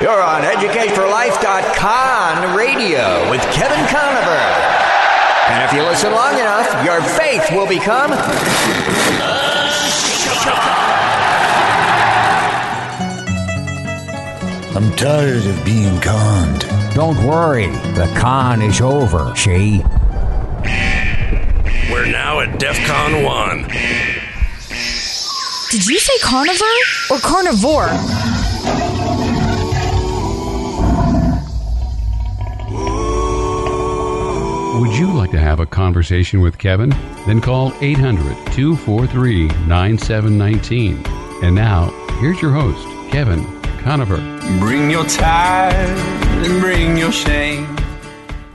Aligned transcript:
You're 0.00 0.22
on 0.22 0.42
EducateForLife.com 0.42 2.56
radio 2.56 3.28
with 3.32 3.40
Kevin 3.50 3.84
Conover. 3.88 4.38
And 5.50 5.64
if 5.64 5.72
you 5.72 5.82
listen 5.82 6.12
long 6.12 6.34
enough, 6.34 6.84
your 6.84 7.02
faith 7.02 7.50
will 7.50 7.66
become. 7.66 8.12
I'm 14.76 14.94
tired 14.94 15.44
of 15.44 15.64
being 15.64 16.00
conned. 16.00 16.64
Don't 16.94 17.18
worry, 17.26 17.66
the 17.96 18.06
con 18.16 18.62
is 18.62 18.80
over, 18.80 19.34
she. 19.34 19.82
We're 21.90 22.06
now 22.06 22.38
at 22.38 22.60
DEF 22.60 22.78
CON 22.86 23.24
1. 23.24 23.62
Did 25.70 25.86
you 25.86 25.98
say 25.98 26.16
carnivore 26.22 26.68
or 27.10 27.18
carnivore? 27.18 27.90
You 34.98 35.12
like 35.12 35.30
to 35.30 35.38
have 35.38 35.60
a 35.60 35.66
conversation 35.66 36.40
with 36.40 36.58
Kevin? 36.58 36.90
Then 37.24 37.40
call 37.40 37.72
800 37.80 38.34
243 38.52 39.46
9719. 39.68 41.00
And 41.44 41.54
now, 41.54 41.90
here's 42.18 42.42
your 42.42 42.50
host, 42.50 42.84
Kevin 43.12 43.44
Conover. 43.78 44.16
Bring 44.58 44.90
your 44.90 45.04
tide 45.04 45.72
and 45.72 46.60
bring 46.60 46.98
your 46.98 47.12
shame. 47.12 47.76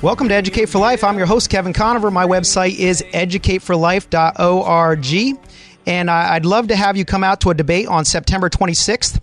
Welcome 0.02 0.28
to 0.28 0.36
Educate 0.36 0.66
for 0.66 0.80
Life. 0.80 1.06
I'm 1.06 1.18
your 1.18 1.28
host, 1.28 1.50
Kevin 1.50 1.72
Conover. 1.72 2.12
My 2.12 2.26
website 2.26 2.78
is 2.78 3.02
educateforlife.org. 3.14 5.40
And 5.86 6.12
I'd 6.12 6.46
love 6.46 6.68
to 6.68 6.76
have 6.76 6.98
you 6.98 7.06
come 7.06 7.24
out 7.24 7.40
to 7.42 7.52
a 7.52 7.54
debate 7.54 7.88
on 7.88 8.04
September 8.04 8.50
26th 8.50 9.22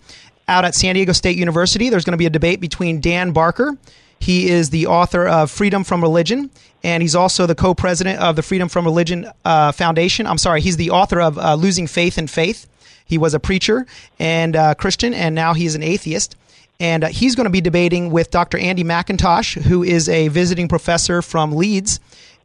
out 0.48 0.64
at 0.64 0.74
San 0.74 0.94
Diego 0.94 1.12
State 1.12 1.36
University. 1.36 1.90
There's 1.90 2.06
going 2.06 2.14
to 2.14 2.18
be 2.18 2.24
a 2.24 2.30
debate 2.30 2.62
between 2.62 3.02
Dan 3.02 3.32
Barker. 3.32 3.76
He 4.20 4.50
is 4.50 4.70
the 4.70 4.86
author 4.86 5.26
of 5.26 5.50
Freedom 5.50 5.82
from 5.82 6.02
Religion, 6.02 6.50
and 6.84 7.02
he's 7.02 7.14
also 7.14 7.46
the 7.46 7.54
co 7.54 7.74
president 7.74 8.20
of 8.20 8.36
the 8.36 8.42
Freedom 8.42 8.68
from 8.68 8.84
Religion 8.84 9.26
uh, 9.44 9.72
Foundation. 9.72 10.26
I'm 10.26 10.38
sorry, 10.38 10.60
he's 10.60 10.76
the 10.76 10.90
author 10.90 11.20
of 11.20 11.38
uh, 11.38 11.54
Losing 11.54 11.86
Faith 11.86 12.18
in 12.18 12.26
Faith. 12.26 12.66
He 13.04 13.18
was 13.18 13.34
a 13.34 13.40
preacher 13.40 13.86
and 14.18 14.54
uh, 14.54 14.74
Christian, 14.74 15.14
and 15.14 15.34
now 15.34 15.54
he's 15.54 15.74
an 15.74 15.82
atheist. 15.82 16.36
And 16.78 17.04
uh, 17.04 17.08
he's 17.08 17.34
going 17.34 17.44
to 17.44 17.50
be 17.50 17.60
debating 17.60 18.10
with 18.10 18.30
Dr. 18.30 18.56
Andy 18.56 18.84
McIntosh, 18.84 19.60
who 19.62 19.82
is 19.82 20.08
a 20.08 20.28
visiting 20.28 20.68
professor 20.68 21.20
from 21.22 21.52
Leeds 21.52 21.98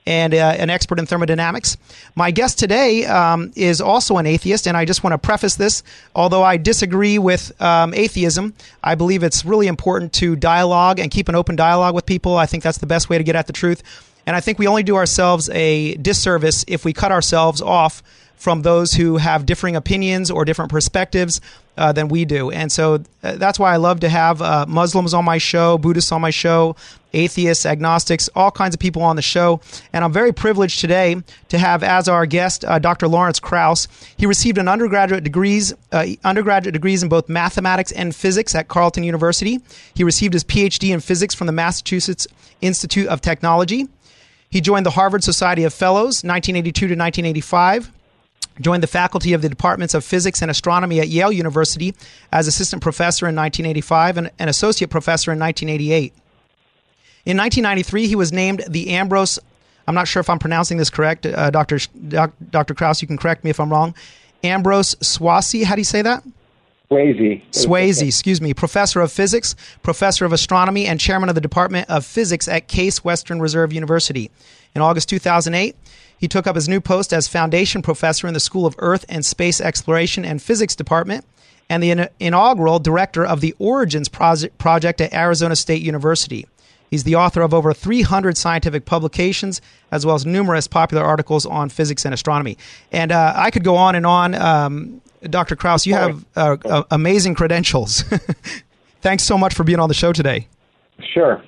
and 0.05 0.33
uh, 0.33 0.55
an 0.57 0.69
expert 0.69 0.99
in 0.99 1.05
thermodynamics. 1.05 1.77
My 2.15 2.31
guest 2.31 2.59
today 2.59 3.05
um, 3.05 3.51
is 3.55 3.81
also 3.81 4.17
an 4.17 4.25
atheist, 4.25 4.67
and 4.67 4.77
I 4.77 4.85
just 4.85 5.03
want 5.03 5.13
to 5.13 5.17
preface 5.17 5.55
this. 5.55 5.83
Although 6.15 6.43
I 6.43 6.57
disagree 6.57 7.17
with 7.17 7.59
um, 7.61 7.93
atheism, 7.93 8.53
I 8.83 8.95
believe 8.95 9.23
it's 9.23 9.45
really 9.45 9.67
important 9.67 10.13
to 10.13 10.35
dialogue 10.35 10.99
and 10.99 11.09
keep 11.09 11.29
an 11.29 11.35
open 11.35 11.55
dialogue 11.55 11.95
with 11.95 12.05
people. 12.05 12.37
I 12.37 12.45
think 12.45 12.63
that's 12.63 12.77
the 12.77 12.85
best 12.85 13.09
way 13.09 13.17
to 13.17 13.23
get 13.23 13.35
at 13.35 13.47
the 13.47 13.53
truth. 13.53 13.81
And 14.27 14.35
I 14.35 14.41
think 14.41 14.57
we 14.57 14.67
only 14.67 14.83
do 14.83 14.95
ourselves 14.95 15.49
a 15.49 15.95
disservice 15.95 16.65
if 16.67 16.83
we 16.83 16.93
cut 16.93 17.11
ourselves 17.11 17.61
off 17.61 18.01
from 18.35 18.63
those 18.63 18.93
who 18.93 19.17
have 19.17 19.45
differing 19.45 19.75
opinions 19.75 20.29
or 20.29 20.45
different 20.45 20.71
perspectives 20.71 21.41
uh, 21.77 21.91
than 21.91 22.07
we 22.07 22.25
do. 22.25 22.51
And 22.51 22.71
so 22.71 23.03
uh, 23.23 23.35
that's 23.35 23.59
why 23.59 23.73
I 23.73 23.77
love 23.77 23.99
to 24.01 24.09
have 24.09 24.41
uh, 24.41 24.65
Muslims 24.67 25.13
on 25.13 25.25
my 25.25 25.37
show, 25.37 25.77
Buddhists 25.77 26.11
on 26.11 26.21
my 26.21 26.29
show, 26.29 26.75
atheists, 27.13 27.65
agnostics, 27.65 28.29
all 28.35 28.51
kinds 28.51 28.75
of 28.75 28.79
people 28.79 29.01
on 29.01 29.15
the 29.15 29.21
show. 29.21 29.61
And 29.93 30.03
I'm 30.03 30.11
very 30.11 30.31
privileged 30.33 30.79
today 30.79 31.15
to 31.49 31.57
have 31.57 31.83
as 31.83 32.07
our 32.07 32.25
guest 32.25 32.65
uh, 32.65 32.79
Dr. 32.79 33.07
Lawrence 33.07 33.39
Krauss. 33.39 33.87
He 34.17 34.25
received 34.25 34.57
an 34.57 34.67
undergraduate 34.67 35.23
degrees 35.23 35.73
uh, 35.91 36.05
undergraduate 36.23 36.73
degrees 36.73 37.03
in 37.03 37.09
both 37.09 37.29
mathematics 37.29 37.91
and 37.91 38.15
physics 38.15 38.53
at 38.55 38.67
Carleton 38.67 39.03
University. 39.03 39.59
He 39.93 40.03
received 40.03 40.33
his 40.33 40.43
PhD 40.43 40.93
in 40.93 40.99
physics 40.99 41.33
from 41.33 41.47
the 41.47 41.53
Massachusetts 41.53 42.27
Institute 42.61 43.07
of 43.07 43.21
Technology. 43.21 43.87
He 44.49 44.61
joined 44.61 44.85
the 44.85 44.91
Harvard 44.91 45.23
Society 45.23 45.63
of 45.63 45.73
Fellows 45.73 46.23
1982 46.23 46.79
to 46.79 46.95
1985 46.95 47.91
joined 48.61 48.83
the 48.83 48.87
faculty 48.87 49.33
of 49.33 49.41
the 49.41 49.49
departments 49.49 49.93
of 49.93 50.03
physics 50.03 50.41
and 50.41 50.49
astronomy 50.49 50.99
at 50.99 51.07
Yale 51.07 51.31
University 51.31 51.93
as 52.31 52.47
assistant 52.47 52.81
professor 52.81 53.27
in 53.27 53.35
1985 53.35 54.17
and 54.17 54.31
an 54.39 54.49
associate 54.49 54.89
professor 54.89 55.31
in 55.31 55.39
1988. 55.39 56.13
In 57.25 57.37
1993, 57.37 58.07
he 58.07 58.15
was 58.15 58.31
named 58.31 58.63
the 58.67 58.89
Ambrose. 58.91 59.39
I'm 59.87 59.95
not 59.95 60.07
sure 60.07 60.19
if 60.19 60.29
I'm 60.29 60.39
pronouncing 60.39 60.77
this 60.77 60.89
correct, 60.89 61.25
uh, 61.25 61.49
Dr. 61.49 61.79
Doc, 62.07 62.33
Dr. 62.49 62.73
Krauss. 62.73 63.01
You 63.01 63.07
can 63.07 63.17
correct 63.17 63.43
me 63.43 63.49
if 63.49 63.59
I'm 63.59 63.71
wrong. 63.71 63.95
Ambrose 64.43 64.95
Swasey. 64.95 65.63
How 65.63 65.75
do 65.75 65.81
you 65.81 65.85
say 65.85 66.01
that? 66.03 66.23
Swayze. 66.89 67.41
Swayze, 67.51 68.07
excuse 68.07 68.41
me, 68.41 68.53
professor 68.53 69.01
of 69.01 69.11
physics, 69.11 69.55
professor 69.81 70.23
of 70.23 70.33
astronomy, 70.33 70.85
and 70.85 70.99
chairman 70.99 71.29
of 71.29 71.35
the 71.35 71.41
Department 71.41 71.89
of 71.89 72.05
Physics 72.05 72.47
at 72.47 72.67
Case 72.67 73.03
Western 73.03 73.41
Reserve 73.41 73.73
University. 73.73 74.29
In 74.75 74.81
August 74.81 75.09
2008, 75.09 75.75
he 76.17 76.27
took 76.27 76.47
up 76.47 76.55
his 76.55 76.69
new 76.69 76.81
post 76.81 77.13
as 77.13 77.27
foundation 77.27 77.81
professor 77.81 78.27
in 78.27 78.33
the 78.33 78.39
School 78.39 78.65
of 78.65 78.75
Earth 78.79 79.05
and 79.09 79.25
Space 79.25 79.59
Exploration 79.59 80.25
and 80.25 80.41
Physics 80.41 80.75
Department 80.75 81.25
and 81.69 81.81
the 81.81 82.09
inaugural 82.19 82.79
director 82.79 83.25
of 83.25 83.41
the 83.41 83.55
Origins 83.57 84.07
Project 84.07 85.01
at 85.01 85.13
Arizona 85.13 85.55
State 85.55 85.81
University. 85.81 86.45
He's 86.91 87.03
the 87.03 87.15
author 87.15 87.41
of 87.41 87.53
over 87.53 87.73
300 87.73 88.37
scientific 88.37 88.85
publications, 88.85 89.61
as 89.91 90.05
well 90.05 90.15
as 90.15 90.25
numerous 90.25 90.67
popular 90.67 91.03
articles 91.03 91.45
on 91.45 91.69
physics 91.69 92.05
and 92.05 92.13
astronomy. 92.13 92.57
And 92.91 93.11
uh, 93.11 93.33
I 93.35 93.51
could 93.51 93.63
go 93.63 93.75
on 93.75 93.95
and 93.95 94.05
on. 94.05 94.35
Um, 94.35 95.01
Dr. 95.23 95.55
Krauss, 95.55 95.87
you 95.87 95.95
have 95.95 96.23
uh, 96.35 96.57
uh, 96.63 96.83
amazing 96.91 97.33
credentials. 97.33 98.03
Thanks 99.01 99.23
so 99.23 99.37
much 99.37 99.53
for 99.53 99.63
being 99.63 99.79
on 99.79 99.89
the 99.89 99.95
show 99.95 100.13
today. 100.13 100.47
Sure. 100.99 101.43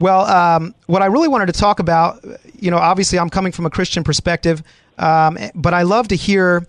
Well, 0.00 0.26
um, 0.26 0.74
what 0.86 1.02
I 1.02 1.06
really 1.06 1.28
wanted 1.28 1.46
to 1.46 1.52
talk 1.52 1.80
about, 1.80 2.24
you 2.58 2.70
know, 2.70 2.76
obviously 2.76 3.18
I'm 3.18 3.30
coming 3.30 3.52
from 3.52 3.66
a 3.66 3.70
Christian 3.70 4.04
perspective, 4.04 4.62
um, 4.98 5.38
but 5.54 5.74
I 5.74 5.82
love 5.82 6.08
to 6.08 6.16
hear 6.16 6.66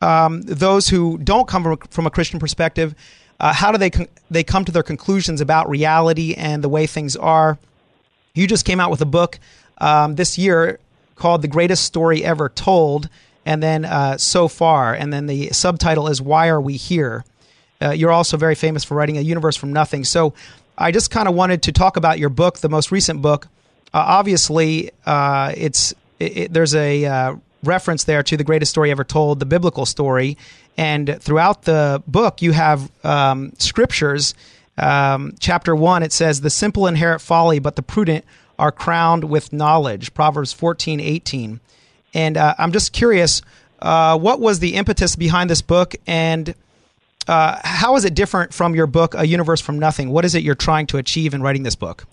um, 0.00 0.42
those 0.42 0.88
who 0.88 1.18
don't 1.18 1.46
come 1.46 1.62
from 1.62 1.72
a, 1.72 1.76
from 1.90 2.06
a 2.06 2.10
Christian 2.10 2.40
perspective. 2.40 2.94
Uh, 3.38 3.52
how 3.52 3.72
do 3.72 3.78
they 3.78 3.90
con- 3.90 4.08
they 4.30 4.44
come 4.44 4.64
to 4.64 4.72
their 4.72 4.82
conclusions 4.82 5.40
about 5.40 5.68
reality 5.68 6.34
and 6.34 6.62
the 6.62 6.68
way 6.68 6.86
things 6.86 7.16
are? 7.16 7.58
You 8.34 8.46
just 8.46 8.64
came 8.64 8.80
out 8.80 8.90
with 8.90 9.00
a 9.00 9.06
book 9.06 9.38
um, 9.78 10.16
this 10.16 10.38
year 10.38 10.78
called 11.16 11.42
"The 11.42 11.48
Greatest 11.48 11.84
Story 11.84 12.24
Ever 12.24 12.48
Told," 12.48 13.08
and 13.44 13.62
then 13.62 13.84
uh, 13.84 14.18
"So 14.18 14.46
Far," 14.46 14.94
and 14.94 15.12
then 15.12 15.26
the 15.26 15.50
subtitle 15.50 16.08
is 16.08 16.22
"Why 16.22 16.48
Are 16.48 16.60
We 16.60 16.76
Here." 16.76 17.24
Uh, 17.82 17.90
you're 17.90 18.12
also 18.12 18.36
very 18.36 18.54
famous 18.54 18.84
for 18.84 18.94
writing 18.94 19.18
a 19.18 19.20
universe 19.20 19.56
from 19.56 19.72
nothing. 19.72 20.04
So 20.04 20.32
I 20.76 20.90
just 20.90 21.10
kind 21.10 21.28
of 21.28 21.34
wanted 21.34 21.62
to 21.62 21.72
talk 21.72 21.96
about 21.96 22.18
your 22.18 22.30
book, 22.30 22.58
the 22.58 22.68
most 22.68 22.90
recent 22.90 23.22
book. 23.22 23.46
Uh, 23.92 24.04
obviously, 24.06 24.90
uh, 25.06 25.52
it's 25.56 25.94
it, 26.18 26.36
it, 26.36 26.52
there's 26.52 26.74
a 26.74 27.04
uh, 27.04 27.36
reference 27.62 28.04
there 28.04 28.22
to 28.24 28.36
the 28.36 28.44
greatest 28.44 28.70
story 28.70 28.90
ever 28.90 29.04
told, 29.04 29.38
the 29.38 29.46
biblical 29.46 29.86
story, 29.86 30.36
and 30.76 31.16
throughout 31.20 31.62
the 31.62 32.02
book 32.06 32.42
you 32.42 32.52
have 32.52 32.90
um, 33.04 33.52
scriptures. 33.58 34.34
Um, 34.76 35.36
chapter 35.38 35.76
one, 35.76 36.02
it 36.02 36.12
says, 36.12 36.40
"The 36.40 36.50
simple 36.50 36.88
inherit 36.88 37.20
folly, 37.20 37.60
but 37.60 37.76
the 37.76 37.82
prudent 37.82 38.24
are 38.58 38.72
crowned 38.72 39.24
with 39.24 39.52
knowledge." 39.52 40.12
Proverbs 40.12 40.52
fourteen 40.52 40.98
eighteen, 40.98 41.60
and 42.12 42.36
uh, 42.36 42.56
I'm 42.58 42.72
just 42.72 42.92
curious, 42.92 43.42
uh, 43.80 44.18
what 44.18 44.40
was 44.40 44.58
the 44.58 44.74
impetus 44.74 45.14
behind 45.14 45.48
this 45.48 45.62
book, 45.62 45.94
and 46.08 46.54
uh, 47.28 47.58
how 47.64 47.96
is 47.96 48.04
it 48.04 48.14
different 48.14 48.52
from 48.52 48.74
your 48.74 48.86
book, 48.86 49.14
A 49.14 49.26
Universe 49.26 49.60
from 49.60 49.78
Nothing? 49.78 50.10
What 50.10 50.24
is 50.24 50.34
it 50.34 50.42
you're 50.42 50.54
trying 50.54 50.86
to 50.88 50.98
achieve 50.98 51.34
in 51.34 51.42
writing 51.42 51.62
this 51.62 51.76
book? 51.76 52.06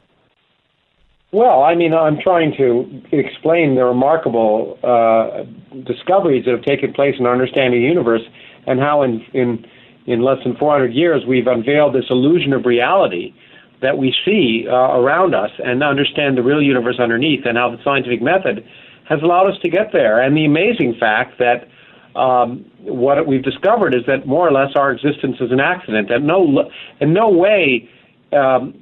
Well, 1.33 1.63
I 1.63 1.75
mean, 1.75 1.93
I'm 1.93 2.19
trying 2.19 2.53
to 2.57 3.01
explain 3.15 3.75
the 3.75 3.85
remarkable 3.85 4.77
uh, 4.83 5.43
discoveries 5.83 6.43
that 6.45 6.51
have 6.51 6.63
taken 6.63 6.91
place 6.91 7.15
in 7.17 7.25
understanding 7.25 7.81
the 7.81 7.87
universe 7.87 8.23
and 8.67 8.79
how, 8.81 9.01
in, 9.01 9.21
in, 9.33 9.65
in 10.07 10.21
less 10.21 10.43
than 10.43 10.57
400 10.57 10.93
years, 10.93 11.23
we've 11.25 11.47
unveiled 11.47 11.95
this 11.95 12.05
illusion 12.09 12.51
of 12.51 12.65
reality 12.65 13.33
that 13.81 13.97
we 13.97 14.13
see 14.25 14.65
uh, 14.67 14.73
around 14.73 15.33
us 15.33 15.51
and 15.63 15.81
understand 15.81 16.37
the 16.37 16.43
real 16.43 16.61
universe 16.61 16.99
underneath, 16.99 17.45
and 17.45 17.57
how 17.57 17.69
the 17.69 17.81
scientific 17.83 18.21
method 18.21 18.65
has 19.07 19.21
allowed 19.23 19.49
us 19.49 19.59
to 19.61 19.69
get 19.69 19.91
there. 19.93 20.21
And 20.21 20.35
the 20.35 20.45
amazing 20.45 20.95
fact 20.99 21.39
that 21.39 21.67
um, 22.15 22.65
what 22.81 23.25
we've 23.25 23.43
discovered 23.43 23.95
is 23.95 24.01
that 24.07 24.27
more 24.27 24.47
or 24.47 24.51
less 24.51 24.75
our 24.75 24.91
existence 24.91 25.37
is 25.39 25.51
an 25.51 25.59
accident. 25.59 26.11
And 26.11 26.27
no, 26.27 26.69
in 26.99 27.13
no 27.13 27.29
way 27.29 27.89
um, 28.33 28.73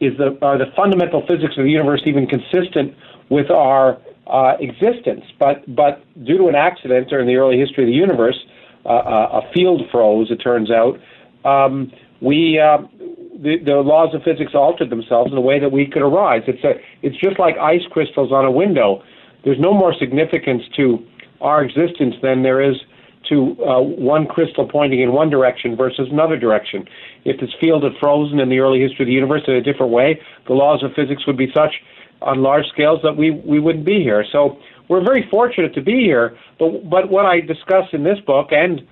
is 0.00 0.16
the 0.18 0.38
are 0.42 0.58
the 0.58 0.72
fundamental 0.76 1.22
physics 1.26 1.54
of 1.56 1.64
the 1.64 1.70
universe 1.70 2.02
even 2.06 2.26
consistent 2.26 2.94
with 3.28 3.50
our 3.50 3.98
uh, 4.26 4.54
existence. 4.60 5.24
But 5.38 5.74
but 5.74 6.02
due 6.24 6.38
to 6.38 6.48
an 6.48 6.54
accident 6.54 7.12
or 7.12 7.20
in 7.20 7.26
the 7.26 7.36
early 7.36 7.58
history 7.58 7.84
of 7.84 7.88
the 7.88 7.94
universe, 7.94 8.38
uh, 8.84 8.88
uh 8.88 9.40
a 9.42 9.52
field 9.52 9.82
froze. 9.90 10.30
It 10.30 10.36
turns 10.36 10.70
out 10.70 10.98
um, 11.44 11.92
we. 12.20 12.58
Uh, 12.58 12.78
the, 13.40 13.56
the 13.64 13.76
laws 13.76 14.12
of 14.16 14.22
physics 14.24 14.50
altered 14.52 14.90
themselves 14.90 15.30
in 15.30 15.38
a 15.38 15.40
way 15.40 15.60
that 15.60 15.70
we 15.70 15.86
could 15.86 16.02
arise. 16.02 16.42
It's 16.48 16.64
a, 16.64 16.72
it's 17.02 17.16
just 17.16 17.38
like 17.38 17.56
ice 17.56 17.86
crystals 17.88 18.32
on 18.32 18.44
a 18.44 18.50
window. 18.50 19.00
There's 19.44 19.60
no 19.60 19.72
more 19.72 19.94
significance 19.94 20.64
to 20.74 20.98
our 21.40 21.62
existence 21.62 22.14
than 22.22 22.42
there 22.42 22.60
is 22.60 22.76
to 23.28 23.56
uh, 23.62 23.80
one 23.80 24.26
crystal 24.26 24.66
pointing 24.66 25.00
in 25.00 25.12
one 25.12 25.28
direction 25.28 25.76
versus 25.76 26.08
another 26.10 26.36
direction. 26.36 26.86
If 27.24 27.40
this 27.40 27.50
field 27.60 27.84
had 27.84 27.92
frozen 28.00 28.40
in 28.40 28.48
the 28.48 28.58
early 28.58 28.80
history 28.80 29.04
of 29.04 29.06
the 29.06 29.12
universe 29.12 29.42
in 29.46 29.54
a 29.54 29.62
different 29.62 29.92
way, 29.92 30.20
the 30.46 30.54
laws 30.54 30.82
of 30.82 30.92
physics 30.94 31.26
would 31.26 31.36
be 31.36 31.52
such 31.54 31.74
on 32.22 32.42
large 32.42 32.66
scales 32.72 33.00
that 33.02 33.16
we, 33.16 33.30
we 33.30 33.60
wouldn't 33.60 33.84
be 33.84 34.02
here. 34.02 34.24
So 34.32 34.58
we're 34.88 35.04
very 35.04 35.28
fortunate 35.30 35.74
to 35.74 35.82
be 35.82 36.00
here. 36.00 36.36
But, 36.58 36.88
but 36.88 37.10
what 37.10 37.26
I 37.26 37.40
discuss 37.40 37.84
in 37.92 38.02
this 38.02 38.18
book 38.26 38.48
and 38.50 38.86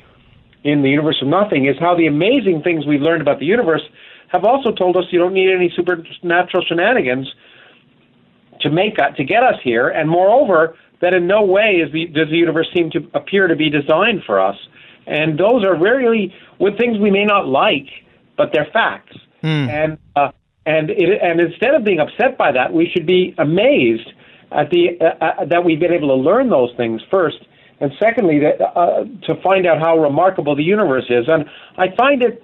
in 0.65 0.83
The 0.83 0.91
Universe 0.91 1.19
of 1.23 1.29
Nothing 1.29 1.67
is 1.67 1.77
how 1.81 1.97
the 1.97 2.07
amazing 2.07 2.63
things 2.63 2.87
we've 2.87 3.01
learned 3.01 3.23
about 3.23 3.39
the 3.39 3.47
universe 3.47 3.83
have 4.29 4.45
also 4.45 4.73
told 4.73 4.97
us 4.97 5.05
you 5.11 5.19
don't 5.19 5.33
need 5.33 5.51
any 5.51 5.73
supernatural 5.75 6.65
shenanigans 6.67 7.33
to 8.61 8.71
make 8.71 8.97
to 8.97 9.25
get 9.25 9.43
us 9.43 9.57
here, 9.63 9.89
and 9.89 10.09
moreover, 10.09 10.77
that 11.01 11.15
in 11.15 11.27
no 11.27 11.43
way 11.43 11.83
is 11.85 11.93
the, 11.93 12.07
does 12.07 12.29
the 12.31 12.37
universe 12.37 12.69
seem 12.75 12.91
to 12.91 13.01
appear 13.15 13.47
to 13.47 13.57
be 13.57 13.71
designed 13.71 14.23
for 14.25 14.41
us. 14.41 14.57
And 15.07 15.39
those 15.39 15.65
are 15.65 15.79
really 15.79 16.35
with 16.59 16.79
things 16.79 16.99
we 16.99 17.11
may 17.11 17.25
not 17.25 17.47
like, 17.47 17.87
but 18.37 18.51
they're 18.53 18.69
facts. 18.73 19.17
Mm. 19.43 19.69
And 19.69 19.99
uh, 20.17 20.33
and 20.65 20.91
it, 20.91 21.21
and 21.23 21.41
instead 21.41 21.75
of 21.75 21.85
being 21.85 22.01
upset 22.01 22.37
by 22.37 22.51
that, 22.53 22.73
we 22.73 22.91
should 22.93 23.07
be 23.07 23.35
amazed 23.39 24.09
at 24.51 24.71
the 24.71 24.99
uh, 25.01 25.25
uh, 25.25 25.45
that 25.45 25.65
we've 25.65 25.79
been 25.79 25.93
able 25.93 26.09
to 26.09 26.15
learn 26.15 26.51
those 26.51 26.71
things 26.77 27.01
first, 27.11 27.37
and 27.81 27.93
secondly, 28.01 28.41
that, 28.41 28.61
uh, 28.61 29.05
to 29.27 29.41
find 29.43 29.67
out 29.67 29.79
how 29.79 29.97
remarkable 29.97 30.57
the 30.57 30.65
universe 30.65 31.05
is. 31.09 31.27
And 31.29 31.45
I 31.79 31.95
find 31.97 32.23
it 32.23 32.43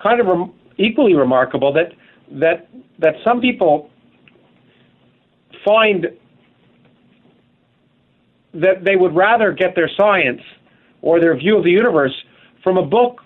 kind 0.00 0.20
of 0.20 0.50
equally 0.78 1.14
remarkable 1.14 1.72
that 1.72 1.92
that 2.40 2.68
that 3.00 3.14
some 3.24 3.40
people 3.40 3.90
find 5.64 6.06
that 8.54 8.84
they 8.84 8.96
would 8.96 9.14
rather 9.14 9.52
get 9.52 9.74
their 9.74 9.90
science 9.96 10.40
or 11.02 11.20
their 11.20 11.36
view 11.36 11.58
of 11.58 11.64
the 11.64 11.70
universe 11.70 12.14
from 12.62 12.78
a 12.78 12.84
book 12.84 13.20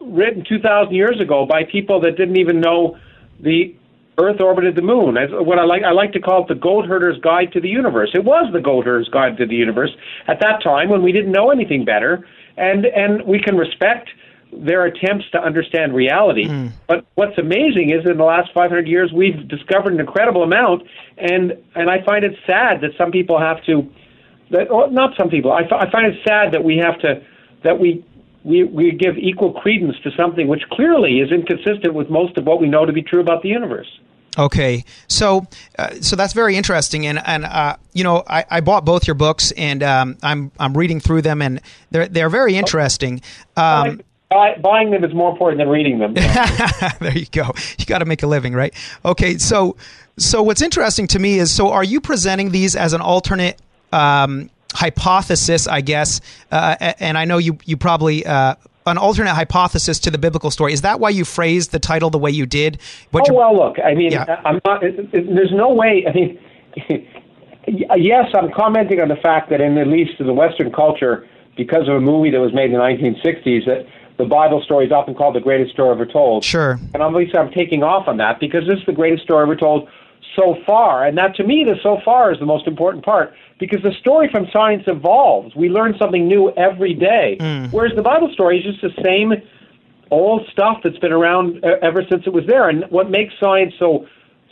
written 0.00 0.44
2,000 0.48 0.94
years 0.94 1.20
ago 1.20 1.46
by 1.46 1.64
people 1.64 2.00
that 2.00 2.16
didn't 2.16 2.36
even 2.36 2.60
know 2.60 2.96
the 3.40 3.74
Earth 4.18 4.40
orbited 4.40 4.76
the 4.76 4.82
moon. 4.82 5.16
As 5.16 5.30
what 5.32 5.58
I 5.58 5.64
like, 5.64 5.82
I 5.82 5.90
like 5.90 6.12
to 6.12 6.20
call 6.20 6.42
it 6.42 6.48
the 6.48 6.54
Goat 6.54 6.86
Herder's 6.86 7.18
Guide 7.20 7.52
to 7.52 7.60
the 7.60 7.68
Universe. 7.68 8.10
It 8.14 8.24
was 8.24 8.52
the 8.52 8.60
Goat 8.60 8.84
Herder's 8.84 9.08
Guide 9.08 9.36
to 9.38 9.46
the 9.46 9.56
Universe 9.56 9.90
at 10.28 10.38
that 10.40 10.62
time 10.62 10.88
when 10.88 11.02
we 11.02 11.10
didn't 11.10 11.32
know 11.32 11.50
anything 11.50 11.84
better, 11.84 12.24
and 12.56 12.86
and 12.86 13.26
we 13.26 13.40
can 13.40 13.56
respect 13.56 14.08
their 14.52 14.84
attempts 14.84 15.28
to 15.32 15.38
understand 15.38 15.94
reality. 15.94 16.46
Mm. 16.46 16.70
But 16.86 17.04
what's 17.16 17.36
amazing 17.38 17.90
is 17.90 18.08
in 18.08 18.16
the 18.16 18.24
last 18.24 18.52
500 18.54 18.86
years 18.86 19.12
we've 19.12 19.48
discovered 19.48 19.94
an 19.94 20.00
incredible 20.00 20.44
amount, 20.44 20.82
and 21.18 21.54
and 21.74 21.90
I 21.90 22.04
find 22.04 22.24
it 22.24 22.36
sad 22.46 22.82
that 22.82 22.90
some 22.96 23.10
people 23.10 23.40
have 23.40 23.64
to, 23.64 23.90
that 24.50 24.70
or 24.70 24.90
not 24.90 25.16
some 25.16 25.28
people. 25.28 25.52
I, 25.52 25.62
I 25.62 25.90
find 25.90 26.06
it 26.06 26.20
sad 26.26 26.52
that 26.52 26.64
we 26.64 26.78
have 26.78 26.98
to 27.00 27.22
that 27.62 27.78
we 27.78 28.04
we, 28.44 28.64
we 28.64 28.92
give 28.92 29.16
equal 29.16 29.54
credence 29.54 29.96
to 30.04 30.10
something 30.16 30.48
which 30.48 30.62
clearly 30.70 31.20
is 31.20 31.32
inconsistent 31.32 31.94
with 31.94 32.10
most 32.10 32.36
of 32.36 32.44
what 32.44 32.60
we 32.60 32.68
know 32.68 32.84
to 32.84 32.92
be 32.92 33.02
true 33.02 33.20
about 33.20 33.42
the 33.42 33.48
universe. 33.48 33.88
Okay, 34.36 34.84
so 35.06 35.46
uh, 35.78 35.94
so 36.00 36.16
that's 36.16 36.32
very 36.32 36.56
interesting, 36.56 37.06
and 37.06 37.20
and 37.24 37.44
uh, 37.44 37.76
you 37.92 38.02
know 38.02 38.24
I, 38.26 38.44
I 38.50 38.60
bought 38.60 38.84
both 38.84 39.06
your 39.06 39.14
books, 39.14 39.52
and 39.52 39.82
um, 39.82 40.18
I'm 40.22 40.50
I'm 40.58 40.76
reading 40.76 40.98
through 40.98 41.22
them, 41.22 41.40
and 41.40 41.60
they're 41.90 42.08
they're 42.08 42.30
very 42.30 42.56
interesting. 42.56 43.22
Um, 43.56 44.00
Buy, 44.30 44.56
buying 44.56 44.90
them 44.90 45.04
is 45.04 45.14
more 45.14 45.30
important 45.30 45.58
than 45.58 45.68
reading 45.68 45.98
them. 45.98 46.14
there 47.00 47.16
you 47.16 47.26
go. 47.26 47.52
You 47.78 47.86
got 47.86 47.98
to 47.98 48.04
make 48.04 48.24
a 48.24 48.26
living, 48.26 48.54
right? 48.54 48.74
Okay, 49.04 49.38
so 49.38 49.76
so 50.18 50.42
what's 50.42 50.62
interesting 50.62 51.06
to 51.08 51.20
me 51.20 51.38
is 51.38 51.52
so 51.52 51.70
are 51.70 51.84
you 51.84 52.00
presenting 52.00 52.50
these 52.50 52.74
as 52.74 52.92
an 52.92 53.00
alternate 53.00 53.60
um, 53.94 54.50
hypothesis, 54.72 55.66
I 55.66 55.80
guess? 55.80 56.20
Uh, 56.50 56.76
and 56.98 57.16
I 57.16 57.24
know 57.24 57.38
you 57.38 57.58
you 57.64 57.76
probably. 57.76 58.26
Uh, 58.26 58.56
an 58.86 58.98
alternate 58.98 59.32
hypothesis 59.32 59.98
to 59.98 60.10
the 60.10 60.18
biblical 60.18 60.50
story. 60.50 60.74
Is 60.74 60.82
that 60.82 61.00
why 61.00 61.08
you 61.08 61.24
phrased 61.24 61.72
the 61.72 61.78
title 61.78 62.10
the 62.10 62.18
way 62.18 62.30
you 62.30 62.44
did? 62.44 62.78
What 63.12 63.30
oh 63.30 63.32
well, 63.32 63.56
look. 63.56 63.76
I 63.82 63.94
mean, 63.94 64.12
yeah. 64.12 64.42
I'm 64.44 64.60
not. 64.62 64.82
There's 64.82 65.52
no 65.52 65.72
way. 65.72 66.04
I 66.06 66.12
mean, 66.12 66.38
yes, 67.96 68.30
I'm 68.34 68.52
commenting 68.52 69.00
on 69.00 69.08
the 69.08 69.16
fact 69.16 69.48
that 69.48 69.62
in 69.62 69.78
at 69.78 69.86
least 69.86 70.20
in 70.20 70.26
the 70.26 70.34
Western 70.34 70.70
culture, 70.70 71.26
because 71.56 71.88
of 71.88 71.94
a 71.94 72.00
movie 72.00 72.30
that 72.30 72.40
was 72.40 72.52
made 72.52 72.66
in 72.66 72.72
the 72.72 72.78
1960s, 72.78 73.64
that 73.64 73.86
the 74.18 74.26
Bible 74.26 74.62
story 74.62 74.84
is 74.84 74.92
often 74.92 75.14
called 75.14 75.34
the 75.34 75.40
greatest 75.40 75.72
story 75.72 75.90
ever 75.90 76.04
told. 76.04 76.44
Sure. 76.44 76.78
And 76.92 77.02
obviously, 77.02 77.38
I'm 77.38 77.52
taking 77.52 77.82
off 77.82 78.06
on 78.06 78.18
that 78.18 78.38
because 78.38 78.66
this 78.68 78.78
is 78.78 78.86
the 78.86 78.92
greatest 78.92 79.22
story 79.22 79.44
ever 79.44 79.56
told 79.56 79.88
so 80.36 80.56
far. 80.66 81.06
And 81.06 81.16
that, 81.18 81.34
to 81.36 81.44
me, 81.44 81.64
the 81.64 81.76
so 81.82 82.00
far 82.04 82.32
is 82.32 82.38
the 82.38 82.46
most 82.46 82.66
important 82.66 83.04
part 83.04 83.32
because 83.66 83.82
the 83.82 83.94
story 84.00 84.28
from 84.30 84.46
science 84.52 84.84
evolves. 84.86 85.54
We 85.56 85.68
learn 85.68 85.94
something 85.98 86.28
new 86.28 86.50
every 86.56 86.94
day. 86.94 87.38
Mm. 87.40 87.72
Whereas 87.72 87.92
the 87.96 88.02
Bible 88.02 88.30
story 88.32 88.58
is 88.58 88.64
just 88.64 88.82
the 88.82 89.02
same 89.02 89.32
old 90.10 90.46
stuff 90.52 90.78
that's 90.84 90.98
been 90.98 91.12
around 91.12 91.64
ever 91.82 92.02
since 92.10 92.24
it 92.26 92.32
was 92.32 92.44
there. 92.46 92.68
And 92.68 92.84
what 92.90 93.10
makes 93.10 93.32
science 93.40 93.72
so 93.78 94.06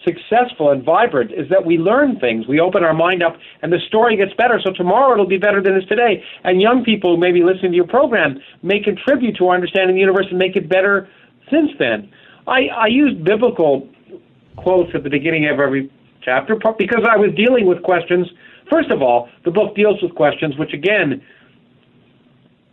successful 0.04 0.70
and 0.70 0.82
vibrant 0.82 1.30
is 1.30 1.48
that 1.50 1.64
we 1.64 1.78
learn 1.78 2.18
things. 2.18 2.46
We 2.48 2.58
open 2.58 2.82
our 2.82 2.94
mind 2.94 3.22
up, 3.22 3.36
and 3.60 3.72
the 3.72 3.78
story 3.86 4.16
gets 4.16 4.32
better. 4.34 4.60
So 4.64 4.72
tomorrow 4.72 5.12
it'll 5.12 5.26
be 5.26 5.38
better 5.38 5.62
than 5.62 5.74
it 5.74 5.84
is 5.84 5.88
today. 5.88 6.24
And 6.44 6.60
young 6.60 6.82
people 6.82 7.14
who 7.14 7.20
may 7.20 7.32
be 7.32 7.44
listening 7.44 7.72
to 7.72 7.76
your 7.76 7.86
program 7.86 8.40
may 8.62 8.80
contribute 8.80 9.36
to 9.36 9.48
our 9.48 9.54
understanding 9.54 9.90
of 9.90 9.96
the 9.96 10.00
universe 10.00 10.26
and 10.30 10.38
make 10.38 10.56
it 10.56 10.68
better 10.68 11.08
since 11.50 11.70
then. 11.78 12.10
I, 12.46 12.66
I 12.74 12.86
used 12.86 13.22
biblical 13.24 13.88
quotes 14.56 14.90
at 14.94 15.04
the 15.04 15.10
beginning 15.10 15.48
of 15.48 15.60
every 15.60 15.90
chapter 16.22 16.56
because 16.56 17.04
I 17.08 17.16
was 17.16 17.30
dealing 17.36 17.66
with 17.66 17.82
questions. 17.82 18.26
First 18.72 18.90
of 18.90 19.02
all, 19.02 19.28
the 19.44 19.50
book 19.50 19.76
deals 19.76 20.00
with 20.02 20.14
questions 20.14 20.56
which, 20.56 20.72
again, 20.72 21.22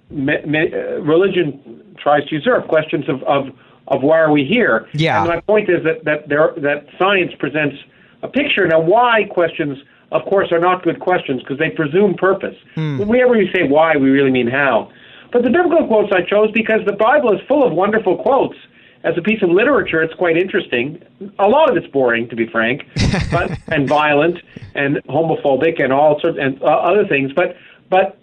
me, 0.09 0.35
me, 0.45 0.71
uh, 0.73 1.01
religion 1.01 1.93
tries 2.01 2.25
to 2.29 2.35
usurp 2.35 2.69
questions 2.69 3.09
of, 3.09 3.21
of 3.23 3.49
of 3.89 4.01
why 4.01 4.19
are 4.19 4.31
we 4.31 4.45
here? 4.45 4.87
Yeah. 4.93 5.19
And 5.19 5.27
my 5.27 5.41
point 5.41 5.67
is 5.69 5.83
that 5.83 6.05
that 6.05 6.29
there 6.29 6.53
that 6.57 6.85
science 6.97 7.33
presents 7.37 7.75
a 8.23 8.29
picture. 8.29 8.65
Now, 8.65 8.79
why 8.79 9.25
questions, 9.29 9.77
of 10.13 10.23
course, 10.23 10.53
are 10.53 10.59
not 10.59 10.83
good 10.83 11.01
questions 11.01 11.41
because 11.41 11.57
they 11.57 11.71
presume 11.71 12.13
purpose. 12.13 12.55
Mm. 12.77 12.99
When 12.99 13.07
we 13.09 13.21
ever 13.21 13.35
say 13.53 13.67
why, 13.67 13.97
we 13.97 14.09
really 14.09 14.31
mean 14.31 14.47
how. 14.47 14.91
But 15.33 15.43
the 15.43 15.49
biblical 15.49 15.85
quotes 15.87 16.13
I 16.13 16.21
chose 16.21 16.49
because 16.53 16.79
the 16.85 16.93
Bible 16.93 17.33
is 17.33 17.41
full 17.47 17.67
of 17.67 17.73
wonderful 17.73 18.17
quotes. 18.17 18.55
As 19.03 19.17
a 19.17 19.21
piece 19.21 19.41
of 19.41 19.49
literature, 19.49 20.01
it's 20.01 20.13
quite 20.15 20.35
interesting. 20.35 21.01
A 21.39 21.47
lot 21.47 21.69
of 21.69 21.77
it's 21.77 21.87
boring, 21.87 22.27
to 22.29 22.35
be 22.35 22.47
frank, 22.47 22.83
but 23.31 23.51
and 23.67 23.87
violent 23.87 24.37
and 24.75 24.97
homophobic 25.05 25.81
and 25.81 25.93
all 25.93 26.19
sorts 26.19 26.37
and 26.39 26.61
uh, 26.61 26.65
other 26.65 27.07
things. 27.07 27.31
But 27.33 27.55
but 27.89 28.17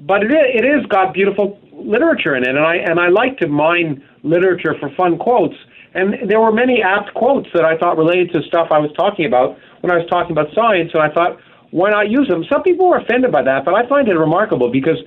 but 0.00 0.22
it 0.22 0.30
is, 0.30 0.62
it 0.62 0.64
is 0.64 0.86
got 0.86 1.14
beautiful 1.14 1.58
literature 1.72 2.36
in 2.36 2.42
it, 2.42 2.50
and 2.50 2.58
I 2.58 2.76
and 2.76 3.00
I 3.00 3.08
like 3.08 3.38
to 3.38 3.48
mine 3.48 4.04
literature 4.22 4.74
for 4.78 4.90
fun 4.96 5.16
quotes. 5.18 5.56
And 5.94 6.28
there 6.28 6.40
were 6.40 6.52
many 6.52 6.82
apt 6.82 7.14
quotes 7.14 7.48
that 7.54 7.64
I 7.64 7.78
thought 7.78 7.96
related 7.96 8.30
to 8.34 8.42
stuff 8.42 8.68
I 8.70 8.78
was 8.78 8.90
talking 8.96 9.24
about 9.24 9.56
when 9.80 9.90
I 9.90 9.96
was 9.96 10.06
talking 10.10 10.32
about 10.32 10.52
science, 10.54 10.90
and 10.92 11.02
I 11.02 11.08
thought, 11.08 11.38
why 11.70 11.90
not 11.90 12.10
use 12.10 12.28
them? 12.28 12.44
Some 12.50 12.62
people 12.62 12.88
were 12.88 12.98
offended 12.98 13.32
by 13.32 13.42
that, 13.42 13.64
but 13.64 13.74
I 13.74 13.88
find 13.88 14.08
it 14.08 14.14
remarkable 14.14 14.70
because 14.70 14.98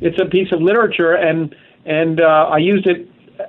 it's 0.00 0.18
a 0.20 0.24
piece 0.24 0.50
of 0.52 0.62
literature, 0.62 1.14
and 1.14 1.54
and 1.84 2.20
uh, 2.20 2.48
I 2.50 2.58
used 2.58 2.86
it 2.86 3.08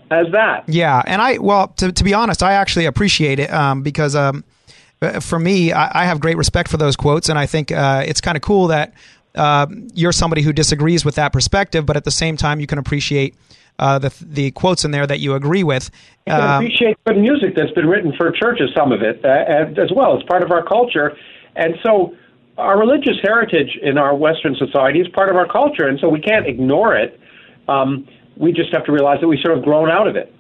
as 0.10 0.28
that. 0.32 0.64
Yeah, 0.68 1.02
and 1.06 1.22
I 1.22 1.38
well, 1.38 1.70
to 1.78 1.92
to 1.92 2.04
be 2.04 2.14
honest, 2.14 2.44
I 2.44 2.54
actually 2.54 2.86
appreciate 2.86 3.40
it 3.40 3.52
um, 3.52 3.82
because. 3.84 4.16
Um, 4.16 4.44
for 5.20 5.40
me, 5.40 5.74
I, 5.74 6.04
I 6.04 6.06
have 6.06 6.20
great 6.20 6.38
respect 6.38 6.70
for 6.70 6.78
those 6.78 6.96
quotes, 6.96 7.28
and 7.28 7.40
I 7.40 7.48
think 7.48 7.72
uh, 7.72 8.04
it's 8.06 8.22
kind 8.22 8.38
of 8.38 8.44
cool 8.44 8.68
that 8.68 8.94
uh, 9.34 9.66
you're 9.96 10.12
somebody 10.12 10.44
who 10.44 10.54
disagrees 10.54 11.04
with 11.04 11.16
that 11.16 11.34
perspective, 11.34 11.88
but 11.88 11.98
at 11.98 12.04
the 12.04 12.12
same 12.12 12.38
time, 12.38 12.60
you 12.60 12.68
can 12.68 12.78
appreciate 12.78 13.36
uh, 13.80 13.98
the 13.98 14.14
the 14.22 14.52
quotes 14.52 14.86
in 14.86 14.92
there 14.92 15.08
that 15.08 15.20
you 15.20 15.34
agree 15.34 15.64
with. 15.64 15.90
I 16.28 16.30
can 16.30 16.42
Um, 16.42 16.64
appreciate 16.66 16.98
good 17.06 17.18
music 17.18 17.56
that's 17.56 17.72
been 17.72 17.88
written 17.88 18.14
for 18.16 18.32
churches, 18.32 18.70
some 18.78 18.92
of 18.92 19.02
it, 19.02 19.26
uh, 19.26 19.28
and- 19.28 19.80
as 19.80 19.92
well. 19.92 20.16
It's 20.16 20.28
part 20.28 20.44
of 20.44 20.52
our 20.52 20.64
culture, 20.64 21.18
and 21.56 21.74
so 21.82 22.14
our 22.60 22.78
religious 22.78 23.18
heritage 23.24 23.80
in 23.82 23.98
our 23.98 24.14
Western 24.14 24.56
society 24.56 25.00
is 25.00 25.08
part 25.08 25.30
of 25.30 25.36
our 25.36 25.48
culture, 25.48 25.88
and 25.88 26.00
so 26.00 26.10
we 26.10 26.20
can't 26.20 26.46
ignore 26.46 26.96
it. 26.96 27.20
Um, 27.68 28.08
we 28.38 28.52
just 28.52 28.72
have 28.74 28.86
to 28.86 28.92
realize 28.92 29.20
that 29.22 29.28
we 29.28 29.40
sort 29.42 29.58
of 29.58 29.64
grown 29.64 29.90
out 29.90 30.08
of 30.08 30.16
it. 30.16 30.34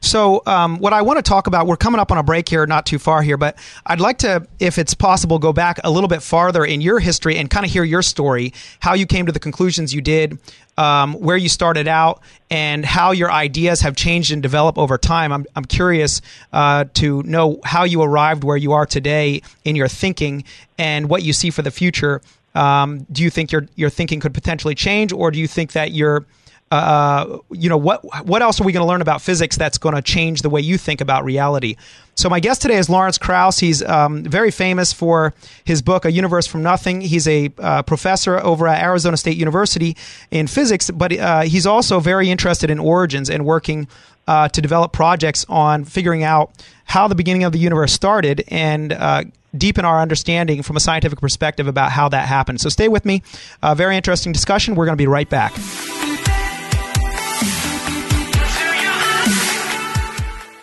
So, 0.00 0.42
um, 0.46 0.78
what 0.78 0.92
I 0.92 1.02
want 1.02 1.18
to 1.18 1.22
talk 1.22 1.46
about, 1.46 1.66
we're 1.66 1.76
coming 1.76 2.00
up 2.00 2.10
on 2.10 2.18
a 2.18 2.22
break 2.22 2.48
here, 2.48 2.66
not 2.66 2.86
too 2.86 2.98
far 2.98 3.22
here, 3.22 3.36
but 3.36 3.56
I'd 3.86 4.00
like 4.00 4.18
to, 4.18 4.46
if 4.58 4.78
it's 4.78 4.94
possible, 4.94 5.38
go 5.38 5.52
back 5.52 5.78
a 5.84 5.90
little 5.90 6.08
bit 6.08 6.22
farther 6.22 6.64
in 6.64 6.80
your 6.80 6.98
history 6.98 7.36
and 7.36 7.48
kind 7.48 7.64
of 7.64 7.70
hear 7.72 7.84
your 7.84 8.02
story, 8.02 8.52
how 8.80 8.94
you 8.94 9.06
came 9.06 9.26
to 9.26 9.32
the 9.32 9.38
conclusions 9.38 9.94
you 9.94 10.00
did, 10.00 10.38
um, 10.76 11.14
where 11.14 11.36
you 11.36 11.48
started 11.48 11.86
out, 11.86 12.22
and 12.50 12.84
how 12.84 13.12
your 13.12 13.30
ideas 13.30 13.82
have 13.82 13.94
changed 13.94 14.32
and 14.32 14.42
developed 14.42 14.78
over 14.78 14.98
time. 14.98 15.32
I'm, 15.32 15.46
I'm 15.54 15.64
curious 15.64 16.20
uh, 16.52 16.86
to 16.94 17.22
know 17.22 17.60
how 17.64 17.84
you 17.84 18.02
arrived 18.02 18.42
where 18.42 18.56
you 18.56 18.72
are 18.72 18.86
today 18.86 19.42
in 19.64 19.76
your 19.76 19.88
thinking 19.88 20.44
and 20.78 21.08
what 21.08 21.22
you 21.22 21.32
see 21.32 21.50
for 21.50 21.62
the 21.62 21.70
future. 21.70 22.22
Um, 22.54 23.06
do 23.12 23.22
you 23.22 23.30
think 23.30 23.52
your 23.52 23.66
your 23.76 23.90
thinking 23.90 24.18
could 24.18 24.34
potentially 24.34 24.74
change, 24.74 25.12
or 25.12 25.30
do 25.30 25.38
you 25.38 25.46
think 25.46 25.72
that 25.72 25.92
you're 25.92 26.26
uh, 26.70 27.38
you 27.50 27.68
know, 27.68 27.76
what 27.76 28.04
what 28.26 28.42
else 28.42 28.60
are 28.60 28.64
we 28.64 28.72
going 28.72 28.84
to 28.84 28.88
learn 28.88 29.00
about 29.00 29.22
physics 29.22 29.56
that's 29.56 29.78
going 29.78 29.94
to 29.94 30.02
change 30.02 30.42
the 30.42 30.50
way 30.50 30.60
you 30.60 30.76
think 30.76 31.00
about 31.00 31.24
reality? 31.24 31.76
So 32.14 32.28
my 32.28 32.40
guest 32.40 32.62
today 32.62 32.76
is 32.76 32.90
Lawrence 32.90 33.16
Krauss. 33.16 33.58
He's 33.58 33.82
um, 33.82 34.24
very 34.24 34.50
famous 34.50 34.92
for 34.92 35.34
his 35.64 35.82
book 35.82 36.04
A 36.04 36.10
Universe 36.10 36.46
from 36.46 36.62
Nothing. 36.62 37.00
He's 37.00 37.28
a 37.28 37.50
uh, 37.58 37.82
professor 37.84 38.38
over 38.38 38.66
at 38.66 38.82
Arizona 38.82 39.16
State 39.16 39.36
University 39.36 39.96
in 40.30 40.46
physics, 40.48 40.90
but 40.90 41.16
uh, 41.16 41.42
he's 41.42 41.64
also 41.64 42.00
very 42.00 42.28
interested 42.28 42.70
in 42.70 42.80
origins 42.80 43.30
and 43.30 43.44
working 43.46 43.86
uh, 44.26 44.48
to 44.48 44.60
develop 44.60 44.92
projects 44.92 45.46
on 45.48 45.84
figuring 45.84 46.22
out 46.22 46.50
how 46.84 47.08
the 47.08 47.14
beginning 47.14 47.44
of 47.44 47.52
the 47.52 47.58
universe 47.58 47.92
started 47.92 48.44
and 48.48 48.92
uh, 48.92 49.22
deepen 49.56 49.84
our 49.84 50.00
understanding 50.00 50.62
from 50.62 50.76
a 50.76 50.80
scientific 50.80 51.20
perspective 51.20 51.66
about 51.66 51.92
how 51.92 52.08
that 52.08 52.26
happened. 52.26 52.60
So 52.60 52.68
stay 52.68 52.88
with 52.88 53.04
me. 53.04 53.22
Uh, 53.62 53.74
very 53.74 53.96
interesting 53.96 54.32
discussion. 54.32 54.74
We're 54.74 54.86
going 54.86 54.98
to 54.98 55.02
be 55.02 55.06
right 55.06 55.28
back. 55.30 55.54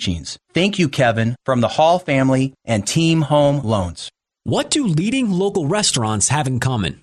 teachings. 0.00 0.38
Thank 0.54 0.78
you, 0.78 0.88
Kevin, 0.88 1.36
from 1.44 1.60
the 1.60 1.68
Hall 1.68 1.98
family 1.98 2.54
and 2.64 2.86
Team 2.86 3.22
Home 3.22 3.64
Loans. 3.64 4.10
What 4.44 4.70
do 4.70 4.86
leading 4.86 5.30
local 5.30 5.66
restaurants 5.66 6.28
have 6.28 6.46
in 6.46 6.60
common? 6.60 7.02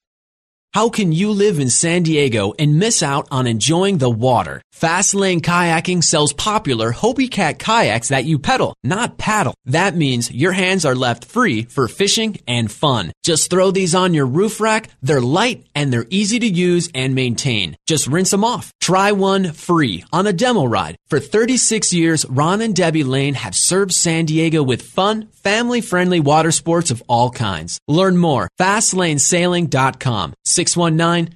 How 0.73 0.87
can 0.87 1.11
you 1.11 1.31
live 1.31 1.59
in 1.59 1.69
San 1.69 2.03
Diego 2.03 2.53
and 2.57 2.79
miss 2.79 3.03
out 3.03 3.27
on 3.29 3.45
enjoying 3.45 3.97
the 3.97 4.09
water? 4.09 4.61
Fastlane 4.73 5.41
Kayaking 5.41 6.01
sells 6.01 6.31
popular 6.31 6.93
Hobie 6.93 7.29
Cat 7.29 7.59
kayaks 7.59 8.07
that 8.07 8.23
you 8.23 8.39
pedal, 8.39 8.73
not 8.81 9.17
paddle. 9.17 9.53
That 9.65 9.97
means 9.97 10.31
your 10.31 10.53
hands 10.53 10.85
are 10.85 10.95
left 10.95 11.25
free 11.25 11.63
for 11.63 11.89
fishing 11.89 12.37
and 12.47 12.71
fun. 12.71 13.11
Just 13.21 13.49
throw 13.49 13.71
these 13.71 13.93
on 13.93 14.13
your 14.13 14.25
roof 14.25 14.61
rack. 14.61 14.89
They're 15.01 15.19
light 15.19 15.67
and 15.75 15.91
they're 15.91 16.07
easy 16.09 16.39
to 16.39 16.47
use 16.47 16.89
and 16.95 17.15
maintain. 17.15 17.75
Just 17.85 18.07
rinse 18.07 18.31
them 18.31 18.45
off. 18.45 18.71
Try 18.81 19.11
one 19.11 19.53
free 19.53 20.03
on 20.11 20.25
a 20.25 20.33
demo 20.33 20.65
ride. 20.65 20.95
For 21.07 21.19
36 21.19 21.93
years, 21.93 22.25
Ron 22.25 22.61
and 22.61 22.75
Debbie 22.75 23.03
Lane 23.03 23.35
have 23.35 23.55
served 23.55 23.93
San 23.93 24.25
Diego 24.25 24.63
with 24.63 24.81
fun, 24.81 25.27
family 25.43 25.81
friendly 25.81 26.19
water 26.19 26.51
sports 26.51 26.89
of 26.89 27.03
all 27.07 27.29
kinds. 27.29 27.79
Learn 27.87 28.17
more. 28.17 28.49
FastLaneSailing.com. 28.59 30.33
619 30.45 31.35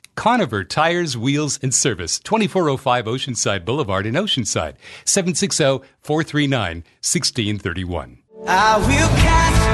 Conover 0.15 0.63
Tires, 0.63 1.17
Wheels, 1.17 1.59
and 1.61 1.73
Service, 1.73 2.19
2405 2.19 3.05
Oceanside 3.05 3.65
Boulevard 3.65 4.05
in 4.05 4.15
Oceanside, 4.15 4.75
760 5.05 5.85
439 6.01 6.77
1631. 7.01 8.19
I 8.47 8.77
will 8.77 9.70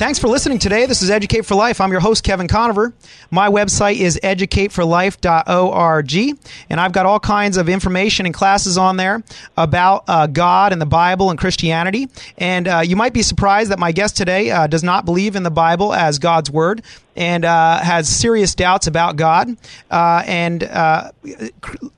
Thanks 0.00 0.18
for 0.18 0.28
listening 0.28 0.58
today. 0.58 0.86
This 0.86 1.02
is 1.02 1.10
Educate 1.10 1.44
for 1.44 1.54
Life. 1.54 1.78
I'm 1.78 1.90
your 1.90 2.00
host, 2.00 2.24
Kevin 2.24 2.48
Conover. 2.48 2.94
My 3.30 3.50
website 3.50 3.96
is 3.96 4.18
educateforlife.org, 4.22 6.38
and 6.70 6.80
I've 6.80 6.92
got 6.92 7.04
all 7.04 7.20
kinds 7.20 7.58
of 7.58 7.68
information 7.68 8.24
and 8.24 8.34
classes 8.34 8.78
on 8.78 8.96
there 8.96 9.22
about 9.58 10.04
uh, 10.08 10.26
God 10.26 10.72
and 10.72 10.80
the 10.80 10.86
Bible 10.86 11.28
and 11.28 11.38
Christianity. 11.38 12.08
And 12.38 12.66
uh, 12.66 12.78
you 12.78 12.96
might 12.96 13.12
be 13.12 13.20
surprised 13.20 13.72
that 13.72 13.78
my 13.78 13.92
guest 13.92 14.16
today 14.16 14.50
uh, 14.50 14.68
does 14.68 14.82
not 14.82 15.04
believe 15.04 15.36
in 15.36 15.42
the 15.42 15.50
Bible 15.50 15.92
as 15.92 16.18
God's 16.18 16.50
Word 16.50 16.82
and 17.16 17.44
uh, 17.44 17.78
has 17.78 18.08
serious 18.08 18.54
doubts 18.54 18.86
about 18.86 19.16
God. 19.16 19.56
Uh, 19.90 20.22
and 20.26 20.64
uh, 20.64 21.10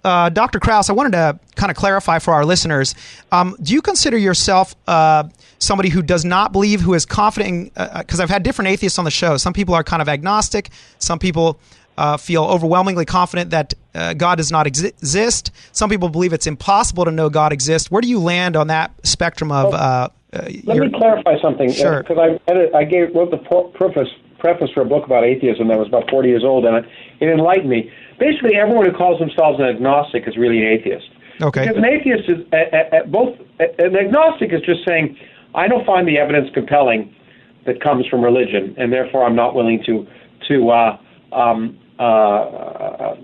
uh 0.05 0.29
Dr. 0.31 0.61
Krauss, 0.61 0.91
I 0.91 0.93
wanted 0.93 1.13
to 1.13 1.39
kind 1.55 1.71
of 1.71 1.77
clarify 1.77 2.19
for 2.19 2.35
our 2.35 2.45
listeners 2.45 2.95
um, 3.31 3.57
do 3.63 3.73
you 3.73 3.83
consider 3.83 4.17
yourself 4.17 4.75
uh, 4.87 5.25
somebody 5.59 5.89
who 5.89 6.03
does 6.03 6.25
not 6.25 6.53
believe, 6.53 6.81
who 6.81 6.95
is 6.95 7.07
confident? 7.07 7.73
Because 7.75 8.21
uh, 8.21 8.23
I've 8.23 8.31
had 8.31 8.43
different 8.43 8.71
atheists 8.71 8.99
on 8.99 9.05
the 9.05 9.11
show. 9.11 9.37
Some 9.37 9.53
people 9.53 9.75
are 9.75 9.85
kind 9.85 10.03
of 10.03 10.09
agnostic, 10.09 10.71
some 10.99 11.19
people 11.19 11.59
feel 12.19 12.45
overwhelmingly 12.45 13.05
confident 13.05 13.51
that 13.51 13.75
God 13.93 14.37
does 14.37 14.51
not 14.51 14.67
exi- 14.67 14.87
exist. 14.87 15.53
Some 15.73 15.89
people 15.89 16.09
believe 16.09 16.33
it's 16.33 16.47
impossible 16.47 17.05
to 17.05 17.11
know 17.11 17.31
God 17.31 17.53
exists. 17.53 17.91
Where 17.91 18.03
do 18.03 18.09
you 18.09 18.19
land 18.19 18.57
on 18.57 18.69
that 18.69 18.93
spectrum 19.07 19.53
of? 19.53 20.11
Well, 20.33 20.49
let 20.65 20.79
me 20.79 20.91
clarify 20.97 21.41
something 21.43 21.69
because 21.69 22.07
sure. 22.07 22.21
I, 22.21 22.79
I 22.79 22.85
gave, 22.85 23.15
wrote 23.15 23.31
the 23.31 23.71
preface 23.75 24.09
preface 24.39 24.71
for 24.75 24.81
a 24.81 24.85
book 24.85 25.07
about 25.07 25.25
atheism 25.25 25.69
that 25.69 25.79
was 25.79 25.87
about 25.87 26.11
40 26.11 26.29
years 26.29 26.43
old, 26.43 26.65
and 26.65 26.85
it, 26.85 27.29
enlightened 27.29 27.71
me. 27.71 27.93
Basically, 28.19 28.57
everyone 28.57 28.91
who 28.91 28.97
calls 28.97 29.21
themselves 29.21 29.61
an 29.61 29.67
agnostic 29.67 30.27
is 30.27 30.37
really 30.37 30.59
an 30.59 30.67
atheist. 30.67 31.09
Okay. 31.41 31.61
Because 31.61 31.77
an 31.77 31.85
atheist 31.85 32.29
is 32.29 32.45
at, 32.53 32.93
at 32.93 33.13
both 33.13 33.39
an 33.61 33.97
agnostic 33.97 34.53
is 34.53 34.61
just 34.63 34.85
saying, 34.87 35.17
I 35.55 35.69
don't 35.69 35.87
find 35.87 36.09
the 36.09 36.19
evidence 36.19 36.49
compelling 36.53 37.15
that 37.67 37.81
comes 37.81 38.07
from 38.09 38.23
religion, 38.23 38.75
and 38.79 38.93
therefore 38.93 39.25
I'm 39.25 39.37
not 39.37 39.55
willing 39.55 39.83
to 39.87 40.07
to 40.49 40.71
uh, 40.71 40.99
um, 41.33 41.79
uh, 41.99 43.15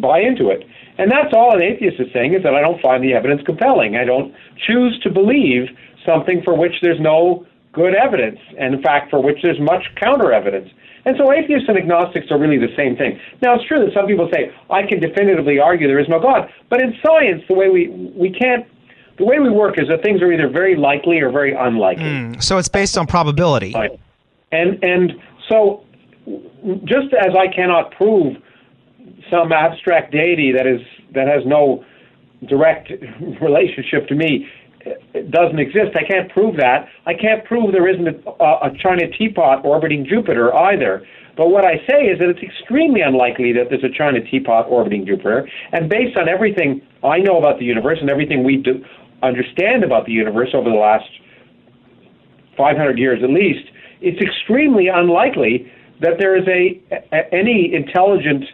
buy 0.00 0.20
into 0.20 0.48
it. 0.48 0.64
And 0.96 1.10
that's 1.10 1.34
all 1.34 1.54
an 1.54 1.60
atheist 1.60 2.00
is 2.00 2.06
saying 2.12 2.34
is 2.34 2.42
that 2.44 2.54
I 2.54 2.60
don't 2.60 2.80
find 2.80 3.02
the 3.02 3.14
evidence 3.14 3.42
compelling. 3.44 3.96
I 3.96 4.04
don't 4.04 4.32
choose 4.66 4.98
to 5.02 5.10
believe 5.10 5.68
something 6.06 6.42
for 6.42 6.56
which 6.56 6.74
there's 6.82 7.00
no 7.00 7.46
good 7.72 7.94
evidence, 7.94 8.38
and 8.58 8.74
in 8.74 8.82
fact, 8.82 9.10
for 9.10 9.20
which 9.20 9.38
there's 9.42 9.60
much 9.60 9.84
counter 9.96 10.32
evidence. 10.32 10.70
And 11.06 11.16
so 11.18 11.32
atheists 11.32 11.68
and 11.68 11.76
agnostics 11.76 12.30
are 12.30 12.38
really 12.38 12.56
the 12.56 12.74
same 12.76 12.96
thing. 12.96 13.20
Now, 13.42 13.54
it's 13.56 13.64
true 13.66 13.84
that 13.84 13.92
some 13.92 14.06
people 14.06 14.28
say, 14.32 14.54
I 14.70 14.86
can 14.86 15.00
definitively 15.00 15.58
argue 15.58 15.86
there 15.86 15.98
is 15.98 16.08
no 16.08 16.18
God. 16.18 16.48
But 16.70 16.80
in 16.80 16.94
science, 17.04 17.42
the 17.46 17.54
way 17.54 17.68
we, 17.68 17.88
we 18.16 18.30
can't, 18.30 18.66
the 19.18 19.24
way 19.24 19.38
we 19.38 19.50
work 19.50 19.78
is 19.78 19.88
that 19.88 20.02
things 20.02 20.22
are 20.22 20.32
either 20.32 20.48
very 20.48 20.76
likely 20.76 21.20
or 21.20 21.30
very 21.30 21.54
unlikely. 21.54 22.04
Mm, 22.04 22.42
so 22.42 22.56
it's 22.56 22.68
based 22.68 22.96
on 22.96 23.06
probability. 23.06 23.74
And, 24.50 24.82
and 24.82 25.12
so 25.48 25.84
just 26.84 27.12
as 27.12 27.34
I 27.36 27.52
cannot 27.54 27.90
prove 27.92 28.36
some 29.30 29.52
abstract 29.52 30.12
deity 30.12 30.52
that 30.52 30.66
is, 30.66 30.80
that 31.12 31.28
has 31.28 31.44
no 31.44 31.84
direct 32.48 32.90
relationship 33.42 34.08
to 34.08 34.14
me 34.14 34.48
doesn't 35.30 35.58
exist. 35.58 35.96
I 35.96 36.04
can't 36.04 36.30
prove 36.30 36.56
that. 36.56 36.88
I 37.06 37.14
can't 37.14 37.44
prove 37.44 37.72
there 37.72 37.88
isn't 37.88 38.08
a, 38.08 38.44
a 38.44 38.70
China 38.82 39.08
teapot 39.16 39.64
orbiting 39.64 40.06
Jupiter 40.08 40.54
either. 40.54 41.06
But 41.36 41.48
what 41.48 41.64
I 41.64 41.78
say 41.88 42.06
is 42.06 42.18
that 42.20 42.28
it's 42.28 42.42
extremely 42.42 43.00
unlikely 43.00 43.52
that 43.54 43.66
there's 43.68 43.84
a 43.84 43.96
China 43.96 44.20
teapot 44.20 44.66
orbiting 44.68 45.06
Jupiter. 45.06 45.48
And 45.72 45.88
based 45.88 46.16
on 46.16 46.28
everything 46.28 46.80
I 47.02 47.18
know 47.18 47.38
about 47.38 47.58
the 47.58 47.64
universe 47.64 47.98
and 48.00 48.08
everything 48.08 48.44
we 48.44 48.58
do 48.58 48.84
understand 49.22 49.82
about 49.82 50.06
the 50.06 50.12
universe 50.12 50.50
over 50.54 50.68
the 50.68 50.76
last 50.76 51.08
500 52.56 52.98
years 52.98 53.20
at 53.22 53.30
least, 53.30 53.68
it's 54.00 54.20
extremely 54.20 54.88
unlikely 54.88 55.70
that 56.00 56.18
there 56.18 56.36
is 56.36 56.46
a, 56.46 56.80
a 57.12 57.34
any 57.34 57.72
intelligent 57.74 58.44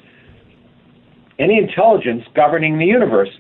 any 1.39 1.59
intelligence 1.59 2.23
governing 2.35 2.79
the 2.79 2.85
universe. 2.85 3.31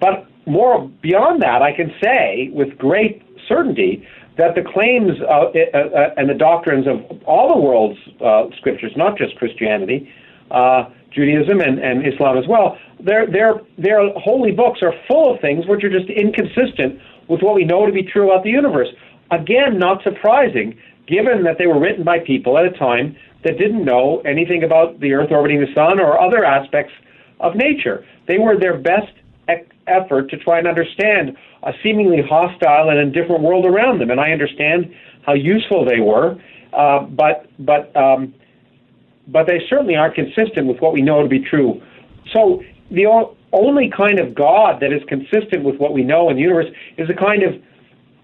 But 0.00 0.27
more 0.48 0.88
beyond 1.02 1.42
that, 1.42 1.62
I 1.62 1.72
can 1.72 1.92
say 2.02 2.50
with 2.52 2.76
great 2.78 3.22
certainty 3.46 4.06
that 4.38 4.54
the 4.54 4.62
claims 4.62 5.20
uh, 5.20 5.26
uh, 5.26 5.78
uh, 5.78 6.14
and 6.16 6.30
the 6.30 6.34
doctrines 6.34 6.86
of 6.86 7.22
all 7.24 7.54
the 7.54 7.60
world's 7.60 7.98
uh, 8.24 8.56
scriptures, 8.56 8.92
not 8.96 9.18
just 9.18 9.36
Christianity, 9.36 10.12
Judaism 11.10 11.60
and, 11.60 11.78
and 11.78 12.06
Islam 12.06 12.38
as 12.38 12.46
well, 12.46 12.78
their, 13.00 13.26
their, 13.26 13.54
their 13.76 14.10
holy 14.16 14.52
books 14.52 14.80
are 14.82 14.92
full 15.08 15.34
of 15.34 15.40
things 15.40 15.66
which 15.66 15.82
are 15.82 15.90
just 15.90 16.08
inconsistent 16.08 17.00
with 17.28 17.42
what 17.42 17.54
we 17.54 17.64
know 17.64 17.86
to 17.86 17.92
be 17.92 18.02
true 18.02 18.30
about 18.30 18.44
the 18.44 18.50
universe. 18.50 18.88
Again, 19.30 19.78
not 19.78 20.02
surprising, 20.02 20.78
given 21.06 21.42
that 21.44 21.58
they 21.58 21.66
were 21.66 21.80
written 21.80 22.04
by 22.04 22.20
people 22.20 22.56
at 22.58 22.64
a 22.64 22.70
time 22.70 23.16
that 23.44 23.58
didn't 23.58 23.84
know 23.84 24.20
anything 24.24 24.62
about 24.62 25.00
the 25.00 25.12
Earth 25.12 25.30
orbiting 25.30 25.60
the 25.60 25.72
Sun 25.74 25.98
or 26.00 26.20
other 26.20 26.44
aspects 26.44 26.92
of 27.40 27.54
nature. 27.56 28.04
They 28.26 28.38
were 28.38 28.58
their 28.58 28.78
best 28.78 29.12
effort 29.88 30.30
to 30.30 30.36
try 30.36 30.58
and 30.58 30.66
understand 30.66 31.36
a 31.62 31.72
seemingly 31.82 32.22
hostile 32.22 32.90
and 32.90 32.98
indifferent 32.98 33.42
world 33.42 33.64
around 33.64 34.00
them. 34.00 34.10
And 34.10 34.20
I 34.20 34.32
understand 34.32 34.94
how 35.26 35.34
useful 35.34 35.84
they 35.84 36.00
were, 36.00 36.40
uh, 36.72 37.00
but 37.00 37.50
but 37.58 37.94
um, 37.96 38.34
but 39.28 39.46
they 39.46 39.60
certainly 39.68 39.96
aren't 39.96 40.14
consistent 40.14 40.66
with 40.66 40.80
what 40.80 40.92
we 40.92 41.02
know 41.02 41.22
to 41.22 41.28
be 41.28 41.40
true. 41.40 41.82
So 42.32 42.62
the 42.90 43.06
o- 43.06 43.36
only 43.52 43.90
kind 43.90 44.18
of 44.18 44.34
God 44.34 44.80
that 44.80 44.92
is 44.92 45.02
consistent 45.08 45.64
with 45.64 45.76
what 45.76 45.92
we 45.92 46.02
know 46.02 46.30
in 46.30 46.36
the 46.36 46.42
universe 46.42 46.66
is 46.96 47.08
a 47.10 47.14
kind 47.14 47.42
of 47.42 47.60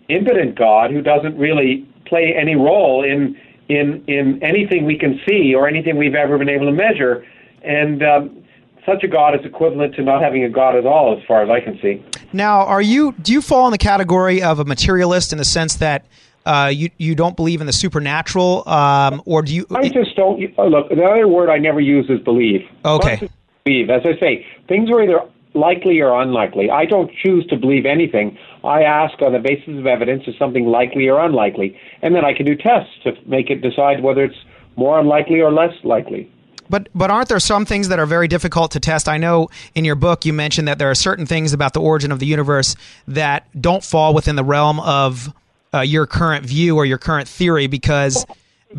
impotent 0.08 0.56
God 0.56 0.90
who 0.90 1.00
doesn't 1.00 1.36
really 1.38 1.86
play 2.06 2.34
any 2.36 2.54
role 2.54 3.04
in 3.04 3.36
in 3.68 4.04
in 4.06 4.42
anything 4.42 4.84
we 4.84 4.98
can 4.98 5.20
see 5.26 5.54
or 5.54 5.66
anything 5.66 5.96
we've 5.96 6.14
ever 6.14 6.38
been 6.38 6.48
able 6.48 6.66
to 6.66 6.72
measure. 6.72 7.24
And 7.62 8.02
um, 8.02 8.43
such 8.86 9.02
a 9.02 9.08
God 9.08 9.34
is 9.34 9.44
equivalent 9.44 9.94
to 9.94 10.02
not 10.02 10.22
having 10.22 10.44
a 10.44 10.48
God 10.48 10.76
at 10.76 10.86
all, 10.86 11.16
as 11.16 11.24
far 11.26 11.42
as 11.42 11.50
I 11.50 11.60
can 11.60 11.78
see. 11.80 12.04
Now, 12.32 12.60
are 12.60 12.82
you 12.82 13.12
do 13.12 13.32
you 13.32 13.40
fall 13.40 13.66
in 13.66 13.72
the 13.72 13.78
category 13.78 14.42
of 14.42 14.58
a 14.58 14.64
materialist 14.64 15.32
in 15.32 15.38
the 15.38 15.44
sense 15.44 15.76
that 15.76 16.06
uh, 16.46 16.70
you 16.72 16.90
you 16.98 17.14
don't 17.14 17.36
believe 17.36 17.60
in 17.60 17.66
the 17.66 17.72
supernatural, 17.72 18.68
um, 18.68 19.22
or 19.24 19.42
do 19.42 19.54
you? 19.54 19.66
I 19.74 19.88
just 19.88 20.14
don't 20.16 20.42
uh, 20.58 20.64
look. 20.64 20.88
The 20.88 21.02
other 21.02 21.28
word 21.28 21.48
I 21.48 21.58
never 21.58 21.80
use 21.80 22.06
is 22.08 22.20
believe. 22.20 22.60
Okay. 22.84 23.28
Believe, 23.64 23.88
as 23.88 24.02
I 24.04 24.18
say, 24.20 24.46
things 24.68 24.90
are 24.90 25.02
either 25.02 25.20
likely 25.54 26.00
or 26.00 26.20
unlikely. 26.20 26.70
I 26.70 26.84
don't 26.84 27.10
choose 27.22 27.46
to 27.46 27.56
believe 27.56 27.86
anything. 27.86 28.36
I 28.62 28.82
ask 28.82 29.22
on 29.22 29.32
the 29.32 29.38
basis 29.38 29.78
of 29.78 29.86
evidence 29.86 30.24
is 30.26 30.34
something 30.38 30.66
likely 30.66 31.08
or 31.08 31.20
unlikely, 31.20 31.78
and 32.02 32.14
then 32.14 32.24
I 32.24 32.34
can 32.34 32.44
do 32.44 32.56
tests 32.56 32.92
to 33.04 33.12
make 33.26 33.48
it 33.48 33.62
decide 33.62 34.02
whether 34.02 34.24
it's 34.24 34.44
more 34.76 34.98
unlikely 34.98 35.40
or 35.40 35.52
less 35.52 35.72
likely. 35.84 36.30
But 36.70 36.88
but 36.94 37.10
aren't 37.10 37.28
there 37.28 37.38
some 37.40 37.66
things 37.66 37.88
that 37.88 37.98
are 37.98 38.06
very 38.06 38.28
difficult 38.28 38.70
to 38.72 38.80
test? 38.80 39.08
I 39.08 39.18
know 39.18 39.48
in 39.74 39.84
your 39.84 39.96
book 39.96 40.24
you 40.24 40.32
mentioned 40.32 40.66
that 40.68 40.78
there 40.78 40.90
are 40.90 40.94
certain 40.94 41.26
things 41.26 41.52
about 41.52 41.74
the 41.74 41.80
origin 41.80 42.10
of 42.12 42.18
the 42.18 42.26
universe 42.26 42.74
that 43.08 43.46
don't 43.60 43.84
fall 43.84 44.14
within 44.14 44.36
the 44.36 44.44
realm 44.44 44.80
of 44.80 45.32
uh, 45.74 45.80
your 45.80 46.06
current 46.06 46.46
view 46.46 46.76
or 46.76 46.86
your 46.86 46.98
current 46.98 47.28
theory 47.28 47.66
because 47.66 48.24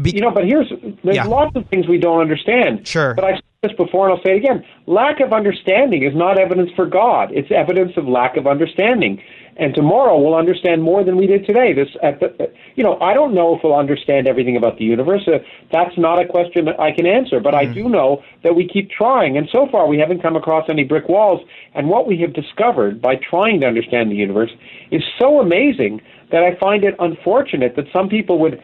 be- 0.02 0.12
you 0.12 0.22
know. 0.22 0.32
But 0.32 0.46
here's 0.46 0.70
there's 1.04 1.16
Yeah. 1.18 1.26
lots 1.26 1.56
of 1.56 1.68
things 1.68 1.88
we 1.88 1.98
don't 1.98 2.22
understand. 2.22 2.88
Sure. 2.88 3.14
But 3.14 3.26
I've 3.26 3.36
said 3.36 3.44
this 3.70 3.78
before, 3.78 4.10
and 4.10 4.18
I'll 4.18 4.24
say 4.26 4.32
it 4.34 4.38
again. 4.38 4.64
Lack 4.88 5.20
of 5.20 5.32
understanding 5.34 6.04
is 6.04 6.16
not 6.16 6.40
evidence 6.40 6.72
for 6.76 6.86
God. 6.86 7.32
It's 7.34 7.52
evidence 7.52 7.94
of 7.98 8.08
lack 8.08 8.36
of 8.38 8.48
understanding. 8.48 9.22
And 9.58 9.74
tomorrow 9.74 10.20
we'll 10.20 10.36
understand 10.36 10.84
more 10.84 11.04
than 11.04 11.16
we 11.16 11.28
did 11.28 11.46
today. 11.46 11.72
This, 11.72 11.88
at 12.04 12.20
the, 12.20 12.52
you 12.76 12.84
know, 12.84 13.00
I 13.00 13.14
don't 13.14 13.34
know 13.34 13.56
if 13.56 13.62
we'll 13.64 13.76
understand 13.76 14.28
everything 14.28 14.58
about 14.58 14.78
the 14.78 14.84
universe. 14.84 15.22
Uh, 15.28 15.40
that's 15.72 15.98
not 15.98 16.22
a 16.22 16.28
question 16.28 16.66
that 16.66 16.78
I 16.80 16.92
can 16.92 17.06
answer. 17.06 17.40
But 17.40 17.56
I 17.56 17.66
do 17.66 17.88
know 17.88 18.22
that 18.44 18.56
we 18.56 18.68
keep 18.68 18.90
trying, 18.90 19.38
and 19.38 19.48
so 19.52 19.68
far 19.72 19.88
we 19.88 19.98
haven't 19.98 20.22
come 20.22 20.36
across 20.36 20.66
any 20.70 20.84
brick 20.84 21.08
walls. 21.08 21.42
And 21.74 21.90
what 21.90 22.06
we 22.06 22.20
have 22.20 22.34
discovered 22.34 23.02
by 23.02 23.16
trying 23.16 23.62
to 23.62 23.66
understand 23.66 24.12
the 24.12 24.16
universe 24.16 24.52
is 24.92 25.02
so 25.18 25.40
amazing 25.40 26.02
that 26.32 26.44
I 26.44 26.56
find 26.60 26.84
it 26.84 26.96
unfortunate 27.00 27.78
that 27.78 27.86
some 27.94 28.10
people 28.10 28.40
would 28.40 28.62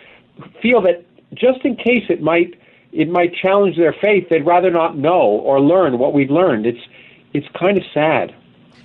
feel 0.62 0.81
that 0.81 1.05
just 1.33 1.63
in 1.63 1.77
case 1.77 2.03
it 2.10 2.21
might 2.21 2.55
it 2.91 3.07
might 3.07 3.33
challenge 3.33 3.77
their 3.77 3.95
faith, 4.01 4.27
they'd 4.29 4.45
rather 4.45 4.69
not 4.69 4.98
know 4.98 5.21
or 5.21 5.62
learn 5.62 5.98
what 5.98 6.13
we've 6.13 6.29
learned. 6.29 6.65
It's 6.65 6.81
it's 7.33 7.48
kind 7.57 7.77
of 7.77 7.83
sad. 7.93 8.36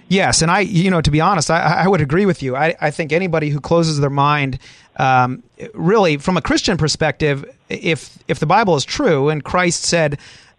Yes, 0.09 0.43
and 0.43 0.51
I, 0.51 0.61
you 0.61 0.91
know, 0.91 1.01
to 1.01 1.11
be 1.11 1.21
honest, 1.21 1.51
I, 1.51 1.85
I 1.85 1.89
would 1.89 2.01
agree 2.01 2.27
with 2.27 2.43
you. 2.43 2.55
I, 2.55 2.75
I 2.81 2.91
think 2.91 3.13
anybody 3.13 3.49
who 3.49 3.61
closes 3.61 3.99
their 3.99 4.11
mind, 4.11 4.59
um, 4.97 5.43
really, 5.75 6.17
from 6.17 6.37
a 6.37 6.43
Christian 6.43 6.77
perspective, 6.77 7.45
if 7.69 8.19
if 8.29 8.39
the 8.39 8.47
Bible 8.47 8.77
is 8.77 8.85
true 8.85 9.29
and 9.29 9.43
Christ 9.43 9.83
said, 9.83 10.19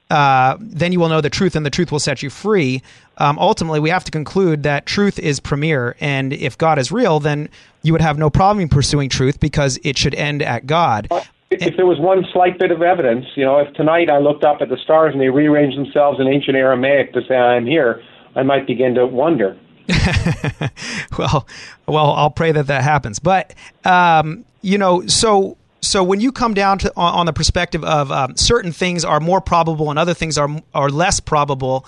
uh, 0.09 0.57
"Then 0.59 0.91
you 0.91 0.99
will 0.99 1.09
know 1.09 1.21
the 1.21 1.29
truth, 1.29 1.55
and 1.55 1.65
the 1.65 1.69
truth 1.69 1.91
will 1.91 1.99
set 1.99 2.21
you 2.21 2.29
free." 2.29 2.81
Um, 3.19 3.39
ultimately, 3.39 3.79
we 3.79 3.89
have 3.89 4.03
to 4.03 4.11
conclude 4.11 4.63
that 4.63 4.85
truth 4.85 5.17
is 5.17 5.39
premier, 5.39 5.95
and 5.99 6.33
if 6.33 6.57
God 6.57 6.77
is 6.77 6.91
real, 6.91 7.19
then 7.19 7.49
you 7.83 7.93
would 7.93 8.01
have 8.01 8.17
no 8.17 8.29
problem 8.29 8.67
pursuing 8.67 9.09
truth 9.09 9.39
because 9.39 9.79
it 9.83 9.97
should 9.97 10.13
end 10.13 10.41
at 10.41 10.67
God. 10.67 11.07
If 11.09 11.31
if 11.49 11.77
there 11.77 11.85
was 11.85 11.99
one 11.99 12.25
slight 12.33 12.59
bit 12.59 12.71
of 12.71 12.81
evidence, 12.81 13.25
you 13.35 13.45
know, 13.45 13.59
if 13.59 13.73
tonight 13.75 14.09
I 14.09 14.17
looked 14.17 14.43
up 14.43 14.57
at 14.61 14.67
the 14.67 14.77
stars 14.83 15.13
and 15.13 15.21
they 15.21 15.29
rearranged 15.29 15.77
themselves 15.77 16.19
in 16.19 16.27
ancient 16.27 16.57
Aramaic 16.57 17.13
to 17.13 17.21
say 17.25 17.35
I'm 17.35 17.65
here, 17.65 18.03
I 18.37 18.43
might 18.43 18.65
begin 18.67 18.95
to 18.95 19.05
wonder. 19.05 19.57
well, 21.17 21.47
well, 21.87 22.11
I'll 22.13 22.29
pray 22.29 22.51
that 22.51 22.67
that 22.67 22.83
happens. 22.83 23.19
But 23.19 23.53
um, 23.83 24.45
you 24.61 24.77
know, 24.77 25.05
so 25.07 25.57
so 25.81 26.03
when 26.03 26.19
you 26.19 26.31
come 26.31 26.53
down 26.53 26.77
to 26.79 26.93
on, 26.95 27.13
on 27.13 27.25
the 27.25 27.33
perspective 27.33 27.83
of 27.83 28.11
um, 28.11 28.35
certain 28.37 28.71
things 28.71 29.03
are 29.03 29.19
more 29.19 29.41
probable 29.41 29.89
and 29.89 29.97
other 29.99 30.13
things 30.13 30.37
are 30.37 30.49
are 30.73 30.89
less 30.89 31.19
probable, 31.19 31.85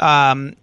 um, 0.00 0.54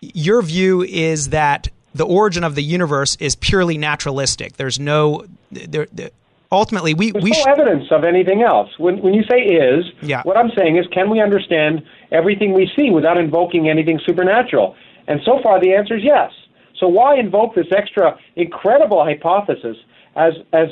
your 0.00 0.42
view 0.42 0.82
is 0.82 1.30
that 1.30 1.68
the 1.94 2.04
origin 2.06 2.42
of 2.42 2.54
the 2.54 2.62
universe 2.62 3.16
is 3.20 3.36
purely 3.36 3.78
naturalistic. 3.78 4.56
There's 4.56 4.80
no 4.80 5.26
there. 5.52 5.86
there 5.92 6.10
ultimately, 6.52 6.94
we 6.94 7.10
There's 7.10 7.24
we 7.24 7.30
no 7.30 7.36
sh- 7.38 7.46
evidence 7.48 7.86
of 7.90 8.04
anything 8.04 8.42
else. 8.42 8.70
When 8.78 9.00
when 9.02 9.12
you 9.14 9.24
say 9.30 9.38
is, 9.42 9.84
Yeah. 10.02 10.22
what 10.22 10.36
I'm 10.36 10.50
saying 10.56 10.76
is, 10.76 10.86
can 10.92 11.10
we 11.10 11.20
understand 11.20 11.82
everything 12.10 12.52
we 12.54 12.70
see 12.76 12.90
without 12.90 13.18
invoking 13.18 13.68
anything 13.68 14.00
supernatural? 14.04 14.74
And 15.06 15.20
so 15.24 15.40
far, 15.42 15.60
the 15.60 15.74
answer 15.74 15.96
is 15.96 16.02
yes. 16.04 16.30
So 16.78 16.88
why 16.88 17.18
invoke 17.18 17.54
this 17.54 17.66
extra 17.76 18.18
incredible 18.36 19.04
hypothesis? 19.04 19.76
As 20.16 20.32
as 20.52 20.68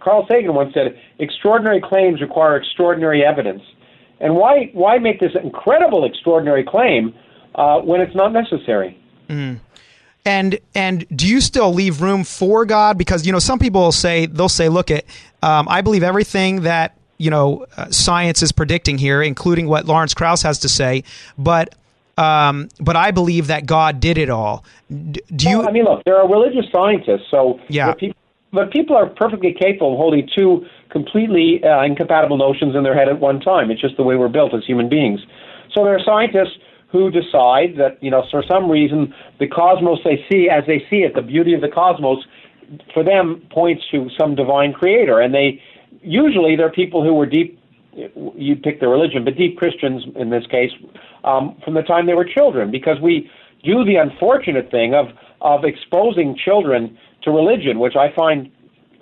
Carl 0.00 0.26
Sagan 0.30 0.54
once 0.54 0.74
said, 0.74 0.98
extraordinary 1.18 1.80
claims 1.80 2.20
require 2.20 2.56
extraordinary 2.56 3.24
evidence. 3.24 3.62
And 4.20 4.34
why 4.36 4.70
why 4.72 4.98
make 4.98 5.20
this 5.20 5.32
incredible 5.42 6.04
extraordinary 6.04 6.64
claim 6.64 7.14
uh, 7.54 7.80
when 7.80 8.00
it's 8.00 8.14
not 8.14 8.32
necessary? 8.32 8.98
Mm. 9.28 9.60
And 10.24 10.58
and 10.74 11.04
do 11.14 11.26
you 11.26 11.40
still 11.40 11.72
leave 11.72 12.00
room 12.00 12.24
for 12.24 12.64
God? 12.64 12.96
Because 12.98 13.26
you 13.26 13.32
know 13.32 13.40
some 13.40 13.58
people 13.58 13.80
will 13.80 13.92
say 13.92 14.26
they'll 14.26 14.48
say, 14.48 14.68
look 14.68 14.90
at 14.90 15.04
um, 15.42 15.68
I 15.68 15.80
believe 15.80 16.02
everything 16.02 16.62
that 16.62 16.96
you 17.22 17.30
know 17.30 17.64
uh, 17.76 17.88
science 17.90 18.42
is 18.42 18.50
predicting 18.52 18.98
here, 18.98 19.22
including 19.22 19.68
what 19.68 19.86
Lawrence 19.86 20.14
Krauss 20.14 20.42
has 20.42 20.58
to 20.60 20.68
say, 20.68 21.04
but 21.38 21.74
um, 22.18 22.68
but 22.80 22.96
I 22.96 23.10
believe 23.10 23.46
that 23.46 23.64
God 23.64 24.00
did 24.00 24.18
it 24.18 24.28
all. 24.28 24.64
D- 24.90 25.22
do 25.34 25.48
you? 25.48 25.58
Well, 25.58 25.68
I 25.68 25.72
mean, 25.72 25.84
look, 25.84 26.04
there 26.04 26.18
are 26.20 26.28
religious 26.28 26.66
scientists, 26.72 27.26
so 27.30 27.58
Yeah. 27.68 27.86
but 27.86 27.98
people, 27.98 28.16
but 28.52 28.70
people 28.70 28.96
are 28.96 29.06
perfectly 29.06 29.54
capable 29.58 29.92
of 29.92 29.98
holding 29.98 30.28
two 30.36 30.66
completely 30.90 31.62
uh, 31.64 31.82
incompatible 31.84 32.36
notions 32.36 32.74
in 32.76 32.82
their 32.82 32.94
head 32.94 33.08
at 33.08 33.18
one 33.18 33.40
time. 33.40 33.70
It's 33.70 33.80
just 33.80 33.96
the 33.96 34.02
way 34.02 34.16
we're 34.16 34.28
built 34.28 34.52
as 34.52 34.64
human 34.66 34.88
beings. 34.88 35.20
So 35.74 35.84
there 35.84 35.94
are 35.96 36.04
scientists 36.04 36.58
who 36.88 37.10
decide 37.10 37.76
that 37.78 37.96
you 38.02 38.10
know 38.10 38.24
for 38.30 38.42
some 38.50 38.70
reason 38.70 39.14
the 39.38 39.46
cosmos 39.46 40.00
they 40.04 40.22
see 40.30 40.48
as 40.50 40.64
they 40.66 40.80
see 40.90 41.00
it, 41.06 41.14
the 41.14 41.22
beauty 41.22 41.54
of 41.54 41.60
the 41.62 41.68
cosmos, 41.68 42.18
for 42.92 43.02
them 43.04 43.40
points 43.50 43.82
to 43.92 44.10
some 44.18 44.34
divine 44.34 44.72
creator, 44.72 45.20
and 45.20 45.32
they 45.32 45.62
usually 46.02 46.56
they're 46.56 46.70
people 46.70 47.02
who 47.02 47.14
were 47.14 47.26
deep. 47.26 47.58
You 47.94 48.56
pick 48.56 48.80
the 48.80 48.88
religion, 48.88 49.24
but 49.24 49.36
deep 49.36 49.58
Christians 49.58 50.04
in 50.16 50.30
this 50.30 50.46
case, 50.46 50.70
um, 51.24 51.56
from 51.62 51.74
the 51.74 51.82
time 51.82 52.06
they 52.06 52.14
were 52.14 52.24
children, 52.24 52.70
because 52.70 52.98
we 53.00 53.30
do 53.64 53.84
the 53.84 53.96
unfortunate 53.96 54.70
thing 54.70 54.94
of 54.94 55.06
of 55.40 55.64
exposing 55.64 56.36
children 56.36 56.96
to 57.22 57.30
religion, 57.30 57.78
which 57.78 57.96
I 57.96 58.12
find 58.14 58.50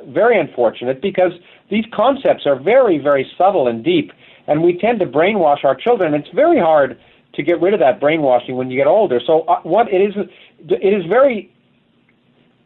very 0.08 0.38
unfortunate 0.40 1.02
because 1.02 1.32
these 1.70 1.84
concepts 1.94 2.46
are 2.46 2.58
very, 2.58 2.98
very 2.98 3.30
subtle 3.36 3.68
and 3.68 3.84
deep, 3.84 4.12
and 4.46 4.62
we 4.62 4.78
tend 4.78 4.98
to 5.00 5.06
brainwash 5.06 5.64
our 5.64 5.74
children. 5.74 6.14
It's 6.14 6.28
very 6.34 6.58
hard 6.58 6.98
to 7.34 7.42
get 7.42 7.60
rid 7.60 7.74
of 7.74 7.80
that 7.80 8.00
brainwashing 8.00 8.56
when 8.56 8.70
you 8.70 8.76
get 8.76 8.86
older. 8.86 9.20
So, 9.24 9.42
uh, 9.42 9.60
what 9.62 9.92
it 9.92 10.00
is, 10.00 10.14
it 10.68 10.94
is 10.94 11.04
very 11.06 11.52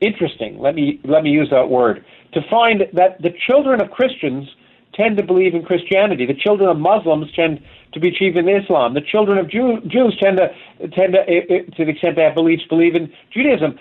interesting. 0.01 0.59
Let 0.59 0.75
me 0.75 1.01
let 1.05 1.23
me 1.23 1.31
use 1.31 1.51
that 1.51 1.69
word 1.69 2.05
to 2.35 2.41
find 2.51 2.83
that 2.93 3.21
the 3.23 3.31
children 3.47 3.81
of 3.81 3.91
Christians 3.91 4.49
tend 4.95 5.17
to 5.17 5.23
believe 5.23 5.55
in 5.55 5.63
Christianity. 5.65 6.27
The 6.27 6.35
children 6.35 6.69
of 6.69 6.79
Muslims 6.79 7.27
tend 7.35 7.63
to 7.93 8.01
be 8.01 8.11
believe 8.11 8.37
in 8.37 8.49
Islam. 8.49 8.95
The 8.95 9.01
children 9.01 9.39
of 9.39 9.49
Jew, 9.49 9.81
Jews 9.87 10.17
tend 10.21 10.39
to 10.39 10.49
tend 10.89 11.15
to, 11.15 11.21
eh, 11.29 11.43
eh, 11.49 11.63
to 11.77 11.85
the 11.85 11.91
extent 11.91 12.17
they 12.17 12.23
have 12.23 12.35
beliefs, 12.35 12.65
believe 12.69 12.95
in 12.95 13.13
Judaism. 13.31 13.79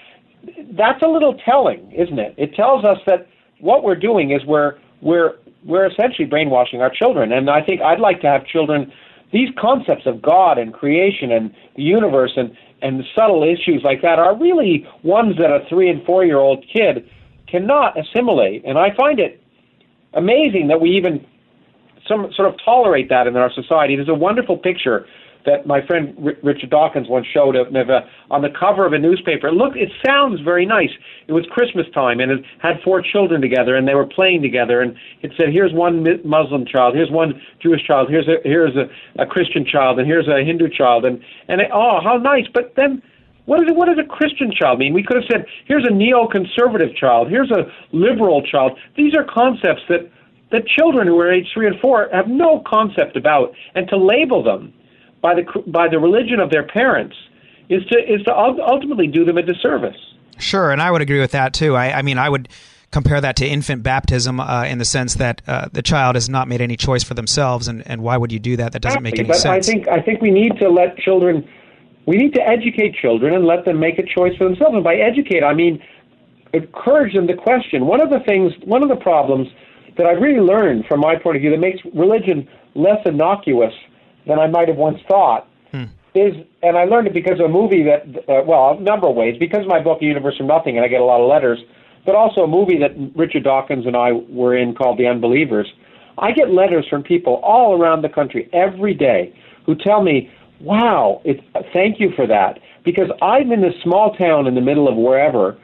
That's 0.72 1.02
a 1.02 1.08
little 1.08 1.36
telling, 1.46 1.92
isn't 1.92 2.20
it? 2.20 2.36
It 2.38 2.54
tells 2.56 2.84
us 2.84 2.98
that 3.06 3.28
what 3.60 3.84
we're 3.84 3.96
doing 3.96 4.32
is 4.32 4.46
we're 4.46 4.76
we're 5.02 5.36
we're 5.66 5.86
essentially 5.86 6.26
brainwashing 6.26 6.82
our 6.82 6.90
children. 6.90 7.32
And 7.32 7.50
I 7.50 7.62
think 7.62 7.82
I'd 7.82 8.00
like 8.00 8.22
to 8.22 8.28
have 8.28 8.46
children. 8.46 8.92
These 9.32 9.50
concepts 9.60 10.06
of 10.06 10.22
God 10.22 10.60
and 10.60 10.74
creation 10.74 11.32
and 11.32 11.54
the 11.76 11.84
universe 11.84 12.34
and 12.36 12.56
and 12.82 13.04
subtle 13.16 13.44
issues 13.44 13.82
like 13.84 14.02
that 14.02 14.20
are 14.20 14.38
really 14.38 14.88
ones 15.04 15.38
that 15.38 15.50
a 15.50 15.66
three 15.70 15.90
and 15.90 16.06
four 16.06 16.26
year 16.26 16.38
old 16.38 16.66
kid 16.72 17.10
cannot 17.54 17.92
assimilate. 18.02 18.60
And 18.66 18.76
I 18.86 18.90
find 19.04 19.18
it 19.20 19.34
amazing 20.14 20.68
that 20.70 20.80
we 20.82 20.90
even 21.00 21.26
some 22.10 22.22
sort 22.36 22.48
of 22.52 22.56
tolerate 22.66 23.08
that 23.10 23.28
in 23.28 23.36
our 23.38 23.52
society. 23.62 23.96
There's 23.96 24.10
a 24.10 24.14
wonderful 24.30 24.58
picture 24.58 25.06
that 25.46 25.68
my 25.68 25.86
friend 25.86 26.16
R- 26.26 26.40
Richard 26.42 26.70
Dawkins 26.70 27.08
once 27.10 27.28
showed 27.34 27.56
of, 27.56 27.68
of 27.68 27.90
a, 27.90 28.00
on 28.32 28.42
the 28.42 28.50
cover 28.50 28.86
of 28.86 28.94
a 28.94 29.00
newspaper. 29.00 29.52
Look, 29.52 29.74
it 29.76 29.90
sounds 30.06 30.40
very 30.42 30.66
nice. 30.66 30.90
It 31.28 31.34
was 31.34 31.46
Christmas 31.52 31.86
time, 31.94 32.20
and 32.20 32.32
it 32.32 32.46
had 32.60 32.76
four 32.84 33.02
children 33.02 33.42
together, 33.42 33.76
and 33.76 33.88
they 33.88 33.96
were 33.96 34.06
playing 34.06 34.42
together. 34.42 34.82
And 34.82 34.96
it 35.22 35.32
said, 35.38 35.50
"Here's 35.52 35.74
one 35.74 36.04
Muslim 36.26 36.66
child, 36.66 36.96
here's 36.96 37.12
one 37.12 37.42
Jewish 37.62 37.84
child, 37.86 38.10
here's 38.10 38.28
a 38.28 38.38
here's 38.44 38.76
a, 38.76 38.86
a 39.22 39.26
Christian 39.26 39.66
child, 39.66 40.00
and 40.00 40.08
here's 40.08 40.28
a 40.28 40.44
Hindu 40.44 40.70
child." 40.70 41.06
And 41.06 41.22
and 41.48 41.62
it, 41.62 41.70
oh, 41.74 42.00
how 42.04 42.18
nice! 42.18 42.48
But 42.54 42.74
then. 42.76 43.02
What, 43.46 43.62
is 43.62 43.70
it, 43.70 43.76
what 43.76 43.88
does 43.88 43.98
a 44.00 44.08
Christian 44.08 44.52
child 44.52 44.80
mean? 44.80 44.94
We 44.94 45.04
could 45.04 45.18
have 45.18 45.26
said, 45.30 45.46
here's 45.66 45.86
a 45.86 45.92
neoconservative 45.92 46.96
child, 46.96 47.30
here's 47.30 47.52
a 47.52 47.72
liberal 47.92 48.42
child. 48.42 48.78
These 48.96 49.14
are 49.16 49.24
concepts 49.24 49.82
that, 49.90 50.10
that 50.52 50.66
children 50.68 51.08
who 51.08 51.20
are 51.20 51.32
age 51.32 51.48
three 51.54 51.68
and 51.68 51.80
four 51.80 52.10
have 52.14 52.28
no 52.28 52.64
concept 52.66 53.18
about. 53.18 53.54
And 53.76 53.88
to 53.90 53.98
label 53.98 54.44
them 54.44 54.74
by 55.22 55.34
the 55.36 55.44
by 55.66 55.88
the 55.88 55.98
religion 55.98 56.40
of 56.40 56.52
their 56.52 56.64
parents 56.64 57.16
is 57.70 57.84
to 57.86 57.98
is 57.98 58.22
to 58.26 58.36
ultimately 58.36 59.08
do 59.08 59.26
them 59.26 59.38
a 59.38 59.42
disservice. 59.42 59.96
Sure, 60.38 60.72
and 60.72 60.82
I 60.82 60.92
would 60.92 61.02
agree 61.02 61.20
with 61.20 61.32
that 61.32 61.54
too. 61.54 61.76
I, 61.76 62.00
I 62.00 62.02
mean, 62.02 62.18
I 62.18 62.30
would 62.30 62.50
compare 62.92 63.20
that 63.22 63.38
to 63.38 63.48
infant 63.48 63.82
baptism 63.82 64.40
uh, 64.40 64.66
in 64.66 64.78
the 64.78 64.86
sense 64.86 65.16
that 65.16 65.42
uh, 65.48 65.68
the 65.72 65.82
child 65.82 66.16
has 66.16 66.30
not 66.30 66.48
made 66.48 66.62
any 66.62 66.78
choice 66.78 67.04
for 67.04 67.14
themselves, 67.14 67.68
and, 67.68 67.86
and 67.88 68.04
why 68.04 68.18
would 68.18 68.32
you 68.32 68.40
do 68.40 68.58
that? 68.58 68.74
That 68.74 68.82
doesn't 68.82 69.02
make 69.02 69.18
any 69.18 69.30
but 69.30 69.38
sense. 69.38 69.68
I 69.68 69.72
think 69.72 69.88
I 69.88 70.02
think 70.02 70.22
we 70.22 70.30
need 70.30 70.58
to 70.60 70.70
let 70.70 70.98
children, 70.98 71.48
we 72.06 72.18
need 72.18 72.34
to 72.34 72.42
educate 72.42 72.96
children 72.96 73.34
and 73.34 73.46
let 73.46 73.66
them 73.66 73.80
make 73.80 73.98
a 73.98 74.04
choice 74.04 74.36
for 74.38 74.44
themselves. 74.46 74.76
And 74.76 74.84
by 74.84 74.96
educate, 74.96 75.44
I 75.44 75.54
mean 75.54 75.82
encourage 76.54 77.14
them 77.14 77.28
to 77.28 77.36
question. 77.36 77.86
One 77.86 78.02
of 78.02 78.10
the 78.10 78.20
things, 78.28 78.54
one 78.64 78.84
of 78.84 78.90
the 78.90 78.96
problems 78.96 79.48
that 79.98 80.06
I've 80.06 80.22
really 80.22 80.40
learned 80.40 80.86
from 80.88 81.00
my 81.00 81.16
point 81.16 81.36
of 81.36 81.42
view 81.42 81.52
that 81.52 81.60
makes 81.60 81.80
religion 81.94 82.48
less 82.76 83.00
innocuous 83.06 83.74
than 84.28 84.40
I 84.40 84.48
might 84.48 84.68
have 84.68 84.78
once 84.78 85.00
thought. 85.08 85.48
Hmm. 85.72 85.86
Is 86.16 86.36
and 86.62 86.78
I 86.78 86.84
learned 86.86 87.08
it 87.08 87.14
because 87.14 87.40
of 87.40 87.48
a 87.48 87.50
movie 87.50 87.84
that 87.84 88.06
uh, 88.30 88.44
well 88.46 88.78
a 88.78 88.82
number 88.82 89.08
of 89.08 89.16
ways 89.16 89.36
because 89.40 89.62
of 89.62 89.68
my 89.68 89.82
book 89.82 90.00
A 90.02 90.06
Universe 90.06 90.38
from 90.38 90.46
Nothing 90.46 90.78
and 90.78 90.86
I 90.86 90.88
get 90.88 91.02
a 91.02 91.06
lot 91.06 91.22
of 91.22 91.28
letters, 91.28 91.60
but 92.06 92.14
also 92.14 92.42
a 92.42 92.48
movie 92.48 92.78
that 92.78 92.92
Richard 93.16 93.44
Dawkins 93.44 93.88
and 93.88 93.96
I 93.96 94.12
were 94.12 94.56
in 94.56 94.76
called 94.76 95.00
The 95.00 95.08
Unbelievers. 95.08 95.74
I 96.20 96.32
get 96.32 96.52
letters 96.52 96.86
from 96.88 97.02
people 97.02 97.36
all 97.44 97.82
around 97.82 98.04
the 98.04 98.10
country 98.10 98.48
every 98.54 98.94
day 98.94 99.34
who 99.66 99.76
tell 99.76 100.04
me, 100.04 100.30
"Wow, 100.64 101.22
it, 101.24 101.42
thank 101.72 102.00
you 102.00 102.12
for 102.16 102.26
that," 102.28 102.60
because 102.84 103.10
I'm 103.22 103.52
in 103.52 103.62
this 103.62 103.76
small 103.84 104.16
town 104.16 104.48
in 104.48 104.56
the 104.56 104.62
middle 104.62 104.88
of 104.88 104.96
wherever, 104.96 105.58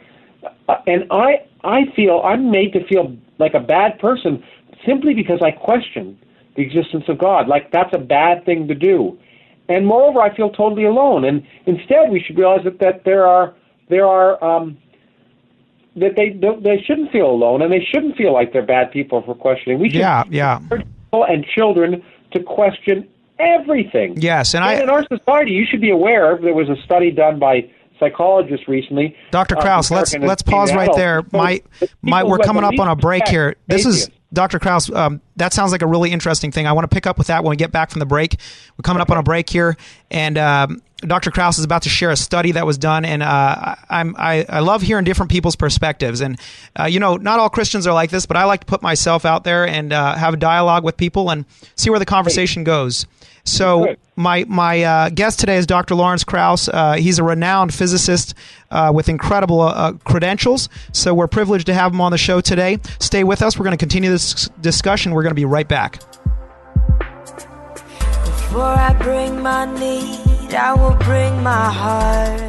uh, 0.68 0.76
and 0.86 1.06
I 1.12 1.42
I 1.64 1.86
feel 1.96 2.22
I'm 2.24 2.52
made 2.52 2.74
to 2.74 2.86
feel 2.88 3.16
like 3.40 3.54
a 3.54 3.60
bad 3.60 4.00
person 4.00 4.44
simply 4.86 5.14
because 5.14 5.42
I 5.42 5.52
question 5.52 6.18
the 6.56 6.62
existence 6.64 7.06
of 7.08 7.18
God. 7.18 7.48
Like 7.48 7.72
that's 7.72 7.94
a 7.94 7.98
bad 7.98 8.46
thing 8.46 8.68
to 8.68 8.76
do. 8.76 9.18
And 9.68 9.86
moreover, 9.86 10.20
I 10.20 10.36
feel 10.36 10.50
totally 10.50 10.86
alone. 10.86 11.24
And 11.24 11.46
instead, 11.68 12.10
we 12.10 12.20
should 12.26 12.38
realize 12.38 12.64
that, 12.64 12.80
that 12.80 13.04
there 13.06 13.28
are 13.28 13.54
there 13.90 14.06
are 14.06 14.44
um, 14.44 14.78
that 15.96 16.16
they 16.16 16.30
they 16.30 16.82
shouldn't 16.86 17.12
feel 17.12 17.28
alone, 17.30 17.62
and 17.62 17.72
they 17.72 17.86
shouldn't 17.92 18.16
feel 18.18 18.34
like 18.34 18.52
they're 18.54 18.66
bad 18.66 18.92
people 18.92 19.22
for 19.22 19.36
questioning. 19.36 19.80
We 19.80 19.90
should 19.90 20.00
yeah, 20.00 20.24
yeah. 20.30 20.60
people 20.70 21.26
and 21.26 21.46
children 21.46 22.04
to 22.32 22.44
question 22.44 23.08
everything. 23.40 24.16
Yes, 24.18 24.54
and, 24.54 24.64
and 24.64 24.80
I 24.80 24.84
in 24.84 24.90
our 24.90 25.06
society, 25.08 25.52
you 25.52 25.66
should 25.70 25.82
be 25.82 25.92
aware. 25.92 26.38
There 26.42 26.54
was 26.54 26.70
a 26.70 26.82
study 26.84 27.12
done 27.12 27.40
by 27.40 27.70
psychologists 28.00 28.68
recently. 28.68 29.16
Dr. 29.32 29.56
Krauss, 29.56 29.92
uh, 29.92 29.96
let's 29.96 30.16
let's 30.16 30.42
pause 30.42 30.74
right 30.74 30.92
there. 30.96 31.24
My 31.32 31.62
my 32.02 32.24
we're 32.24 32.40
coming 32.40 32.64
up 32.64 32.80
on 32.80 32.88
a 32.88 32.96
break 32.96 33.28
here. 33.28 33.56
This 33.68 33.86
is 33.86 34.10
Dr. 34.32 34.60
Krauss, 34.60 34.92
um, 34.92 35.22
that 35.38 35.54
sounds 35.54 35.72
like 35.72 35.82
a 35.82 35.88
really 35.88 36.12
interesting 36.12 36.52
thing. 36.52 36.68
I 36.68 36.74
want 36.74 36.90
to 36.90 36.94
pick 36.94 37.08
up 37.08 37.18
with 37.18 37.28
that 37.28 37.44
when 37.44 37.50
we 37.50 37.56
get 37.56 37.72
back 37.72 37.90
from 37.90 38.00
the 38.00 38.06
break. 38.06 38.38
We're 38.78 38.84
coming 38.84 39.02
up 39.02 39.10
on 39.10 39.18
a 39.18 39.24
break 39.24 39.50
here, 39.50 39.76
and 40.12 40.38
um, 40.38 40.82
Dr. 41.02 41.32
Krauss 41.32 41.58
is 41.58 41.66
about 41.66 41.84
to 41.84 41.90
share 41.90 42.12
a 42.12 42.16
study 42.16 42.52
that 42.52 42.66
was 42.66 42.78
done, 42.78 43.06
and 43.06 43.24
uh, 43.24 43.76
I'm, 43.90 44.16
I, 44.18 44.46
I, 44.48 44.60
love 44.60 44.82
hearing 44.82 45.04
different 45.04 45.32
people's 45.32 45.56
perspectives. 45.56 46.22
And 46.22 46.40
uh, 46.80 46.86
you 46.86 47.00
know, 47.00 47.16
not 47.16 47.40
all 47.40 47.50
Christians 47.50 47.88
are 47.88 47.94
like 47.94 48.12
this, 48.12 48.26
but 48.26 48.38
I 48.38 48.44
like 48.44 48.62
to 48.62 48.66
put 48.66 48.82
myself 48.82 49.26
out 49.26 49.44
there 49.44 49.66
and 49.66 49.92
uh, 49.92 50.16
have 50.16 50.36
a 50.36 50.38
dialogue 50.38 50.84
with 50.84 50.98
people 50.98 51.32
and 51.32 51.46
see 51.76 51.90
where 51.90 52.00
the 52.00 52.06
conversation 52.06 52.64
goes. 52.64 53.08
So 53.50 53.96
my 54.16 54.46
my 54.48 54.84
uh, 54.84 55.10
guest 55.10 55.40
today 55.40 55.58
is 55.58 55.66
Dr. 55.66 55.96
Lawrence 55.96 56.24
Krauss. 56.24 56.68
Uh, 56.68 56.94
he's 56.94 57.20
a 57.20 57.24
renowned 57.24 57.74
physicist 57.74 58.34
uh, 58.70 58.92
with 58.94 59.10
incredible 59.10 59.62
uh, 59.62 59.94
credentials. 60.04 60.70
So 60.92 61.14
we're 61.14 61.28
privileged 61.28 61.66
to 61.68 61.74
have 61.74 61.94
him 61.94 62.02
on 62.02 62.12
the 62.12 62.18
show 62.18 62.42
today. 62.42 62.80
Stay 63.00 63.24
with 63.24 63.42
us. 63.42 63.58
We're 63.58 63.66
going 63.66 63.78
to 63.78 63.82
continue 63.82 64.10
this 64.10 64.50
discussion. 64.62 65.14
We're 65.14 65.24
going 65.24 65.32
to 65.32 65.36
be 65.36 65.46
right 65.46 65.68
back. 65.68 66.00
Before 68.50 68.64
I 68.64 68.94
bring 69.00 69.42
my 69.42 69.66
need, 69.66 70.54
I 70.54 70.74
will 70.74 70.96
bring 70.96 71.44
my 71.44 71.72
heart. 71.72 72.49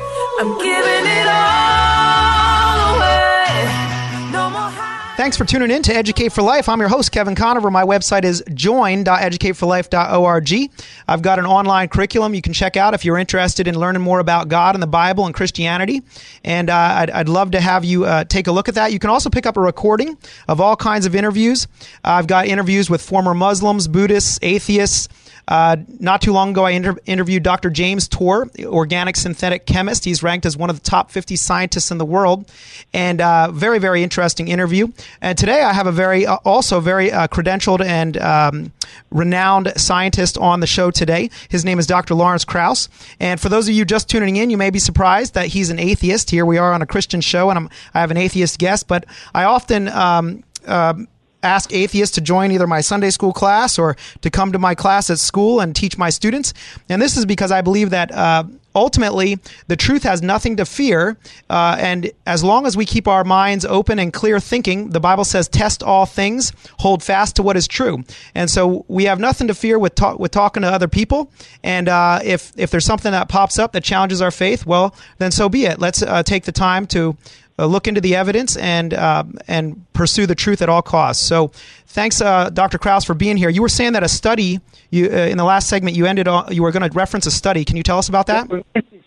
Thanks 5.21 5.37
for 5.37 5.45
tuning 5.45 5.69
in 5.69 5.83
to 5.83 5.93
Educate 5.93 6.29
for 6.29 6.41
Life. 6.41 6.67
I'm 6.67 6.79
your 6.79 6.89
host, 6.89 7.11
Kevin 7.11 7.35
Conover. 7.35 7.69
My 7.69 7.83
website 7.83 8.23
is 8.23 8.43
join.educateforlife.org. 8.55 10.71
I've 11.07 11.21
got 11.21 11.37
an 11.37 11.45
online 11.45 11.89
curriculum 11.89 12.33
you 12.33 12.41
can 12.41 12.53
check 12.53 12.75
out 12.75 12.95
if 12.95 13.05
you're 13.05 13.19
interested 13.19 13.67
in 13.67 13.77
learning 13.77 14.01
more 14.01 14.17
about 14.17 14.47
God 14.47 14.73
and 14.73 14.81
the 14.81 14.87
Bible 14.87 15.27
and 15.27 15.35
Christianity. 15.35 16.01
And 16.43 16.71
uh, 16.71 16.75
I'd, 16.75 17.11
I'd, 17.11 17.29
love 17.29 17.51
to 17.51 17.61
have 17.61 17.85
you 17.85 18.05
uh, 18.05 18.23
take 18.23 18.47
a 18.47 18.51
look 18.51 18.67
at 18.67 18.73
that. 18.73 18.93
You 18.93 18.97
can 18.97 19.11
also 19.11 19.29
pick 19.29 19.45
up 19.45 19.57
a 19.57 19.61
recording 19.61 20.17
of 20.47 20.59
all 20.59 20.75
kinds 20.75 21.05
of 21.05 21.13
interviews. 21.13 21.67
I've 22.03 22.25
got 22.25 22.47
interviews 22.47 22.89
with 22.89 23.03
former 23.03 23.35
Muslims, 23.35 23.87
Buddhists, 23.87 24.39
atheists, 24.41 25.07
uh, 25.51 25.75
not 25.99 26.21
too 26.21 26.31
long 26.31 26.51
ago, 26.51 26.63
I 26.63 26.71
inter- 26.71 26.95
interviewed 27.05 27.43
Dr. 27.43 27.69
James 27.69 28.07
Tour, 28.07 28.49
organic 28.63 29.17
synthetic 29.17 29.65
chemist. 29.65 30.05
He's 30.05 30.23
ranked 30.23 30.45
as 30.45 30.55
one 30.55 30.69
of 30.69 30.81
the 30.81 30.89
top 30.89 31.11
50 31.11 31.35
scientists 31.35 31.91
in 31.91 31.97
the 31.97 32.05
world, 32.05 32.49
and 32.93 33.19
uh, 33.19 33.51
very, 33.51 33.77
very 33.77 34.01
interesting 34.01 34.47
interview. 34.47 34.87
And 35.19 35.37
today, 35.37 35.61
I 35.61 35.73
have 35.73 35.87
a 35.87 35.91
very, 35.91 36.25
uh, 36.25 36.37
also 36.45 36.79
very 36.79 37.11
uh, 37.11 37.27
credentialed 37.27 37.85
and 37.85 38.15
um, 38.15 38.71
renowned 39.11 39.73
scientist 39.75 40.37
on 40.37 40.61
the 40.61 40.67
show 40.67 40.89
today. 40.89 41.29
His 41.49 41.65
name 41.65 41.79
is 41.79 41.85
Dr. 41.85 42.15
Lawrence 42.15 42.45
Krauss. 42.45 42.87
And 43.19 43.37
for 43.37 43.49
those 43.49 43.67
of 43.67 43.75
you 43.75 43.83
just 43.83 44.09
tuning 44.09 44.37
in, 44.37 44.51
you 44.51 44.57
may 44.57 44.69
be 44.69 44.79
surprised 44.79 45.33
that 45.33 45.47
he's 45.47 45.69
an 45.69 45.79
atheist. 45.79 46.29
Here 46.29 46.45
we 46.45 46.59
are 46.59 46.71
on 46.71 46.81
a 46.81 46.85
Christian 46.85 47.19
show, 47.19 47.49
and 47.49 47.59
I'm, 47.59 47.69
i 47.93 47.99
have 47.99 48.09
an 48.09 48.15
atheist 48.15 48.57
guest, 48.57 48.87
but 48.87 49.05
I 49.33 49.43
often 49.43 49.89
um, 49.89 50.45
uh, 50.65 50.93
ask 51.43 51.73
atheists 51.73 52.15
to 52.15 52.21
join 52.21 52.51
either 52.51 52.67
my 52.67 52.81
Sunday 52.81 53.09
school 53.09 53.33
class 53.33 53.79
or 53.79 53.95
to 54.21 54.29
come 54.29 54.51
to 54.51 54.59
my 54.59 54.75
class 54.75 55.09
at 55.09 55.19
school 55.19 55.59
and 55.59 55.75
teach 55.75 55.97
my 55.97 56.09
students. 56.09 56.53
And 56.89 57.01
this 57.01 57.17
is 57.17 57.25
because 57.25 57.51
I 57.51 57.61
believe 57.61 57.89
that 57.89 58.11
uh, 58.11 58.43
ultimately 58.75 59.39
the 59.67 59.75
truth 59.75 60.03
has 60.03 60.21
nothing 60.21 60.57
to 60.57 60.65
fear. 60.65 61.17
Uh, 61.49 61.75
and 61.79 62.11
as 62.25 62.43
long 62.43 62.65
as 62.65 62.77
we 62.77 62.85
keep 62.85 63.07
our 63.07 63.23
minds 63.23 63.65
open 63.65 63.99
and 63.99 64.13
clear 64.13 64.39
thinking, 64.39 64.89
the 64.89 64.99
Bible 64.99 65.23
says, 65.23 65.47
test 65.47 65.83
all 65.83 66.05
things, 66.05 66.53
hold 66.79 67.03
fast 67.03 67.35
to 67.35 67.43
what 67.43 67.57
is 67.57 67.67
true. 67.67 68.03
And 68.35 68.49
so 68.49 68.85
we 68.87 69.05
have 69.05 69.19
nothing 69.19 69.47
to 69.47 69.53
fear 69.53 69.77
with, 69.77 69.95
talk, 69.95 70.19
with 70.19 70.31
talking 70.31 70.61
to 70.61 70.69
other 70.69 70.87
people. 70.87 71.31
And 71.63 71.89
uh, 71.89 72.19
if, 72.23 72.51
if 72.57 72.71
there's 72.71 72.85
something 72.85 73.11
that 73.11 73.29
pops 73.29 73.59
up 73.59 73.73
that 73.73 73.83
challenges 73.83 74.21
our 74.21 74.31
faith, 74.31 74.65
well, 74.65 74.95
then 75.17 75.31
so 75.31 75.49
be 75.49 75.65
it. 75.65 75.79
Let's 75.79 76.01
uh, 76.01 76.23
take 76.23 76.45
the 76.45 76.51
time 76.51 76.87
to 76.87 77.17
look 77.65 77.87
into 77.87 78.01
the 78.01 78.15
evidence 78.15 78.55
and 78.57 78.93
uh, 78.93 79.23
and 79.47 79.85
pursue 79.93 80.25
the 80.25 80.35
truth 80.35 80.61
at 80.61 80.69
all 80.69 80.81
costs. 80.81 81.25
So, 81.25 81.51
thanks, 81.87 82.21
uh, 82.21 82.49
Dr. 82.49 82.77
Krauss, 82.77 83.05
for 83.05 83.13
being 83.13 83.37
here. 83.37 83.49
You 83.49 83.61
were 83.61 83.69
saying 83.69 83.93
that 83.93 84.03
a 84.03 84.09
study 84.09 84.59
you 84.89 85.07
uh, 85.07 85.15
in 85.15 85.37
the 85.37 85.43
last 85.43 85.69
segment 85.69 85.95
you 85.95 86.05
ended 86.05 86.27
on, 86.27 86.53
you 86.53 86.63
were 86.63 86.71
going 86.71 86.89
to 86.89 86.95
reference 86.95 87.25
a 87.25 87.31
study. 87.31 87.65
Can 87.65 87.77
you 87.77 87.83
tell 87.83 87.97
us 87.97 88.09
about 88.09 88.27
that? 88.27 88.47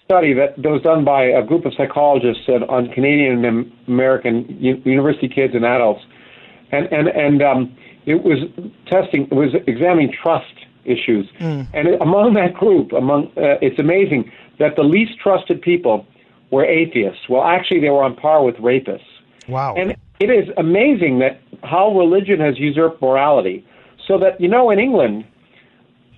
Study 0.05 0.35
that, 0.35 0.55
that 0.59 0.69
was 0.69 0.83
done 0.83 1.05
by 1.05 1.25
a 1.25 1.43
group 1.43 1.65
of 1.65 1.73
psychologists 1.75 2.43
on 2.49 2.91
Canadian 2.91 3.45
and 3.45 3.73
American 3.89 4.47
university 4.61 5.29
kids 5.29 5.55
and 5.55 5.65
adults, 5.65 6.03
and 6.73 6.87
and 6.93 7.09
and 7.09 7.43
um, 7.43 7.77
it 8.07 8.23
was 8.23 8.39
testing. 8.87 9.29
It 9.31 9.35
was 9.35 9.55
examining 9.67 10.13
trust 10.13 10.53
issues, 10.85 11.27
mm. 11.41 11.67
and 11.73 11.89
among 12.03 12.35
that 12.35 12.53
group, 12.55 12.93
among 12.93 13.29
uh, 13.37 13.57
it's 13.63 13.79
amazing 13.79 14.31
that 14.59 14.77
the 14.77 14.83
least 14.83 15.19
trusted 15.19 15.63
people 15.63 16.07
were 16.55 16.65
atheists. 16.65 17.29
Well, 17.29 17.43
actually, 17.43 17.81
they 17.81 17.91
were 17.91 18.03
on 18.03 18.15
par 18.15 18.43
with 18.43 18.55
rapists. 18.57 19.01
Wow. 19.49 19.75
And 19.77 19.97
it 20.21 20.31
is 20.31 20.49
amazing 20.57 21.19
that 21.19 21.41
how 21.63 21.97
religion 21.99 22.41
has 22.41 22.59
usurped 22.59 23.03
morality. 23.03 23.67
So 24.07 24.19
that, 24.19 24.41
you 24.41 24.49
know, 24.49 24.71
in 24.71 24.79
England, 24.79 25.25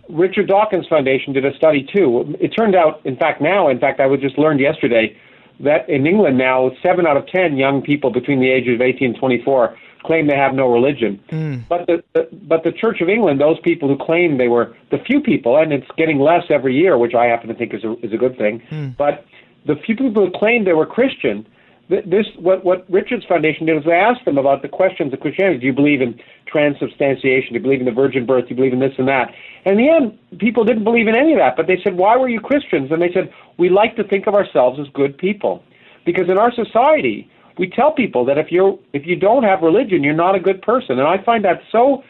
Richard 0.08 0.48
Dawkins 0.48 0.86
Foundation 0.88 1.32
did 1.32 1.44
a 1.44 1.56
study 1.56 1.88
too. 1.94 2.36
It 2.38 2.48
turned 2.48 2.74
out, 2.74 3.00
in 3.04 3.16
fact, 3.16 3.40
now, 3.40 3.68
in 3.68 3.80
fact, 3.80 3.98
I 3.98 4.06
was 4.06 4.20
just 4.20 4.38
learned 4.38 4.60
yesterday 4.60 5.16
that 5.60 5.88
in 5.88 6.06
England 6.06 6.36
now, 6.36 6.70
seven 6.82 7.06
out 7.06 7.16
of 7.16 7.26
ten 7.28 7.56
young 7.56 7.82
people 7.82 8.10
between 8.10 8.40
the 8.40 8.50
ages 8.50 8.74
of 8.74 8.82
18 8.82 9.10
and 9.10 9.18
24 9.18 9.76
claim 10.04 10.28
they 10.28 10.36
have 10.36 10.54
no 10.54 10.70
religion. 10.70 11.20
Mm. 11.30 11.64
But 11.68 11.86
the, 11.86 12.04
the 12.14 12.28
but 12.32 12.62
the 12.62 12.72
Church 12.72 13.00
of 13.00 13.08
England, 13.08 13.40
those 13.40 13.58
people 13.60 13.88
who 13.88 13.96
claim 13.96 14.38
they 14.38 14.48
were 14.48 14.76
the 14.90 14.98
few 14.98 15.20
people, 15.20 15.56
and 15.56 15.72
it's 15.72 15.86
getting 15.96 16.20
less 16.20 16.44
every 16.50 16.76
year, 16.76 16.96
which 16.96 17.14
I 17.14 17.24
happen 17.24 17.48
to 17.48 17.54
think 17.54 17.74
is 17.74 17.82
a, 17.82 17.92
is 18.04 18.12
a 18.12 18.16
good 18.16 18.36
thing. 18.38 18.62
Mm. 18.70 18.96
But 18.96 19.24
the 19.66 19.76
few 19.84 19.96
people 19.96 20.26
who 20.26 20.38
claimed 20.38 20.66
they 20.66 20.72
were 20.72 20.86
Christian, 20.86 21.46
this 21.88 22.26
what 22.36 22.64
what 22.64 22.84
Richard's 22.90 23.24
Foundation 23.26 23.66
did 23.66 23.74
was 23.74 23.84
they 23.84 23.92
asked 23.92 24.24
them 24.24 24.38
about 24.38 24.62
the 24.62 24.68
questions 24.68 25.12
of 25.12 25.20
Christianity. 25.20 25.60
Do 25.60 25.66
you 25.66 25.72
believe 25.72 26.00
in 26.00 26.18
transubstantiation? 26.46 27.52
Do 27.52 27.58
you 27.58 27.60
believe 27.60 27.78
in 27.78 27.86
the 27.86 27.92
virgin 27.92 28.26
birth? 28.26 28.44
Do 28.44 28.50
you 28.50 28.56
believe 28.56 28.72
in 28.72 28.80
this 28.80 28.94
and 28.98 29.06
that? 29.06 29.32
And 29.64 29.78
in 29.78 29.86
the 29.86 29.92
end, 29.92 30.18
people 30.40 30.64
didn't 30.64 30.84
believe 30.84 31.06
in 31.06 31.14
any 31.14 31.32
of 31.32 31.38
that. 31.38 31.56
But 31.56 31.68
they 31.68 31.78
said, 31.84 31.96
"Why 31.96 32.16
were 32.16 32.28
you 32.28 32.40
Christians?" 32.40 32.90
And 32.90 33.00
they 33.00 33.12
said, 33.12 33.32
"We 33.56 33.68
like 33.68 33.94
to 33.96 34.04
think 34.04 34.26
of 34.26 34.34
ourselves 34.34 34.80
as 34.80 34.88
good 34.94 35.16
people, 35.16 35.62
because 36.04 36.28
in 36.28 36.38
our 36.38 36.52
society, 36.52 37.28
we 37.56 37.68
tell 37.68 37.92
people 37.92 38.24
that 38.24 38.36
if 38.36 38.50
you're 38.50 38.76
if 38.92 39.06
you 39.06 39.14
don't 39.14 39.44
have 39.44 39.62
religion, 39.62 40.02
you're 40.02 40.14
not 40.14 40.34
a 40.34 40.40
good 40.40 40.62
person." 40.62 40.98
And 40.98 41.06
I 41.06 41.18
find 41.18 41.44
that 41.44 41.62
so 41.70 42.02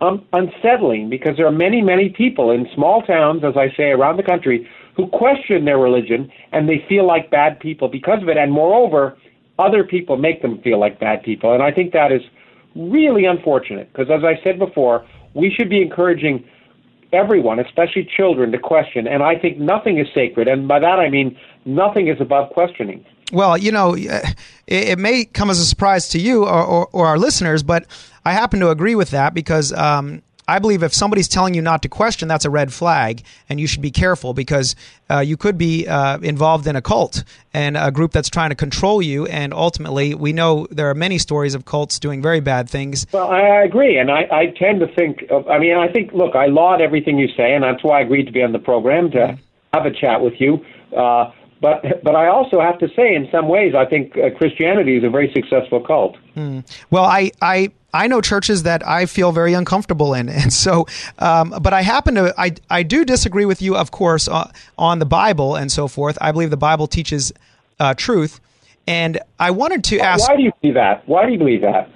um, 0.00 0.24
unsettling 0.32 1.10
because 1.10 1.36
there 1.36 1.46
are 1.46 1.52
many 1.52 1.82
many 1.82 2.08
people 2.08 2.52
in 2.52 2.66
small 2.74 3.02
towns, 3.02 3.44
as 3.44 3.54
I 3.54 3.70
say, 3.76 3.90
around 3.90 4.16
the 4.16 4.22
country 4.22 4.66
who 4.96 5.08
question 5.08 5.64
their 5.64 5.78
religion 5.78 6.30
and 6.52 6.68
they 6.68 6.84
feel 6.88 7.06
like 7.06 7.30
bad 7.30 7.58
people 7.60 7.88
because 7.88 8.22
of 8.22 8.28
it. 8.28 8.36
And 8.36 8.52
moreover, 8.52 9.16
other 9.58 9.84
people 9.84 10.16
make 10.16 10.42
them 10.42 10.60
feel 10.62 10.78
like 10.78 11.00
bad 11.00 11.22
people. 11.22 11.52
And 11.52 11.62
I 11.62 11.72
think 11.72 11.92
that 11.92 12.12
is 12.12 12.22
really 12.74 13.24
unfortunate 13.24 13.92
because, 13.92 14.08
as 14.10 14.24
I 14.24 14.42
said 14.42 14.58
before, 14.58 15.06
we 15.34 15.50
should 15.50 15.68
be 15.68 15.82
encouraging 15.82 16.44
everyone, 17.12 17.58
especially 17.60 18.08
children, 18.16 18.52
to 18.52 18.58
question. 18.58 19.06
And 19.06 19.22
I 19.22 19.38
think 19.38 19.58
nothing 19.58 19.98
is 19.98 20.06
sacred. 20.14 20.48
And 20.48 20.66
by 20.66 20.80
that 20.80 20.98
I 20.98 21.08
mean 21.08 21.36
nothing 21.64 22.08
is 22.08 22.20
above 22.20 22.50
questioning. 22.50 23.04
Well, 23.32 23.56
you 23.56 23.72
know, 23.72 23.94
it, 23.94 24.36
it 24.66 24.98
may 24.98 25.24
come 25.24 25.50
as 25.50 25.58
a 25.58 25.64
surprise 25.64 26.08
to 26.10 26.18
you 26.18 26.44
or, 26.44 26.62
or, 26.62 26.88
or, 26.92 27.06
our 27.06 27.18
listeners, 27.18 27.62
but 27.62 27.86
I 28.24 28.32
happen 28.32 28.60
to 28.60 28.70
agree 28.70 28.94
with 28.94 29.10
that 29.10 29.34
because 29.34 29.72
um, 29.72 30.22
I 30.46 30.58
believe 30.58 30.82
if 30.82 30.92
somebody's 30.92 31.28
telling 31.28 31.54
you 31.54 31.62
not 31.62 31.82
to 31.82 31.88
question, 31.88 32.28
that's 32.28 32.44
a 32.44 32.50
red 32.50 32.72
flag, 32.72 33.22
and 33.48 33.58
you 33.58 33.66
should 33.66 33.80
be 33.80 33.90
careful 33.90 34.34
because 34.34 34.76
uh, 35.10 35.20
you 35.20 35.36
could 35.36 35.56
be 35.56 35.88
uh, 35.88 36.18
involved 36.18 36.66
in 36.66 36.76
a 36.76 36.82
cult 36.82 37.24
and 37.54 37.76
a 37.76 37.90
group 37.90 38.12
that's 38.12 38.28
trying 38.28 38.50
to 38.50 38.54
control 38.54 39.00
you. 39.00 39.26
And 39.26 39.54
ultimately, 39.54 40.14
we 40.14 40.32
know 40.32 40.66
there 40.70 40.90
are 40.90 40.94
many 40.94 41.18
stories 41.18 41.54
of 41.54 41.64
cults 41.64 41.98
doing 41.98 42.20
very 42.20 42.40
bad 42.40 42.68
things. 42.68 43.06
Well, 43.12 43.30
I 43.30 43.62
agree, 43.62 43.98
and 43.98 44.10
I, 44.10 44.28
I 44.30 44.46
tend 44.58 44.80
to 44.80 44.86
think. 44.94 45.24
Of, 45.30 45.48
I 45.48 45.58
mean, 45.58 45.76
I 45.76 45.88
think. 45.88 46.12
Look, 46.12 46.36
I 46.36 46.46
laud 46.46 46.80
everything 46.80 47.18
you 47.18 47.28
say, 47.36 47.54
and 47.54 47.64
that's 47.64 47.82
why 47.82 47.98
I 47.98 48.02
agreed 48.02 48.26
to 48.26 48.32
be 48.32 48.42
on 48.42 48.52
the 48.52 48.58
program 48.58 49.10
to 49.12 49.18
mm-hmm. 49.18 49.42
have 49.72 49.86
a 49.86 49.90
chat 49.90 50.20
with 50.20 50.34
you. 50.38 50.64
Uh, 50.94 51.32
but 51.64 52.04
but 52.04 52.14
I 52.14 52.28
also 52.28 52.60
have 52.60 52.78
to 52.80 52.88
say, 52.94 53.14
in 53.14 53.28
some 53.32 53.48
ways, 53.48 53.74
I 53.74 53.86
think 53.86 54.18
uh, 54.18 54.30
Christianity 54.36 54.98
is 54.98 55.04
a 55.04 55.08
very 55.08 55.32
successful 55.32 55.80
cult. 55.80 56.16
Mm. 56.36 56.62
Well, 56.90 57.04
I 57.04 57.30
I 57.40 57.70
I 57.94 58.08
know 58.08 58.20
churches 58.20 58.64
that 58.64 58.86
I 58.86 59.06
feel 59.06 59.30
very 59.30 59.54
uncomfortable 59.54 60.14
in, 60.14 60.28
and 60.28 60.52
so, 60.52 60.86
um, 61.20 61.54
but 61.62 61.72
I 61.72 61.82
happen 61.82 62.16
to 62.16 62.34
I 62.36 62.52
I 62.68 62.82
do 62.82 63.04
disagree 63.04 63.44
with 63.44 63.62
you, 63.62 63.76
of 63.76 63.92
course, 63.92 64.28
uh, 64.28 64.50
on 64.76 64.98
the 64.98 65.06
Bible 65.06 65.54
and 65.54 65.70
so 65.70 65.86
forth. 65.88 66.18
I 66.20 66.32
believe 66.32 66.50
the 66.50 66.56
Bible 66.56 66.88
teaches 66.88 67.32
uh, 67.78 67.94
truth, 67.94 68.40
and 68.86 69.20
I 69.38 69.52
wanted 69.52 69.84
to 69.84 70.00
ask. 70.00 70.28
Why 70.28 70.36
do 70.36 70.42
you 70.42 70.52
believe 70.60 70.74
that? 70.74 71.08
Why 71.08 71.24
do 71.24 71.32
you 71.32 71.38
believe 71.38 71.62
that? 71.62 71.88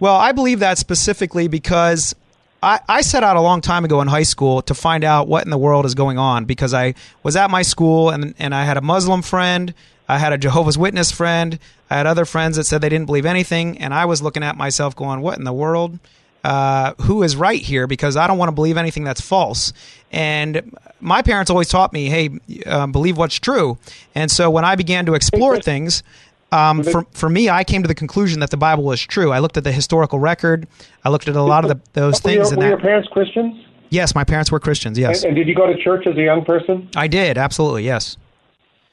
Well, 0.00 0.16
I 0.16 0.32
believe 0.32 0.58
that 0.58 0.76
specifically 0.76 1.46
because 1.46 2.16
I, 2.62 2.80
I 2.88 3.00
set 3.02 3.22
out 3.22 3.36
a 3.36 3.40
long 3.40 3.60
time 3.60 3.84
ago 3.84 4.00
in 4.00 4.08
high 4.08 4.24
school 4.24 4.60
to 4.62 4.74
find 4.74 5.04
out 5.04 5.28
what 5.28 5.44
in 5.44 5.50
the 5.50 5.58
world 5.58 5.86
is 5.86 5.94
going 5.94 6.18
on 6.18 6.46
because 6.46 6.74
I 6.74 6.94
was 7.22 7.36
at 7.36 7.50
my 7.50 7.62
school 7.62 8.10
and, 8.10 8.34
and 8.38 8.54
I 8.54 8.64
had 8.64 8.76
a 8.76 8.80
Muslim 8.80 9.22
friend, 9.22 9.72
I 10.08 10.18
had 10.18 10.32
a 10.32 10.38
Jehovah's 10.38 10.76
Witness 10.76 11.12
friend, 11.12 11.58
I 11.94 11.98
had 11.98 12.08
other 12.08 12.24
friends 12.24 12.56
that 12.56 12.64
said 12.64 12.80
they 12.80 12.88
didn't 12.88 13.06
believe 13.06 13.24
anything, 13.24 13.78
and 13.78 13.94
I 13.94 14.06
was 14.06 14.20
looking 14.20 14.42
at 14.42 14.56
myself 14.56 14.96
going, 14.96 15.20
what 15.20 15.38
in 15.38 15.44
the 15.44 15.52
world? 15.52 16.00
Uh, 16.42 16.94
who 17.02 17.22
is 17.22 17.36
right 17.36 17.62
here? 17.62 17.86
Because 17.86 18.16
I 18.16 18.26
don't 18.26 18.36
want 18.36 18.48
to 18.48 18.52
believe 18.52 18.76
anything 18.76 19.04
that's 19.04 19.20
false. 19.20 19.72
And 20.10 20.76
my 21.00 21.22
parents 21.22 21.52
always 21.52 21.68
taught 21.68 21.92
me, 21.92 22.06
hey, 22.06 22.30
uh, 22.66 22.88
believe 22.88 23.16
what's 23.16 23.38
true. 23.38 23.78
And 24.12 24.28
so 24.28 24.50
when 24.50 24.64
I 24.64 24.74
began 24.74 25.06
to 25.06 25.14
explore 25.14 25.60
things, 25.60 26.02
um, 26.50 26.82
for 26.82 27.06
for 27.12 27.30
me, 27.30 27.48
I 27.48 27.62
came 27.62 27.82
to 27.82 27.88
the 27.88 27.94
conclusion 27.94 28.40
that 28.40 28.50
the 28.50 28.56
Bible 28.56 28.82
was 28.82 29.00
true. 29.00 29.30
I 29.30 29.38
looked 29.38 29.56
at 29.56 29.62
the 29.62 29.72
historical 29.72 30.18
record. 30.18 30.66
I 31.04 31.10
looked 31.10 31.28
at 31.28 31.36
a 31.36 31.42
lot 31.42 31.64
of 31.64 31.68
the, 31.68 31.80
those 31.92 32.14
were 32.14 32.30
things. 32.30 32.50
Your, 32.50 32.58
were 32.58 32.68
your 32.70 32.80
parents 32.80 33.08
Christians? 33.12 33.54
Yes, 33.90 34.16
my 34.16 34.24
parents 34.24 34.50
were 34.50 34.58
Christians. 34.58 34.98
Yes. 34.98 35.22
And, 35.22 35.28
and, 35.28 35.36
did 35.36 35.46
you 35.46 35.54
go 35.54 35.68
to 35.72 35.80
church 35.80 36.08
as 36.08 36.16
a 36.16 36.22
young 36.22 36.44
person? 36.44 36.88
I 36.96 37.06
did. 37.06 37.38
Absolutely. 37.38 37.84
Yes. 37.84 38.16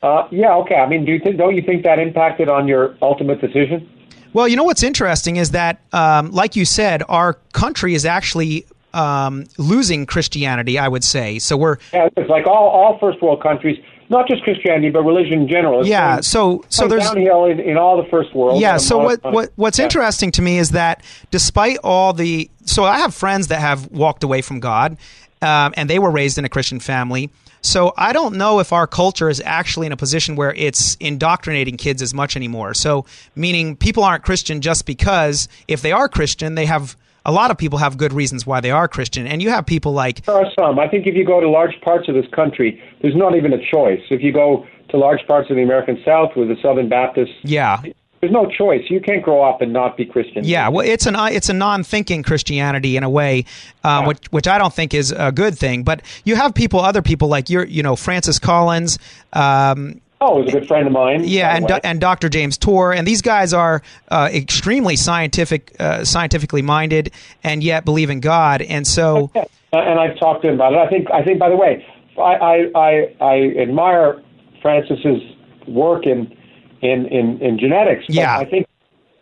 Uh, 0.02 0.28
yeah. 0.32 0.56
Okay. 0.56 0.76
I 0.76 0.88
mean, 0.88 1.06
do 1.06 1.12
you 1.12 1.20
think? 1.20 1.38
Don't 1.38 1.56
you 1.56 1.62
think 1.62 1.84
that 1.84 2.00
impacted 2.00 2.50
on 2.50 2.68
your 2.68 2.96
ultimate 3.02 3.40
decision? 3.40 3.88
Well, 4.34 4.48
you 4.48 4.56
know 4.56 4.64
what's 4.64 4.84
interesting 4.84 5.36
is 5.36 5.52
that, 5.52 5.82
um, 5.92 6.32
like 6.32 6.56
you 6.56 6.66
said, 6.66 7.04
our 7.10 7.34
country 7.54 7.94
is 7.94 8.06
actually 8.06 8.66
um, 8.94 9.46
losing 9.58 10.06
Christianity. 10.06 10.80
I 10.80 10.88
would 10.88 11.04
say 11.04 11.38
so. 11.40 11.58
We're 11.58 11.78
yeah, 11.94 12.10
it's 12.18 12.30
like 12.30 12.48
all 12.48 12.70
all 12.70 12.98
first 13.00 13.22
world 13.22 13.44
countries 13.44 13.78
not 14.10 14.28
just 14.28 14.44
Christianity, 14.44 14.90
but 14.90 15.04
religion 15.04 15.42
in 15.42 15.48
general. 15.48 15.80
It's 15.80 15.90
yeah. 15.90 16.16
Going, 16.16 16.24
so 16.24 16.66
so 16.70 16.88
there's 16.88 17.04
downhill 17.04 17.46
in, 17.46 17.60
in 17.60 17.78
all 17.78 18.02
the 18.02 18.10
first 18.10 18.36
world. 18.36 18.60
Yeah. 18.60 18.78
So 18.78 18.98
what, 18.98 19.24
what 19.24 19.52
what's 19.56 19.80
yeah. 19.80 19.86
interesting 19.86 20.32
to 20.32 20.42
me 20.42 20.58
is 20.58 20.72
that 20.72 21.04
despite 21.32 21.78
all 21.84 22.12
the 22.12 22.50
so 22.66 22.84
I 22.84 22.98
have 22.98 23.14
friends 23.16 23.48
that 23.48 23.62
have 23.62 23.90
walked 23.92 24.24
away 24.24 24.42
from 24.42 24.60
God. 24.60 24.98
um, 25.42 25.74
and 25.76 25.90
they 25.90 26.00
were 26.00 26.12
raised 26.12 26.38
in 26.38 26.46
a 26.46 26.50
Christian 26.50 26.80
family. 26.80 27.32
So 27.62 27.94
I 27.98 28.12
don't 28.12 28.36
know 28.36 28.60
if 28.60 28.74
our 28.74 28.88
culture 28.88 29.30
is 29.30 29.42
actually 29.46 29.88
in 29.88 29.94
a 29.94 29.98
position 29.98 30.36
where 30.36 30.54
it's 30.56 30.96
indoctrinating 31.00 31.78
kids 31.78 32.02
as 32.02 32.14
much 32.14 32.36
anymore. 32.36 32.74
So 32.74 33.06
meaning 33.36 33.76
people 33.76 34.04
aren't 34.04 34.24
Christian 34.24 34.62
just 34.62 34.86
because 34.86 35.48
if 35.68 35.82
they 35.82 35.92
are 35.92 36.10
Christian, 36.10 36.56
they 36.56 36.66
have 36.66 36.96
a 37.26 37.32
lot 37.32 37.52
of 37.52 37.58
people 37.58 37.80
have 37.80 37.98
good 37.98 38.14
reasons 38.14 38.46
why 38.46 38.62
they 38.62 38.72
are 38.72 38.88
Christian, 38.88 39.28
and 39.28 39.42
you 39.42 39.50
have 39.52 39.66
people 39.66 39.94
like 39.94 40.26
there 40.26 40.36
are 40.36 40.52
some. 40.60 40.80
I 40.80 40.88
think 40.88 41.06
if 41.06 41.16
you 41.16 41.26
go 41.26 41.40
to 41.40 41.50
large 41.50 41.80
parts 41.82 42.10
of 42.10 42.16
this 42.16 42.26
country, 42.34 42.82
there's 43.02 43.16
not 43.16 43.36
even 43.36 43.54
a 43.54 43.64
choice. 43.64 44.02
If 44.10 44.22
you 44.24 44.34
go 44.34 44.66
to 44.90 44.98
large 44.98 45.26
parts 45.28 45.50
of 45.50 45.56
the 45.56 45.62
American 45.62 46.02
South 46.04 46.32
with 46.36 46.48
the 46.48 46.58
Southern 46.62 46.90
Baptists, 46.90 47.36
yeah, 47.44 47.82
there's 48.22 48.32
no 48.32 48.46
choice. 48.46 48.84
You 48.88 49.02
can't 49.02 49.24
grow 49.24 49.44
up 49.44 49.62
and 49.62 49.74
not 49.74 49.98
be 49.98 50.06
Christian. 50.06 50.46
Yeah, 50.46 50.70
well, 50.70 50.86
it's 50.86 51.08
an 51.08 51.16
it's 51.18 51.50
a 51.50 51.54
non-thinking 51.54 52.22
Christianity 52.22 52.96
in 52.96 53.04
a 53.04 53.10
way, 53.10 53.46
um, 53.84 54.04
yeah. 54.04 54.08
which 54.08 54.28
which 54.32 54.48
I 54.48 54.60
don't 54.60 54.74
think 54.74 54.94
is 54.94 55.12
a 55.12 55.32
good 55.32 55.58
thing. 55.58 55.84
But 55.84 56.04
you 56.24 56.36
have 56.36 56.54
people, 56.54 56.80
other 56.80 57.02
people 57.02 57.28
like 57.28 57.50
you're, 57.50 57.66
you 57.66 57.82
know, 57.82 57.96
Francis 57.96 58.40
Collins. 58.40 59.00
Um, 59.34 60.02
Oh, 60.24 60.40
he's 60.40 60.54
a 60.54 60.60
good 60.60 60.68
friend 60.68 60.86
of 60.86 60.94
mine. 60.94 61.24
Yeah, 61.24 61.56
and, 61.56 61.68
do, 61.68 61.80
and 61.84 62.00
Dr. 62.00 62.30
James 62.30 62.56
Tour, 62.56 62.94
and 62.94 63.08
these 63.08 63.24
guys 63.24 63.54
are 63.54 63.82
uh, 64.10 64.30
extremely 64.32 64.96
scientific, 64.96 65.76
uh, 65.80 66.06
scientifically 66.06 66.62
minded, 66.62 67.12
and 67.44 67.64
yet 67.64 67.86
believe 67.86 68.12
in 68.12 68.20
God. 68.20 68.62
And 68.62 68.86
so, 68.86 69.32
and 69.74 70.00
I've 70.00 70.20
talked 70.20 70.44
to 70.44 70.50
him 70.50 70.54
about 70.54 70.74
it. 70.74 70.78
I 70.78 70.88
think, 70.90 71.08
I 71.12 71.24
think. 71.24 71.40
By 71.40 71.50
the 71.50 71.56
way, 71.56 71.84
I 72.20 72.22
I, 72.22 72.72
I, 72.76 73.16
I 73.20 73.36
admire 73.60 74.22
Francis's 74.62 75.24
work 75.68 76.06
in 76.06 76.38
in 76.82 77.06
in, 77.08 77.42
in 77.42 77.60
genetics. 77.60 78.06
yeah, 78.10 78.38
I 78.38 78.46
think 78.46 78.68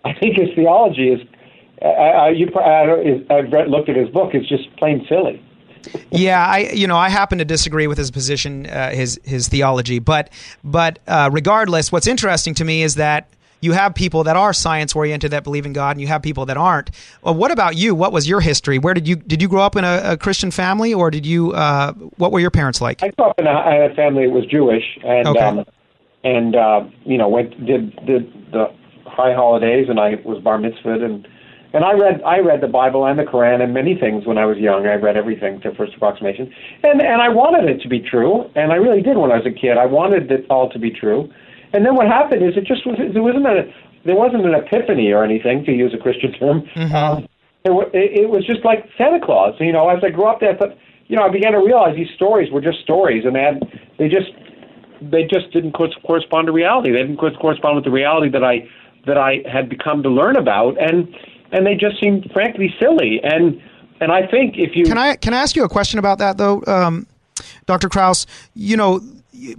I 0.05 0.13
think 0.13 0.37
his 0.37 0.49
theology 0.55 1.09
is. 1.09 1.21
Uh, 1.81 2.27
you, 2.27 2.51
I, 2.55 3.23
I've 3.33 3.53
read, 3.53 3.69
looked 3.69 3.87
at 3.87 3.95
his 3.95 4.09
book. 4.09 4.33
It's 4.33 4.49
just 4.49 4.75
plain 4.75 5.05
silly 5.07 5.41
yeah, 6.11 6.45
I 6.45 6.59
you 6.73 6.87
know 6.87 6.97
I 6.97 7.09
happen 7.09 7.37
to 7.37 7.45
disagree 7.45 7.87
with 7.87 7.97
his 7.97 8.11
position, 8.11 8.65
uh, 8.65 8.91
his 8.91 9.19
his 9.23 9.47
theology, 9.47 9.99
but 9.99 10.29
but 10.63 10.99
uh, 11.07 11.29
regardless, 11.31 11.91
what's 11.91 12.07
interesting 12.07 12.53
to 12.55 12.65
me 12.65 12.83
is 12.83 12.95
that 12.95 13.29
you 13.61 13.73
have 13.73 13.93
people 13.93 14.23
that 14.23 14.37
are 14.37 14.53
science 14.53 14.95
oriented 14.95 15.31
that 15.31 15.43
believe 15.43 15.65
in 15.65 15.73
God, 15.73 15.91
and 15.91 16.01
you 16.01 16.07
have 16.07 16.21
people 16.21 16.45
that 16.45 16.57
aren't. 16.57 16.91
Well, 17.21 17.35
what 17.35 17.51
about 17.51 17.75
you? 17.75 17.93
What 17.93 18.13
was 18.13 18.27
your 18.27 18.39
history? 18.39 18.79
Where 18.79 18.93
did 18.93 19.07
you 19.07 19.15
did 19.15 19.41
you 19.41 19.47
grow 19.47 19.61
up 19.61 19.75
in 19.75 19.83
a, 19.83 20.01
a 20.13 20.17
Christian 20.17 20.51
family, 20.51 20.93
or 20.93 21.11
did 21.11 21.25
you? 21.25 21.53
Uh, 21.53 21.93
what 21.93 22.31
were 22.31 22.39
your 22.39 22.51
parents 22.51 22.81
like? 22.81 23.03
I 23.03 23.09
grew 23.09 23.27
up 23.27 23.39
in 23.39 23.47
a, 23.47 23.89
a 23.91 23.95
family 23.95 24.25
that 24.25 24.31
was 24.31 24.45
Jewish, 24.45 24.97
and 25.03 25.27
okay. 25.27 25.39
um, 25.39 25.65
and 26.23 26.55
uh, 26.55 26.81
you 27.05 27.17
know 27.17 27.27
went 27.27 27.51
did 27.65 27.95
did 28.05 28.31
the 28.51 28.65
high 29.05 29.33
holidays, 29.33 29.87
and 29.89 29.99
I 29.99 30.15
was 30.25 30.41
bar 30.43 30.57
mitzvahed 30.57 31.03
and 31.03 31.27
and 31.73 31.85
I 31.85 31.93
read 31.93 32.21
I 32.23 32.39
read 32.39 32.61
the 32.61 32.67
Bible 32.67 33.05
and 33.05 33.19
the 33.19 33.23
Quran 33.23 33.61
and 33.61 33.73
many 33.73 33.95
things 33.95 34.25
when 34.25 34.37
I 34.37 34.45
was 34.45 34.57
young. 34.57 34.87
I 34.87 34.95
read 34.95 35.17
everything 35.17 35.61
to 35.61 35.73
First 35.75 35.95
Approximation, 35.95 36.53
and 36.83 37.01
and 37.01 37.21
I 37.21 37.29
wanted 37.29 37.69
it 37.69 37.81
to 37.81 37.89
be 37.89 37.99
true, 37.99 38.49
and 38.55 38.71
I 38.71 38.75
really 38.75 39.01
did 39.01 39.17
when 39.17 39.31
I 39.31 39.37
was 39.37 39.45
a 39.45 39.53
kid. 39.53 39.77
I 39.77 39.85
wanted 39.85 40.31
it 40.31 40.45
all 40.49 40.69
to 40.69 40.79
be 40.79 40.89
true, 40.89 41.29
and 41.73 41.85
then 41.85 41.95
what 41.95 42.07
happened 42.07 42.43
is 42.43 42.57
it 42.57 42.65
just 42.65 42.85
was 42.85 42.97
there 42.97 43.23
wasn't 43.23 43.45
a 43.45 43.71
there 44.05 44.15
wasn't 44.15 44.45
an 44.45 44.55
epiphany 44.55 45.11
or 45.11 45.23
anything 45.23 45.63
to 45.65 45.71
use 45.71 45.93
a 45.93 46.01
Christian 46.01 46.33
term. 46.33 46.61
Mm-hmm. 46.75 46.95
Um, 46.95 47.27
it, 47.65 48.23
it, 48.23 48.29
was 48.29 48.47
just 48.47 48.63
like 48.63 48.87
Santa 48.97 49.19
Claus. 49.19 49.53
You 49.59 49.73
know, 49.73 49.89
as 49.89 49.99
I 50.01 50.09
grew 50.09 50.25
up 50.25 50.39
there, 50.39 50.55
I 50.55 50.57
thought, 50.57 50.77
you 51.07 51.17
know, 51.17 51.23
I 51.23 51.29
began 51.29 51.51
to 51.51 51.59
realize 51.59 51.95
these 51.95 52.09
stories 52.15 52.51
were 52.51 52.61
just 52.61 52.79
stories, 52.79 53.25
and 53.25 53.35
they 53.35 53.41
had 53.41 53.61
they 53.99 54.07
just 54.07 54.31
they 55.01 55.23
just 55.23 55.51
didn't 55.51 55.73
correspond 55.73 56.47
to 56.47 56.51
reality. 56.51 56.91
They 56.91 57.01
didn't 57.01 57.17
correspond 57.17 57.75
with 57.75 57.83
the 57.83 57.91
reality 57.91 58.29
that 58.29 58.43
I 58.43 58.67
that 59.05 59.17
I 59.17 59.41
had 59.51 59.69
become 59.69 60.03
to 60.03 60.09
learn 60.09 60.35
about, 60.35 60.77
and 60.81 61.13
and 61.51 61.65
they 61.65 61.75
just 61.75 61.99
seemed 61.99 62.29
frankly 62.33 62.73
silly. 62.79 63.19
And 63.23 63.61
and 64.01 64.11
I 64.11 64.27
think 64.27 64.55
if 64.57 64.75
you 64.75 64.85
can 64.85 64.97
I 64.97 65.15
can 65.15 65.33
I 65.33 65.37
ask 65.37 65.55
you 65.55 65.63
a 65.63 65.69
question 65.69 65.99
about 65.99 66.19
that 66.19 66.37
though, 66.37 66.63
um, 66.67 67.07
Dr. 67.65 67.89
Krauss? 67.89 68.25
You 68.53 68.77
know, 68.77 69.01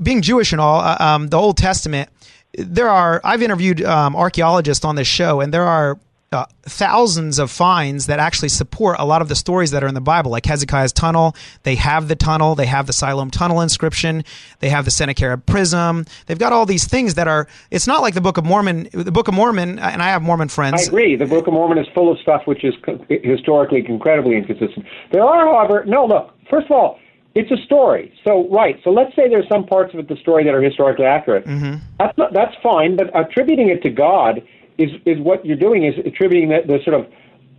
being 0.03 0.23
Jewish 0.23 0.53
and 0.53 0.61
all, 0.61 0.81
uh, 0.81 0.97
um, 1.01 1.29
the 1.29 1.39
Old 1.39 1.57
Testament. 1.57 2.11
There 2.55 2.89
are 2.89 3.21
I've 3.23 3.43
interviewed 3.43 3.83
um, 3.83 4.17
archaeologists 4.17 4.85
on 4.85 4.97
this 4.97 5.07
show, 5.07 5.41
and 5.41 5.55
there 5.55 5.67
are 5.67 5.99
uh, 6.33 6.47
thousands 6.63 7.41
of 7.41 7.51
finds 7.51 8.07
that 8.07 8.21
actually 8.21 8.49
support 8.49 8.95
a 9.01 9.05
lot 9.05 9.21
of 9.21 9.29
the 9.29 9.35
stories 9.35 9.73
that 9.73 9.83
are 9.83 9.89
in 9.89 9.95
the 9.95 10.01
Bible, 10.01 10.31
like 10.31 10.47
Hezekiah's 10.47 10.93
tunnel. 10.93 11.35
They 11.65 11.75
have 11.75 12.07
the 12.07 12.15
tunnel, 12.15 12.55
they 12.55 12.67
have 12.67 12.87
the 12.87 12.93
Siloam 12.93 13.33
tunnel 13.33 13.61
inscription, 13.61 14.25
they 14.61 14.69
have 14.69 14.85
the 14.85 14.93
Sennacherib 14.93 15.45
prism. 15.47 16.07
They've 16.27 16.39
got 16.39 16.53
all 16.53 16.67
these 16.67 16.87
things 16.87 17.15
that 17.15 17.27
are. 17.27 17.49
It's 17.73 17.89
not 17.89 18.01
like 18.01 18.15
the 18.15 18.21
Book 18.21 18.37
of 18.37 18.45
Mormon. 18.45 18.89
The 18.93 19.11
Book 19.11 19.27
of 19.27 19.35
Mormon, 19.35 19.81
and 19.81 20.01
I 20.01 20.11
have 20.11 20.23
Mormon 20.23 20.49
friends. 20.49 20.85
I 20.85 20.87
agree. 20.87 21.17
The 21.17 21.27
Book 21.27 21.49
of 21.49 21.53
Mormon 21.53 21.79
is 21.79 21.89
full 21.95 22.13
of 22.13 22.19
stuff 22.21 22.43
which 22.45 22.65
is 22.65 22.75
historically 23.09 23.85
incredibly 23.85 24.37
inconsistent. 24.37 24.87
There 25.11 25.25
are, 25.25 25.47
however, 25.47 25.85
no. 25.85 26.07
Look, 26.07 26.31
first 26.49 26.67
of 26.67 26.73
all, 26.73 27.01
it's 27.35 27.51
a 27.51 27.57
story. 27.65 28.13
So 28.25 28.49
right. 28.51 28.79
So 28.85 28.91
let's 28.91 29.17
say 29.17 29.29
there's 29.29 29.49
some 29.49 29.67
parts 29.67 29.95
of 29.95 30.01
it, 30.01 30.09
the 30.09 30.17
story 30.17 30.45
that 30.45 30.55
are 30.55 30.63
historically 30.63 31.07
accurate. 31.07 31.45
Mm-hmm. 31.45 31.85
That's 31.99 32.17
not, 32.17 32.33
that's 32.33 32.55
fine. 32.63 32.97
But 32.97 33.11
attributing 33.19 33.69
it 33.69 33.83
to 33.83 33.91
God 33.91 34.43
is 34.81 34.91
is 35.05 35.19
what 35.21 35.45
you're 35.45 35.57
doing 35.57 35.85
is 35.85 35.95
attributing 36.05 36.49
the, 36.49 36.61
the 36.67 36.79
sort 36.85 36.97
of 37.01 37.07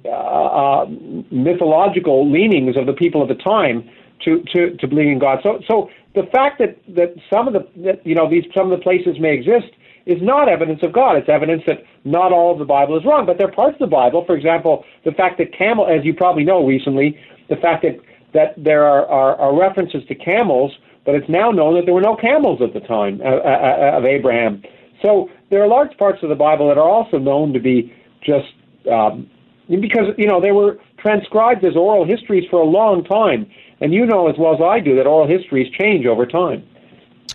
uh, 0.03 0.09
uh, 0.09 0.85
mythological 1.29 2.29
leanings 2.29 2.75
of 2.75 2.87
the 2.87 2.93
people 2.93 3.21
of 3.21 3.27
the 3.27 3.35
time 3.35 3.87
to, 4.23 4.43
to, 4.51 4.75
to 4.77 4.87
believing 4.87 5.13
in 5.13 5.19
God. 5.19 5.39
So 5.43 5.61
so 5.67 5.89
the 6.15 6.23
fact 6.31 6.59
that, 6.59 6.77
that 6.95 7.13
some 7.31 7.47
of 7.47 7.53
the 7.53 7.67
that, 7.83 8.05
you 8.05 8.15
know 8.15 8.29
these 8.29 8.45
some 8.55 8.71
of 8.71 8.77
the 8.77 8.83
places 8.83 9.19
may 9.19 9.33
exist 9.33 9.71
is 10.07 10.21
not 10.21 10.49
evidence 10.49 10.81
of 10.81 10.91
God. 10.91 11.17
It's 11.17 11.29
evidence 11.29 11.61
that 11.67 11.83
not 12.03 12.31
all 12.31 12.51
of 12.51 12.57
the 12.57 12.65
Bible 12.65 12.97
is 12.97 13.05
wrong, 13.05 13.27
but 13.27 13.37
there 13.37 13.47
are 13.47 13.51
parts 13.51 13.75
of 13.75 13.89
the 13.89 13.95
Bible. 13.95 14.25
For 14.25 14.35
example, 14.35 14.83
the 15.05 15.11
fact 15.11 15.37
that 15.37 15.53
camel, 15.55 15.85
as 15.85 16.03
you 16.03 16.15
probably 16.15 16.43
know 16.43 16.65
recently, 16.65 17.19
the 17.49 17.57
fact 17.57 17.83
that 17.83 17.99
that 18.33 18.55
there 18.57 18.85
are, 18.85 19.05
are, 19.07 19.35
are 19.35 19.55
references 19.55 20.03
to 20.07 20.15
camels, 20.15 20.71
but 21.05 21.15
it's 21.15 21.29
now 21.29 21.51
known 21.51 21.75
that 21.75 21.85
there 21.85 21.93
were 21.93 22.01
no 22.01 22.15
camels 22.15 22.61
at 22.61 22.73
the 22.73 22.79
time 22.79 23.21
uh, 23.21 23.25
uh, 23.25 23.91
uh 23.93 23.97
of 23.97 24.05
Abraham. 24.05 24.63
So 25.01 25.29
there 25.49 25.61
are 25.63 25.67
large 25.67 25.95
parts 25.97 26.19
of 26.23 26.29
the 26.29 26.35
Bible 26.35 26.67
that 26.69 26.77
are 26.77 26.89
also 26.89 27.17
known 27.17 27.53
to 27.53 27.59
be 27.59 27.93
just 28.23 28.53
um, 28.91 29.29
because 29.67 30.13
you 30.17 30.27
know 30.27 30.41
they 30.41 30.51
were 30.51 30.79
transcribed 30.97 31.63
as 31.63 31.75
oral 31.75 32.05
histories 32.05 32.47
for 32.49 32.61
a 32.61 32.65
long 32.65 33.03
time, 33.03 33.49
and 33.79 33.93
you 33.93 34.05
know 34.05 34.27
as 34.27 34.35
well 34.37 34.53
as 34.53 34.61
I 34.61 34.79
do 34.79 34.95
that 34.95 35.07
oral 35.07 35.27
histories 35.27 35.71
change 35.79 36.05
over 36.05 36.25
time. 36.25 36.67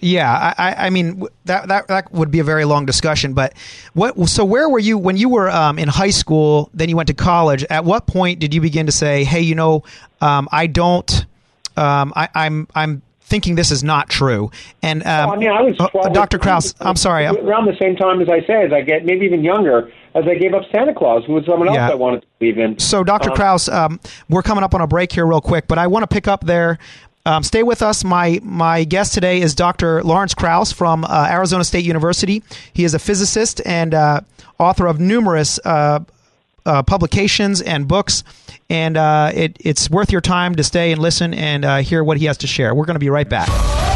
Yeah, 0.00 0.54
I, 0.58 0.86
I 0.86 0.90
mean 0.90 1.24
that, 1.46 1.68
that 1.68 1.88
that 1.88 2.12
would 2.12 2.30
be 2.30 2.40
a 2.40 2.44
very 2.44 2.64
long 2.64 2.84
discussion. 2.84 3.32
But 3.32 3.54
what? 3.94 4.28
So 4.28 4.44
where 4.44 4.68
were 4.68 4.78
you 4.78 4.98
when 4.98 5.16
you 5.16 5.28
were 5.28 5.50
um, 5.50 5.78
in 5.78 5.88
high 5.88 6.10
school? 6.10 6.70
Then 6.74 6.88
you 6.88 6.96
went 6.96 7.08
to 7.08 7.14
college. 7.14 7.64
At 7.70 7.84
what 7.84 8.06
point 8.06 8.38
did 8.38 8.52
you 8.52 8.60
begin 8.60 8.86
to 8.86 8.92
say, 8.92 9.24
"Hey, 9.24 9.40
you 9.40 9.54
know, 9.54 9.84
um, 10.20 10.48
I 10.52 10.66
don't, 10.66 11.24
um, 11.76 12.12
I, 12.14 12.28
I'm 12.34 12.68
I'm 12.74 13.02
thinking 13.26 13.56
this 13.56 13.72
is 13.72 13.82
not 13.82 14.08
true. 14.08 14.50
And 14.82 15.04
um, 15.04 15.30
I 15.30 15.36
mean, 15.36 15.50
I 15.50 15.60
was 15.60 15.76
uh, 15.80 16.08
Dr. 16.10 16.38
Krauss. 16.38 16.74
I'm 16.80 16.94
sorry. 16.94 17.26
Around 17.26 17.66
the 17.66 17.76
same 17.76 17.96
time 17.96 18.22
as 18.22 18.28
I 18.28 18.40
say, 18.46 18.64
as 18.64 18.72
I 18.72 18.82
get 18.82 19.04
maybe 19.04 19.26
even 19.26 19.42
younger, 19.42 19.92
as 20.14 20.24
I 20.28 20.36
gave 20.36 20.54
up 20.54 20.62
Santa 20.70 20.94
Claus, 20.94 21.24
who 21.24 21.32
was 21.32 21.44
someone 21.44 21.68
else 21.68 21.76
yeah. 21.76 21.90
I 21.90 21.94
wanted 21.94 22.22
to 22.22 22.26
believe 22.38 22.58
in. 22.58 22.78
So, 22.78 23.02
Dr. 23.02 23.30
Um, 23.30 23.36
Krauss, 23.36 23.68
um, 23.68 24.00
we're 24.28 24.42
coming 24.42 24.62
up 24.62 24.74
on 24.74 24.80
a 24.80 24.86
break 24.86 25.12
here, 25.12 25.26
real 25.26 25.40
quick, 25.40 25.66
but 25.66 25.76
I 25.76 25.88
want 25.88 26.04
to 26.04 26.06
pick 26.06 26.28
up 26.28 26.44
there. 26.44 26.78
Um, 27.26 27.42
stay 27.42 27.64
with 27.64 27.82
us. 27.82 28.04
My 28.04 28.38
my 28.44 28.84
guest 28.84 29.12
today 29.12 29.40
is 29.40 29.56
Dr. 29.56 30.04
Lawrence 30.04 30.32
Krauss 30.32 30.70
from 30.70 31.04
uh, 31.04 31.26
Arizona 31.28 31.64
State 31.64 31.84
University. 31.84 32.44
He 32.72 32.84
is 32.84 32.94
a 32.94 33.00
physicist 33.00 33.60
and 33.66 33.92
uh, 33.92 34.20
author 34.60 34.86
of 34.86 35.00
numerous 35.00 35.58
uh, 35.64 36.00
uh 36.64 36.82
publications 36.84 37.60
and 37.60 37.88
books 37.88 38.22
and 38.68 38.96
uh, 38.96 39.30
it, 39.34 39.56
it's 39.60 39.88
worth 39.90 40.10
your 40.10 40.20
time 40.20 40.54
to 40.56 40.64
stay 40.64 40.92
and 40.92 41.00
listen 41.00 41.34
and 41.34 41.64
uh, 41.64 41.76
hear 41.78 42.02
what 42.02 42.16
he 42.18 42.26
has 42.26 42.38
to 42.38 42.46
share. 42.46 42.74
We're 42.74 42.86
going 42.86 42.96
to 42.96 43.00
be 43.00 43.10
right 43.10 43.28
back. 43.28 43.95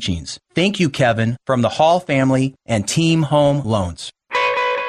teachings. 0.01 0.39
Thank 0.55 0.79
you, 0.79 0.89
Kevin, 0.89 1.37
from 1.45 1.61
the 1.61 1.69
Hall 1.69 1.99
family 1.99 2.55
and 2.65 2.87
Team 2.87 3.23
Home 3.23 3.61
Loans. 3.63 4.11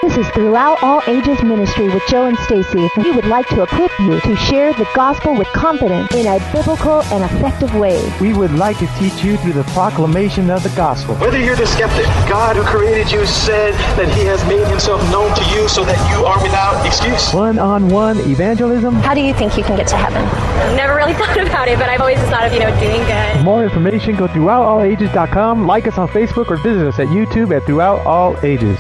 This 0.02 0.16
is 0.16 0.28
Throughout 0.30 0.82
All 0.82 1.00
Ages 1.06 1.40
Ministry 1.44 1.88
with 1.88 2.02
Joe 2.08 2.26
and 2.26 2.36
Stacy. 2.38 2.88
We 2.96 3.12
would 3.12 3.26
like 3.26 3.46
to 3.50 3.62
equip 3.62 3.96
you 4.00 4.18
to 4.20 4.34
share 4.34 4.72
the 4.72 4.88
gospel 4.96 5.32
with 5.36 5.46
confidence 5.48 6.12
in 6.12 6.26
a 6.26 6.40
biblical 6.52 7.02
and 7.04 7.22
effective 7.22 7.72
way. 7.76 8.02
We 8.20 8.32
would 8.32 8.50
like 8.50 8.78
to 8.78 8.88
teach 8.98 9.22
you 9.22 9.36
through 9.36 9.52
the 9.52 9.62
proclamation 9.70 10.50
of 10.50 10.64
the 10.64 10.70
gospel. 10.70 11.14
Whether 11.16 11.38
you're 11.38 11.54
the 11.54 11.68
skeptic, 11.68 12.06
God 12.28 12.56
who 12.56 12.64
created 12.64 13.12
you 13.12 13.24
said 13.26 13.74
that 13.96 14.12
he 14.18 14.24
has 14.24 14.44
made 14.48 14.66
himself 14.66 15.00
known 15.12 15.32
to 15.36 15.44
you 15.54 15.68
so 15.68 15.84
that 15.84 16.10
you 16.10 16.26
are 16.26 16.42
without 16.42 16.84
excuse. 16.84 17.32
One-on-one 17.32 18.18
evangelism. 18.28 18.96
How 18.96 19.14
do 19.14 19.20
you 19.20 19.34
think 19.34 19.56
you 19.56 19.62
can 19.62 19.76
get 19.76 19.86
to 19.86 19.96
heaven? 19.96 20.24
I've 20.52 20.76
never 20.76 20.94
really 20.94 21.14
thought 21.20 21.38
about 21.38 21.68
it, 21.68 21.78
but 21.78 21.88
I've 21.88 22.00
always 22.00 22.18
just 22.18 22.30
thought 22.30 22.46
of, 22.46 22.52
you 22.52 22.60
know, 22.60 22.70
doing 22.80 23.04
good. 23.06 23.36
For 23.36 23.42
more 23.42 23.64
information, 23.64 24.16
go 24.16 24.26
to 24.26 24.32
throughoutallages.com, 24.32 25.66
like 25.66 25.86
us 25.86 25.98
on 25.98 26.08
Facebook, 26.08 26.50
or 26.50 26.56
visit 26.56 26.86
us 26.86 26.98
at 26.98 27.08
YouTube 27.08 27.56
at 27.56 27.64
Throughout 27.66 28.04
All 28.06 28.36
Ages. 28.44 28.78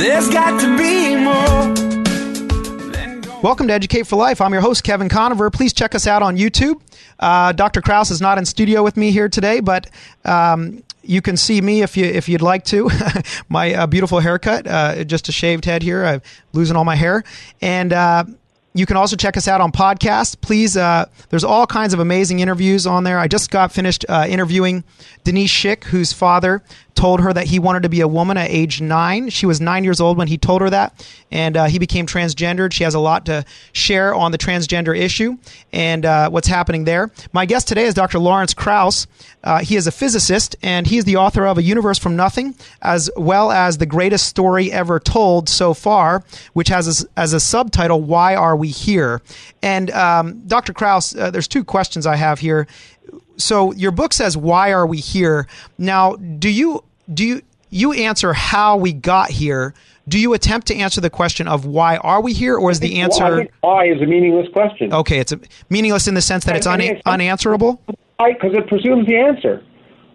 There's 0.00 0.30
got 0.30 0.58
to 0.62 0.78
be 0.78 1.14
more. 1.14 1.34
Welcome 3.42 3.66
to 3.66 3.74
Educate 3.74 4.06
for 4.06 4.16
Life. 4.16 4.40
I'm 4.40 4.50
your 4.50 4.62
host, 4.62 4.82
Kevin 4.82 5.10
Conover. 5.10 5.50
Please 5.50 5.74
check 5.74 5.94
us 5.94 6.06
out 6.06 6.22
on 6.22 6.38
YouTube. 6.38 6.80
Uh, 7.18 7.52
Dr. 7.52 7.82
Krauss 7.82 8.10
is 8.10 8.18
not 8.18 8.38
in 8.38 8.46
studio 8.46 8.82
with 8.82 8.96
me 8.96 9.10
here 9.10 9.28
today, 9.28 9.60
but 9.60 9.90
um, 10.24 10.82
you 11.02 11.20
can 11.20 11.36
see 11.36 11.60
me 11.60 11.82
if 11.82 11.98
you 11.98 12.06
if 12.06 12.30
you'd 12.30 12.40
like 12.40 12.64
to. 12.64 12.88
my 13.50 13.74
uh, 13.74 13.86
beautiful 13.86 14.20
haircut, 14.20 14.66
uh, 14.66 15.04
just 15.04 15.28
a 15.28 15.32
shaved 15.32 15.66
head 15.66 15.82
here. 15.82 16.02
I'm 16.06 16.22
losing 16.54 16.76
all 16.76 16.86
my 16.86 16.96
hair, 16.96 17.22
and 17.60 17.92
uh, 17.92 18.24
you 18.72 18.86
can 18.86 18.96
also 18.96 19.16
check 19.16 19.36
us 19.36 19.48
out 19.48 19.60
on 19.60 19.70
podcast. 19.70 20.40
Please, 20.40 20.78
uh, 20.78 21.04
there's 21.28 21.44
all 21.44 21.66
kinds 21.66 21.92
of 21.92 22.00
amazing 22.00 22.40
interviews 22.40 22.86
on 22.86 23.04
there. 23.04 23.18
I 23.18 23.28
just 23.28 23.50
got 23.50 23.70
finished 23.70 24.06
uh, 24.08 24.26
interviewing 24.28 24.82
Denise 25.24 25.52
Schick, 25.52 25.84
whose 25.84 26.12
father 26.12 26.62
told 27.00 27.20
her 27.20 27.32
that 27.32 27.46
he 27.46 27.58
wanted 27.58 27.82
to 27.82 27.88
be 27.88 28.02
a 28.02 28.08
woman 28.08 28.36
at 28.36 28.50
age 28.50 28.82
nine. 28.82 29.30
She 29.30 29.46
was 29.46 29.58
nine 29.58 29.84
years 29.84 30.02
old 30.02 30.18
when 30.18 30.28
he 30.28 30.36
told 30.36 30.60
her 30.60 30.68
that, 30.68 31.02
and 31.30 31.56
uh, 31.56 31.64
he 31.64 31.78
became 31.78 32.04
transgendered. 32.04 32.74
She 32.74 32.84
has 32.84 32.94
a 32.94 33.00
lot 33.00 33.24
to 33.24 33.42
share 33.72 34.14
on 34.14 34.32
the 34.32 34.36
transgender 34.36 34.94
issue 34.94 35.38
and 35.72 36.04
uh, 36.04 36.28
what's 36.28 36.46
happening 36.46 36.84
there. 36.84 37.10
My 37.32 37.46
guest 37.46 37.68
today 37.68 37.84
is 37.84 37.94
Dr. 37.94 38.18
Lawrence 38.18 38.52
Krauss. 38.52 39.06
Uh, 39.42 39.60
he 39.60 39.76
is 39.76 39.86
a 39.86 39.90
physicist, 39.90 40.56
and 40.62 40.86
he 40.86 40.98
is 40.98 41.04
the 41.04 41.16
author 41.16 41.46
of 41.46 41.56
A 41.56 41.62
Universe 41.62 41.98
from 41.98 42.16
Nothing, 42.16 42.54
as 42.82 43.10
well 43.16 43.50
as 43.50 43.78
The 43.78 43.86
Greatest 43.86 44.26
Story 44.26 44.70
Ever 44.70 45.00
Told 45.00 45.48
So 45.48 45.72
Far, 45.72 46.22
which 46.52 46.68
has 46.68 47.02
a, 47.02 47.08
as 47.18 47.32
a 47.32 47.40
subtitle, 47.40 48.02
Why 48.02 48.34
Are 48.34 48.54
We 48.54 48.68
Here? 48.68 49.22
And 49.62 49.90
um, 49.92 50.46
Dr. 50.46 50.74
Krauss, 50.74 51.16
uh, 51.16 51.30
there's 51.30 51.48
two 51.48 51.64
questions 51.64 52.04
I 52.04 52.16
have 52.16 52.40
here. 52.40 52.66
So 53.38 53.72
your 53.72 53.90
book 53.90 54.12
says, 54.12 54.36
Why 54.36 54.74
Are 54.74 54.86
We 54.86 54.98
Here? 54.98 55.46
Now, 55.78 56.16
do 56.16 56.50
you 56.50 56.84
do 57.12 57.24
you 57.24 57.42
you 57.70 57.92
answer 57.92 58.32
how 58.32 58.76
we 58.76 58.92
got 58.92 59.30
here? 59.30 59.74
Do 60.08 60.18
you 60.18 60.32
attempt 60.34 60.66
to 60.68 60.74
answer 60.76 61.00
the 61.00 61.10
question 61.10 61.46
of 61.46 61.66
why 61.66 61.96
are 61.98 62.20
we 62.20 62.32
here, 62.32 62.56
or 62.56 62.70
is 62.70 62.80
the 62.80 63.00
answer 63.00 63.22
Well, 63.24 63.34
I 63.34 63.36
think 63.38 63.52
why 63.60 63.86
is 63.86 64.02
a 64.02 64.06
meaningless 64.06 64.48
question. 64.52 64.92
okay? 64.92 65.20
It's 65.20 65.30
a, 65.30 65.38
meaningless 65.68 66.08
in 66.08 66.14
the 66.14 66.20
sense 66.20 66.44
that 66.46 66.56
it's 66.56 66.66
and- 66.66 67.00
unanswerable. 67.06 67.80
Because 67.86 68.52
it 68.54 68.66
presumes 68.66 69.06
the 69.06 69.16
answer. 69.16 69.62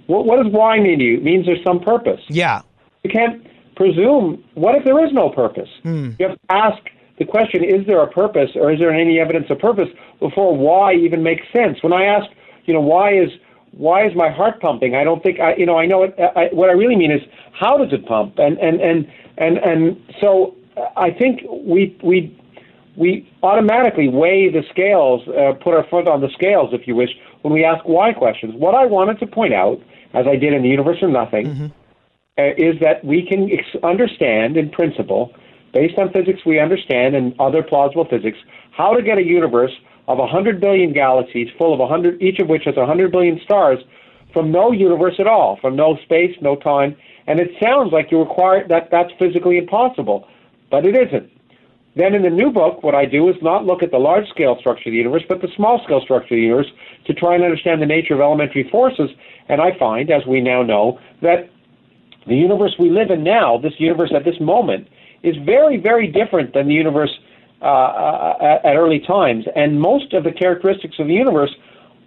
What, 0.08 0.26
what 0.26 0.44
does 0.44 0.52
why 0.52 0.80
mean 0.80 1.00
to 1.00 1.06
you? 1.06 1.18
It 1.18 1.24
means 1.24 1.46
there's 1.46 1.64
some 1.64 1.80
purpose. 1.80 2.20
Yeah. 2.28 2.62
You 3.04 3.10
can't 3.10 3.46
presume. 3.76 4.44
What 4.56 4.76
if 4.76 4.84
there 4.84 5.04
is 5.06 5.14
no 5.14 5.30
purpose? 5.30 5.70
Hmm. 5.84 6.12
You 6.20 6.28
have 6.30 6.36
to 6.36 6.56
ask 6.56 6.84
the 7.18 7.26
question: 7.26 7.64
Is 7.64 7.86
there 7.88 8.02
a 8.02 8.08
purpose, 8.08 8.50
or 8.56 8.72
is 8.72 8.80
there 8.80 8.92
any 8.92 9.20
evidence 9.20 9.46
of 9.50 9.60
purpose 9.60 9.88
before 10.20 10.56
why 10.56 10.94
even 10.94 11.24
makes 11.24 11.44
sense? 11.56 11.82
When 11.82 11.94
I 11.94 12.06
ask, 12.06 12.26
you 12.66 12.74
know, 12.74 12.82
why 12.82 13.14
is 13.14 13.30
why 13.78 14.06
is 14.06 14.16
my 14.16 14.30
heart 14.30 14.62
pumping? 14.62 14.96
I 14.96 15.04
don't 15.04 15.22
think 15.22 15.40
I, 15.40 15.56
you 15.56 15.66
know, 15.66 15.78
I 15.78 15.86
know 15.86 16.04
it. 16.04 16.16
I, 16.18 16.48
what 16.54 16.70
I 16.70 16.74
really 16.74 16.96
mean 16.96 17.12
is 17.12 17.22
how 17.54 17.78
does 17.78 17.92
it 17.92 18.06
pump? 18.06 18.38
And 18.38 18.58
and 18.58 18.80
and 18.82 19.08
and 19.38 19.58
and 19.58 20.04
so 20.22 20.56
I 20.96 21.12
think 21.12 21.42
we 21.50 21.98
we 22.04 22.38
we 22.96 23.30
automatically 23.44 24.08
weigh 24.08 24.50
the 24.50 24.64
scales, 24.72 25.28
uh, 25.28 25.54
put 25.62 25.74
our 25.74 25.86
foot 25.90 26.08
on 26.08 26.22
the 26.22 26.30
scales, 26.30 26.70
if 26.74 26.88
you 26.88 26.96
wish, 26.96 27.10
when 27.42 27.54
we 27.54 27.66
ask 27.66 27.84
why 27.86 28.14
questions. 28.14 28.54
What 28.56 28.74
I 28.74 28.86
wanted 28.86 29.20
to 29.20 29.28
point 29.28 29.54
out, 29.54 29.82
as 30.14 30.26
I 30.28 30.38
did 30.38 30.54
in 30.54 30.64
the 30.64 30.70
Universe 30.70 31.00
of 31.02 31.10
Nothing, 31.10 31.74
uh, 32.38 32.44
is 32.58 32.80
that 32.80 33.04
we 33.04 33.26
can 33.28 33.52
ex- 33.52 33.84
understand, 33.84 34.56
in 34.56 34.70
principle, 34.70 35.34
based 35.74 35.98
on 35.98 36.10
physics 36.14 36.46
we 36.46 36.58
understand 36.58 37.16
and 37.16 37.38
other 37.38 37.62
plausible 37.62 38.06
physics, 38.06 38.38
how 38.72 38.94
to 38.94 39.02
get 39.02 39.18
a 39.18 39.24
universe 39.24 39.72
of 40.08 40.18
100 40.18 40.62
billion 40.62 40.94
galaxies, 40.94 41.48
full 41.58 41.74
of 41.74 41.80
100, 41.80 42.22
each 42.22 42.40
of 42.40 42.48
which 42.48 42.64
has 42.66 42.76
100 42.76 43.12
billion 43.12 43.40
stars, 43.44 43.80
from 44.34 44.52
no 44.52 44.72
universe 44.72 45.16
at 45.20 45.28
all, 45.28 45.58
from 45.62 45.76
no 45.76 45.98
space, 46.04 46.36
no 46.42 46.56
time. 46.56 46.96
And 47.28 47.40
it 47.40 47.52
sounds 47.62 47.92
like 47.92 48.12
you 48.12 48.20
require 48.20 48.68
that 48.68 48.90
that's 48.92 49.12
physically 49.18 49.58
impossible, 49.58 50.28
but 50.70 50.86
it 50.86 50.96
isn't. 50.96 51.32
Then 51.96 52.14
in 52.14 52.24
the 52.24 52.30
new 52.30 52.52
book, 52.52 52.84
what 52.84 52.94
I 52.94 53.06
do 53.06 53.30
is 53.30 53.36
not 53.42 53.66
look 53.66 53.82
at 53.82 53.92
the 53.92 53.98
large 53.98 54.28
scale 54.28 54.58
structure 54.60 54.90
of 54.90 54.92
the 54.92 54.98
universe, 54.98 55.24
but 55.28 55.42
the 55.42 55.48
small 55.56 55.82
scale 55.86 56.02
structure 56.02 56.36
of 56.36 56.38
the 56.38 56.44
universe 56.44 56.68
to 57.08 57.14
try 57.14 57.36
and 57.36 57.44
understand 57.44 57.82
the 57.82 57.86
nature 57.86 58.14
of 58.14 58.20
elementary 58.20 58.68
forces. 58.70 59.10
And 59.48 59.62
I 59.62 59.78
find, 59.80 60.12
as 60.12 60.26
we 60.28 60.42
now 60.42 60.62
know, 60.62 61.00
that 61.22 61.50
the 62.28 62.36
universe 62.36 62.76
we 62.78 62.90
live 62.90 63.12
in 63.12 63.24
now, 63.24 63.58
this 63.58 63.74
universe 63.80 64.12
at 64.14 64.26
this 64.26 64.40
moment, 64.42 64.90
is 65.24 65.36
very, 65.46 65.78
very 65.78 66.08
different 66.08 66.54
than 66.54 66.68
the 66.68 66.74
universe 66.74 67.18
uh, 67.62 67.66
uh, 67.66 68.38
at, 68.42 68.66
at 68.66 68.76
early 68.76 69.00
times. 69.00 69.46
And 69.56 69.80
most 69.80 70.14
of 70.14 70.24
the 70.24 70.32
characteristics 70.32 70.96
of 71.00 71.08
the 71.08 71.14
universe 71.14 71.56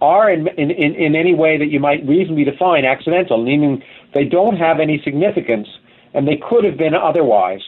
are, 0.01 0.31
in, 0.31 0.47
in, 0.47 0.71
in, 0.71 1.15
any 1.15 1.33
way 1.33 1.57
that 1.57 1.67
you 1.67 1.79
might 1.79 2.07
reasonably 2.07 2.45
define, 2.45 2.85
accidental, 2.85 3.43
meaning 3.43 3.83
they 4.13 4.23
don't 4.23 4.55
have 4.55 4.79
any 4.79 5.01
significance 5.03 5.67
and 6.13 6.27
they 6.27 6.37
could 6.49 6.63
have 6.63 6.77
been 6.77 6.93
otherwise. 6.93 7.61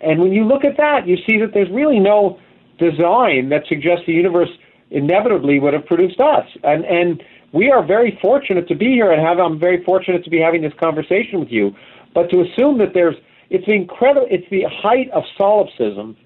And 0.00 0.20
when 0.20 0.32
you 0.32 0.44
look 0.44 0.64
at 0.64 0.76
that, 0.76 1.06
you 1.06 1.16
see 1.26 1.38
that 1.38 1.52
there's 1.54 1.70
really 1.70 1.98
no 1.98 2.38
design 2.78 3.48
that 3.48 3.64
suggests 3.68 4.04
the 4.06 4.12
universe 4.12 4.50
inevitably 4.90 5.58
would 5.58 5.74
have 5.74 5.86
produced 5.86 6.20
us. 6.20 6.46
And 6.62 6.84
and 6.84 7.22
we 7.52 7.70
are 7.70 7.84
very 7.84 8.18
fortunate 8.20 8.68
to 8.68 8.74
be 8.74 8.92
here 8.92 9.10
and 9.10 9.20
have 9.20 9.38
I'm 9.38 9.58
very 9.58 9.82
fortunate 9.84 10.24
to 10.24 10.30
be 10.30 10.38
having 10.38 10.62
this 10.62 10.72
conversation 10.78 11.40
with 11.40 11.50
you. 11.50 11.74
But 12.14 12.30
to 12.30 12.42
assume 12.42 12.78
that 12.78 12.94
there's 12.94 13.16
it's 13.50 13.66
incredible 13.66 14.28
it's 14.30 14.48
the 14.50 14.64
height 14.82 15.10
of 15.10 15.24
solipsism 15.36 16.16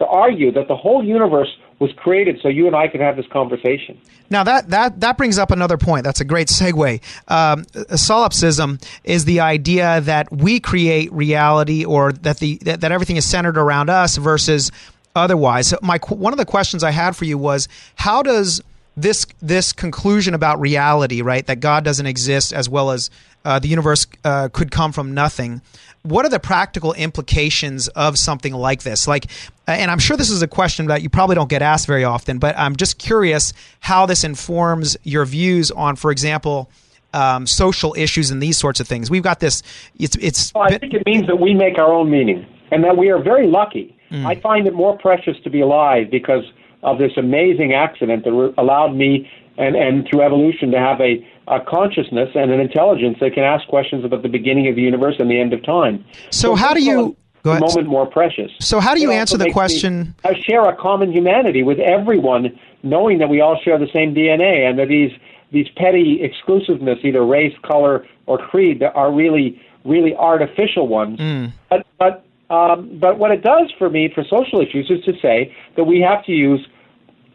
to 0.00 0.06
argue 0.06 0.50
that 0.50 0.66
the 0.66 0.76
whole 0.76 1.04
universe 1.04 1.54
was 1.78 1.92
created 1.96 2.38
so 2.42 2.48
you 2.48 2.66
and 2.66 2.74
I 2.74 2.88
could 2.88 3.00
have 3.00 3.16
this 3.16 3.26
conversation. 3.32 4.00
Now 4.30 4.44
that 4.44 4.70
that 4.70 5.00
that 5.00 5.16
brings 5.16 5.38
up 5.38 5.50
another 5.50 5.76
point. 5.76 6.04
That's 6.04 6.20
a 6.20 6.24
great 6.24 6.48
segue. 6.48 7.00
Um, 7.28 7.64
solipsism 7.94 8.78
is 9.04 9.24
the 9.24 9.40
idea 9.40 10.00
that 10.00 10.32
we 10.32 10.58
create 10.58 11.12
reality, 11.12 11.84
or 11.84 12.12
that 12.12 12.38
the 12.38 12.58
that, 12.62 12.80
that 12.80 12.92
everything 12.92 13.16
is 13.16 13.24
centered 13.24 13.58
around 13.58 13.90
us 13.90 14.16
versus 14.16 14.72
otherwise. 15.14 15.68
So 15.68 15.78
my 15.82 15.98
one 16.08 16.32
of 16.32 16.38
the 16.38 16.46
questions 16.46 16.82
I 16.82 16.90
had 16.90 17.14
for 17.14 17.24
you 17.26 17.38
was 17.38 17.68
how 17.96 18.22
does 18.22 18.62
this 18.96 19.26
this 19.42 19.72
conclusion 19.72 20.34
about 20.34 20.60
reality, 20.60 21.22
right, 21.22 21.46
that 21.46 21.60
God 21.60 21.84
doesn't 21.84 22.06
exist 22.06 22.52
as 22.52 22.68
well 22.68 22.90
as 22.90 23.10
uh, 23.44 23.58
the 23.58 23.68
universe 23.68 24.06
uh, 24.24 24.48
could 24.52 24.70
come 24.70 24.92
from 24.92 25.14
nothing. 25.14 25.62
What 26.02 26.24
are 26.24 26.30
the 26.30 26.40
practical 26.40 26.94
implications 26.94 27.88
of 27.88 28.18
something 28.18 28.54
like 28.54 28.82
this? 28.82 29.06
Like, 29.06 29.26
and 29.66 29.90
I'm 29.90 29.98
sure 29.98 30.16
this 30.16 30.30
is 30.30 30.42
a 30.42 30.48
question 30.48 30.86
that 30.86 31.02
you 31.02 31.10
probably 31.10 31.34
don't 31.34 31.50
get 31.50 31.60
asked 31.62 31.86
very 31.86 32.04
often, 32.04 32.38
but 32.38 32.58
I'm 32.58 32.76
just 32.76 32.98
curious 32.98 33.52
how 33.80 34.06
this 34.06 34.24
informs 34.24 34.96
your 35.02 35.26
views 35.26 35.70
on, 35.70 35.96
for 35.96 36.10
example, 36.10 36.70
um, 37.12 37.46
social 37.46 37.94
issues 37.98 38.30
and 38.30 38.42
these 38.42 38.56
sorts 38.56 38.80
of 38.80 38.88
things. 38.88 39.10
We've 39.10 39.22
got 39.22 39.40
this. 39.40 39.62
It's 39.98 40.16
it's. 40.16 40.54
Well, 40.54 40.64
I 40.64 40.78
think 40.78 40.94
it 40.94 41.04
means 41.06 41.26
that 41.26 41.36
we 41.36 41.54
make 41.54 41.78
our 41.78 41.92
own 41.92 42.10
meaning, 42.10 42.46
and 42.70 42.84
that 42.84 42.96
we 42.96 43.10
are 43.10 43.22
very 43.22 43.46
lucky. 43.46 43.96
Mm. 44.10 44.26
I 44.26 44.40
find 44.40 44.66
it 44.66 44.74
more 44.74 44.96
precious 44.98 45.36
to 45.44 45.50
be 45.50 45.60
alive 45.60 46.10
because 46.10 46.44
of 46.82 46.98
this 46.98 47.12
amazing 47.16 47.74
accident 47.74 48.24
that 48.24 48.54
allowed 48.58 48.94
me, 48.94 49.30
and 49.58 49.76
and 49.76 50.06
through 50.08 50.22
evolution, 50.22 50.70
to 50.70 50.78
have 50.78 51.00
a, 51.00 51.26
a 51.48 51.60
consciousness 51.60 52.30
and 52.34 52.50
an 52.50 52.60
intelligence 52.60 53.18
that 53.20 53.34
can 53.34 53.42
ask 53.42 53.66
questions 53.68 54.04
about 54.04 54.22
the 54.22 54.28
beginning 54.28 54.68
of 54.68 54.76
the 54.76 54.82
universe 54.82 55.16
and 55.18 55.30
the 55.30 55.40
end 55.40 55.52
of 55.52 55.62
time. 55.64 56.04
So 56.30 56.54
how 56.54 56.74
do 56.74 56.82
you? 56.82 57.16
the 57.42 57.58
moment 57.58 57.88
more 57.88 58.06
precious. 58.06 58.50
So 58.60 58.80
how 58.80 58.94
do 58.94 59.00
you 59.00 59.10
It 59.10 59.16
answer 59.16 59.38
the 59.38 59.46
me- 59.46 59.52
question? 59.52 60.14
I 60.24 60.34
share 60.34 60.68
a 60.68 60.76
common 60.76 61.10
humanity 61.12 61.62
with 61.62 61.78
everyone, 61.78 62.58
knowing 62.82 63.18
that 63.18 63.28
we 63.28 63.40
all 63.40 63.58
share 63.62 63.78
the 63.78 63.88
same 63.92 64.14
DNA, 64.14 64.68
and 64.68 64.78
that 64.78 64.88
these 64.88 65.12
these 65.52 65.68
petty 65.76 66.22
exclusiveness, 66.22 66.98
either 67.02 67.24
race, 67.24 67.54
color, 67.62 68.06
or 68.26 68.38
creed, 68.38 68.80
that 68.80 68.94
are 68.94 69.12
really 69.12 69.60
really 69.84 70.14
artificial 70.14 70.86
ones. 70.86 71.18
Mm. 71.18 71.52
But 71.70 71.86
but 71.98 72.24
um, 72.50 72.98
but 72.98 73.18
what 73.18 73.30
it 73.30 73.42
does 73.42 73.72
for 73.78 73.88
me 73.88 74.10
for 74.14 74.24
social 74.24 74.60
issues 74.60 74.90
is 74.90 75.02
to 75.04 75.12
say 75.20 75.54
that 75.76 75.84
we 75.84 76.00
have 76.00 76.24
to 76.26 76.32
use 76.32 76.66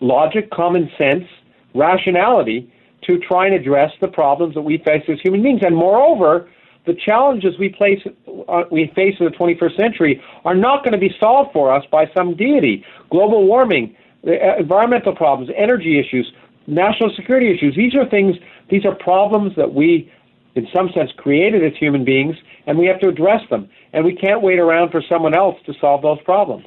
logic, 0.02 0.52
common 0.52 0.92
sense, 0.98 1.26
rationality 1.74 2.72
to 3.08 3.18
try 3.20 3.46
and 3.46 3.56
address 3.56 3.92
the 4.02 4.08
problems 4.08 4.56
that 4.56 4.62
we 4.62 4.78
face 4.80 5.04
as 5.08 5.20
human 5.22 5.44
beings. 5.44 5.62
And 5.64 5.76
moreover, 5.76 6.50
the 6.86 6.94
challenges 6.94 7.58
we 7.60 7.70
place 7.70 8.00
uh, 8.48 8.64
we 8.72 8.92
face 8.96 9.16
in 9.20 9.26
the 9.26 9.32
21st 9.32 9.76
century 9.76 10.22
are 10.44 10.56
not 10.56 10.84
going 10.84 10.92
to 10.92 11.00
be 11.00 11.14
solved 11.20 11.52
for 11.52 11.74
us 11.74 11.84
by 11.92 12.06
some 12.16 12.36
deity. 12.36 12.86
Global 13.10 13.46
warming, 13.46 13.96
uh, 14.26 14.58
environmental 14.58 15.16
problems, 15.16 15.50
energy 15.58 16.00
issues, 16.00 16.32
national 16.68 17.12
security 17.16 17.54
issues. 17.54 17.76
These 17.76 17.96
are 17.96 18.08
things. 18.10 18.36
These 18.70 18.86
are 18.86 18.96
problems 18.96 19.54
that 19.58 19.74
we, 19.74 20.12
in 20.56 20.68
some 20.74 20.90
sense, 20.96 21.12
created 21.18 21.64
as 21.64 21.78
human 21.78 22.06
beings, 22.06 22.36
and 22.68 22.78
we 22.78 22.86
have 22.88 23.00
to 23.02 23.08
address 23.08 23.42
them. 23.50 23.70
And 23.94 24.06
we 24.06 24.16
can't 24.16 24.42
wait 24.42 24.60
around 24.60 24.92
for 24.92 25.02
someone 25.08 25.36
else 25.36 25.56
to 25.66 25.74
solve 25.80 26.02
those 26.02 26.22
problems. 26.24 26.66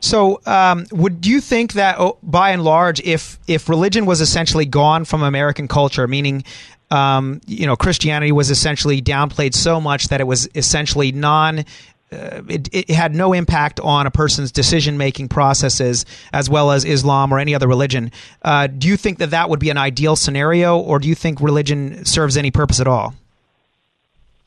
So, 0.00 0.40
um, 0.46 0.86
would 0.92 1.26
you 1.26 1.40
think 1.40 1.74
that, 1.74 1.98
oh, 1.98 2.18
by 2.22 2.50
and 2.50 2.64
large, 2.64 3.00
if 3.00 3.38
if 3.46 3.68
religion 3.68 4.06
was 4.06 4.20
essentially 4.20 4.64
gone 4.64 5.04
from 5.04 5.22
American 5.22 5.68
culture, 5.68 6.08
meaning, 6.08 6.42
um, 6.90 7.40
you 7.46 7.66
know, 7.66 7.76
Christianity 7.76 8.32
was 8.32 8.50
essentially 8.50 9.02
downplayed 9.02 9.54
so 9.54 9.80
much 9.80 10.08
that 10.08 10.20
it 10.20 10.24
was 10.24 10.48
essentially 10.54 11.12
non. 11.12 11.64
Uh, 12.12 12.42
it, 12.48 12.68
it 12.72 12.90
had 12.90 13.14
no 13.14 13.32
impact 13.32 13.78
on 13.78 14.04
a 14.04 14.10
person's 14.10 14.50
decision 14.50 14.98
making 14.98 15.28
processes 15.28 16.04
as 16.32 16.50
well 16.50 16.72
as 16.72 16.84
Islam 16.84 17.32
or 17.32 17.38
any 17.38 17.54
other 17.54 17.68
religion. 17.68 18.10
Uh, 18.42 18.66
do 18.66 18.88
you 18.88 18.96
think 18.96 19.18
that 19.18 19.30
that 19.30 19.48
would 19.48 19.60
be 19.60 19.70
an 19.70 19.78
ideal 19.78 20.16
scenario, 20.16 20.76
or 20.76 20.98
do 20.98 21.06
you 21.06 21.14
think 21.14 21.40
religion 21.40 22.04
serves 22.04 22.36
any 22.36 22.50
purpose 22.50 22.80
at 22.80 22.88
all? 22.88 23.14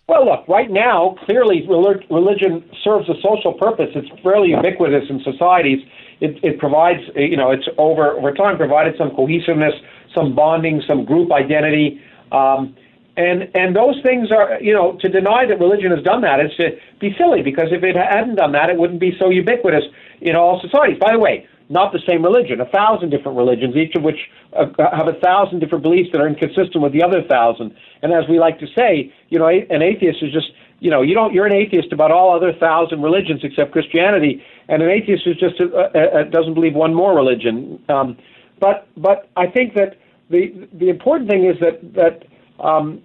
Well, 0.08 0.26
look, 0.26 0.48
right 0.50 0.70
now, 0.70 1.16
clearly 1.26 1.66
religion 1.66 2.70
serves 2.84 3.08
a 3.08 3.14
social 3.22 3.54
purpose. 3.54 3.90
It's 3.96 4.08
fairly 4.22 4.50
ubiquitous 4.50 5.10
in 5.10 5.22
societies. 5.24 5.80
It, 6.20 6.44
it 6.44 6.60
provides, 6.60 7.00
you 7.16 7.38
know, 7.38 7.52
it's 7.52 7.68
over, 7.78 8.12
over 8.12 8.34
time 8.34 8.58
provided 8.58 8.96
some 8.98 9.12
cohesiveness, 9.12 9.74
some 10.14 10.36
bonding, 10.36 10.82
some 10.86 11.06
group 11.06 11.32
identity. 11.32 12.02
Um, 12.34 12.76
and, 13.16 13.50
and 13.56 13.76
those 13.76 13.96
things 14.04 14.30
are, 14.30 14.60
you 14.62 14.74
know, 14.74 14.98
to 15.00 15.08
deny 15.08 15.46
that 15.48 15.60
religion 15.60 15.92
has 15.92 16.04
done 16.04 16.22
that 16.22 16.40
is 16.42 16.52
to 16.58 16.72
be 17.00 17.16
silly 17.18 17.42
because 17.42 17.70
if 17.72 17.84
it 17.84 17.96
hadn't 17.96 18.36
done 18.36 18.52
that, 18.54 18.70
it 18.70 18.78
wouldn't 18.78 19.00
be 19.00 19.16
so 19.18 19.30
ubiquitous 19.30 19.84
in 20.20 20.36
all 20.36 20.60
societies. 20.60 21.00
By 21.00 21.14
the 21.14 21.20
way, 21.20 21.48
not 21.74 21.92
the 21.92 22.00
same 22.08 22.24
religion, 22.24 22.62
a 22.62 22.66
thousand 22.66 23.10
different 23.10 23.38
religions, 23.38 23.76
each 23.76 23.96
of 23.96 24.04
which 24.04 24.30
uh, 24.56 24.68
have 24.96 25.08
a 25.08 25.20
thousand 25.20 25.60
different 25.60 25.84
beliefs 25.84 26.10
that 26.12 26.22
are 26.22 26.28
inconsistent 26.28 26.82
with 26.82 26.94
the 26.94 27.04
other 27.04 27.22
thousand. 27.24 27.76
And 28.02 28.14
as 28.14 28.24
we 28.30 28.40
like 28.40 28.60
to 28.60 28.68
say, 28.78 29.12
you 29.30 29.40
know, 29.40 29.48
an 29.48 29.82
atheist 29.82 30.22
is 30.22 30.32
just, 30.32 30.52
you 30.80 30.92
know, 30.92 31.02
you 31.02 31.14
don't, 31.14 31.34
you're 31.34 31.48
an 31.48 31.56
atheist 31.56 31.92
about 31.92 32.12
all 32.12 32.34
other 32.36 32.54
thousand 32.54 33.02
religions 33.02 33.42
except 33.44 33.72
Christianity, 33.72 34.44
and 34.70 34.82
an 34.84 34.90
atheist 34.90 35.26
is 35.26 35.36
just 35.38 35.60
uh, 35.60 35.66
uh, 35.66 36.24
doesn't 36.30 36.54
believe 36.54 36.76
one 36.76 36.94
more 36.94 37.16
religion. 37.16 37.84
Um, 37.90 38.18
but 38.60 38.88
but 38.96 39.30
I 39.36 39.48
think 39.48 39.74
that 39.74 39.98
the 40.30 40.68
the 40.74 40.90
important 40.90 41.30
thing 41.30 41.46
is 41.46 41.60
that 41.60 41.94
that 41.94 42.26
um, 42.64 43.02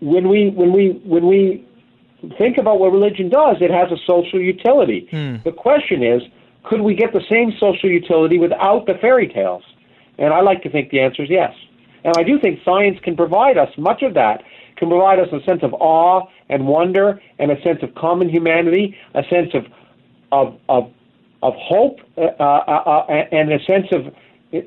when 0.00 0.28
we 0.28 0.50
when 0.50 0.72
we 0.72 1.00
when 1.04 1.26
we 1.26 1.64
think 2.38 2.58
about 2.58 2.80
what 2.80 2.92
religion 2.92 3.28
does, 3.28 3.56
it 3.60 3.70
has 3.70 3.90
a 3.92 4.00
social 4.06 4.40
utility. 4.40 5.08
The 5.44 5.52
question 5.52 6.02
is, 6.02 6.22
could 6.66 6.80
we 6.80 6.94
get 6.94 7.12
the 7.12 7.22
same 7.30 7.52
social 7.58 7.88
utility 7.88 8.38
without 8.38 8.86
the 8.86 8.94
fairy 9.00 9.28
tales? 9.28 9.62
And 10.18 10.32
I 10.32 10.40
like 10.40 10.62
to 10.62 10.70
think 10.70 10.90
the 10.90 11.00
answer 11.00 11.22
is 11.22 11.30
yes. 11.30 11.54
And 12.04 12.14
I 12.16 12.22
do 12.22 12.38
think 12.38 12.60
science 12.64 12.98
can 13.02 13.16
provide 13.16 13.58
us 13.58 13.68
much 13.76 14.02
of 14.02 14.14
that, 14.14 14.42
can 14.76 14.88
provide 14.88 15.18
us 15.18 15.28
a 15.32 15.42
sense 15.44 15.62
of 15.62 15.74
awe 15.74 16.26
and 16.48 16.66
wonder 16.66 17.20
and 17.38 17.50
a 17.50 17.60
sense 17.62 17.82
of 17.82 17.94
common 17.94 18.28
humanity, 18.28 18.96
a 19.14 19.22
sense 19.30 19.50
of 19.54 19.66
of 20.32 20.58
of, 20.68 20.90
of 21.42 21.54
hope, 21.56 21.98
uh, 22.18 22.22
uh, 22.40 23.02
uh, 23.02 23.06
and 23.08 23.52
a 23.52 23.62
sense 23.64 23.86
of 23.92 24.06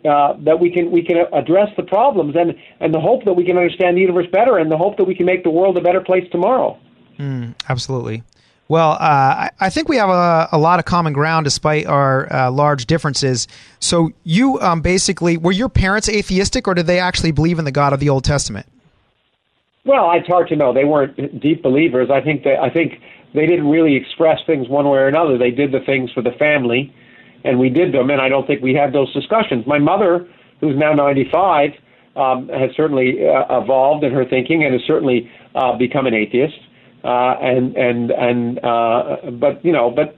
uh, 0.06 0.34
that 0.44 0.60
we 0.60 0.70
can 0.72 0.92
we 0.92 1.02
can 1.02 1.18
address 1.34 1.70
the 1.78 1.84
problems 1.84 2.36
and 2.36 2.56
and 2.80 2.94
the 2.94 3.00
hope 3.00 3.24
that 3.26 3.34
we 3.34 3.46
can 3.46 3.58
understand 3.58 3.98
the 3.98 4.02
universe 4.02 4.28
better 4.32 4.58
and 4.58 4.72
the 4.72 4.78
hope 4.78 4.98
that 4.98 5.06
we 5.06 5.16
can 5.16 5.26
make 5.26 5.44
the 5.44 5.50
world 5.50 5.78
a 5.78 5.82
better 5.82 6.02
place 6.02 6.28
tomorrow. 6.32 6.78
Mm, 7.18 7.56
absolutely. 7.70 8.24
Well, 8.70 8.92
uh, 8.92 9.50
I, 9.60 9.70
think 9.72 9.90
we 9.90 9.98
have 9.98 10.10
a, 10.10 10.48
a 10.52 10.60
lot 10.60 10.78
of 10.78 10.86
common 10.86 11.12
ground 11.12 11.46
despite 11.46 11.88
our 11.88 12.32
uh, 12.32 12.52
large 12.52 12.86
differences. 12.86 13.48
So, 13.80 14.12
you 14.24 14.60
um, 14.62 14.82
basically 14.82 15.38
were 15.38 15.52
your 15.52 15.70
parents 15.70 16.08
atheistic, 16.08 16.68
or 16.68 16.76
did 16.76 16.86
they 16.86 17.00
actually 17.00 17.32
believe 17.32 17.58
in 17.58 17.66
the 17.66 17.72
God 17.72 17.94
of 17.94 18.00
the 18.00 18.10
Old 18.10 18.24
Testament? 18.24 18.68
Well, 19.86 20.12
it's 20.12 20.28
hard 20.28 20.50
to 20.50 20.56
know. 20.56 20.72
They 20.72 20.86
weren't 20.86 21.42
deep 21.42 21.64
believers. 21.64 22.10
I 22.12 22.22
think 22.22 22.44
that 22.44 22.60
I 22.62 22.70
think 22.70 23.02
they 23.34 23.48
didn't 23.48 23.70
really 23.70 23.96
express 23.96 24.38
things 24.46 24.70
one 24.70 24.86
way 24.86 25.00
or 25.00 25.08
another. 25.08 25.36
They 25.36 25.50
did 25.50 25.72
the 25.72 25.80
things 25.80 26.12
for 26.12 26.22
the 26.22 26.34
family, 26.38 26.94
and 27.44 27.58
we 27.58 27.70
did 27.70 27.92
them. 27.92 28.12
And 28.12 28.22
I 28.22 28.30
don't 28.30 28.46
think 28.46 28.62
we 28.62 28.76
had 28.76 28.94
those 28.94 29.12
discussions. 29.14 29.66
My 29.66 29.80
mother, 29.80 30.28
who's 30.60 30.78
now 30.78 30.94
95, 30.94 31.72
um, 32.16 32.50
has 32.50 32.70
certainly 32.78 33.28
uh, 33.28 33.62
evolved 33.64 34.04
in 34.04 34.14
her 34.14 34.26
thinking 34.26 34.64
and 34.64 34.74
has 34.74 34.84
certainly 34.86 35.32
uh, 35.56 35.76
become 35.76 36.06
an 36.06 36.14
atheist. 36.14 36.60
Uh, 37.04 37.36
and 37.42 37.76
and 37.78 38.12
and 38.12 38.60
uh, 38.64 39.32
but 39.40 39.64
you 39.64 39.72
know, 39.72 39.90
but 39.90 40.18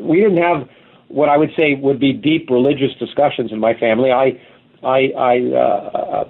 we 0.00 0.20
didn't 0.20 0.42
have 0.42 0.68
what 1.08 1.28
I 1.28 1.36
would 1.36 1.50
say 1.56 1.74
would 1.74 2.00
be 2.00 2.12
deep 2.12 2.50
religious 2.50 2.92
discussions 2.98 3.52
in 3.52 3.60
my 3.60 3.74
family. 3.74 4.10
I 4.10 4.40
I, 4.82 5.12
I 5.16 5.38
uh, 5.54 6.24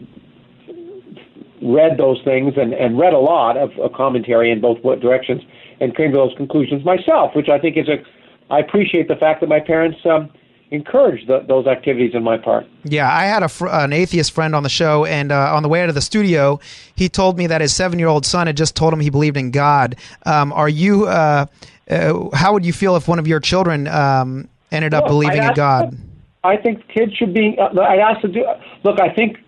read 1.63 1.99
those 1.99 2.21
things 2.25 2.55
and, 2.57 2.73
and 2.73 2.99
read 2.99 3.13
a 3.13 3.19
lot 3.19 3.57
of, 3.57 3.71
of 3.79 3.93
commentary 3.93 4.51
in 4.51 4.61
both 4.61 4.83
directions 5.01 5.43
and 5.81 5.97
came 5.97 6.11
to 6.11 6.17
those 6.17 6.35
conclusions 6.37 6.85
myself, 6.85 7.33
which 7.35 7.49
I 7.49 7.59
think 7.59 7.77
is 7.77 7.89
a. 7.89 8.03
I 8.53 8.59
appreciate 8.59 9.07
the 9.07 9.15
fact 9.15 9.41
that 9.41 9.49
my 9.49 9.61
parents 9.61 9.99
um, 10.05 10.31
encouraged 10.71 11.27
the, 11.27 11.41
those 11.41 11.67
activities 11.67 12.15
on 12.15 12.23
my 12.23 12.37
part. 12.39 12.67
Yeah, 12.85 13.13
I 13.13 13.25
had 13.25 13.43
a 13.43 13.49
fr- 13.49 13.69
an 13.69 13.93
atheist 13.93 14.33
friend 14.33 14.55
on 14.55 14.63
the 14.63 14.69
show, 14.69 15.05
and 15.05 15.33
uh, 15.33 15.55
on 15.55 15.63
the 15.63 15.69
way 15.69 15.83
out 15.83 15.89
of 15.89 15.95
the 15.95 16.01
studio, 16.01 16.61
he 16.95 17.09
told 17.09 17.37
me 17.39 17.47
that 17.49 17.61
his 17.61 17.75
seven 17.75 17.99
year 17.99 18.09
old 18.09 18.25
son 18.25 18.47
had 18.47 18.57
just 18.57 18.77
told 18.77 18.93
him 18.93 19.01
he 19.01 19.11
believed 19.11 19.37
in 19.37 19.51
God. 19.51 19.97
Um, 20.27 20.53
are 20.53 20.69
you? 20.69 21.07
Uh, 21.07 21.47
uh, 21.91 22.29
how 22.37 22.53
would 22.53 22.65
you 22.65 22.73
feel 22.73 22.95
if 22.97 23.09
one 23.09 23.19
of 23.19 23.27
your 23.27 23.41
children 23.41 23.89
um, 23.89 24.49
ended 24.71 24.95
up 24.95 25.05
Look, 25.05 25.11
believing 25.11 25.43
in 25.43 25.55
God? 25.55 25.97
I 26.45 26.57
think 26.57 26.87
kids 26.89 27.15
should 27.17 27.35
be. 27.35 27.57
Uh, 27.59 27.81
I'd 27.81 27.99
ask 27.99 28.21
to 28.23 28.29
do. 28.29 28.45
Look, 28.85 29.01
I 29.01 29.13
think 29.13 29.39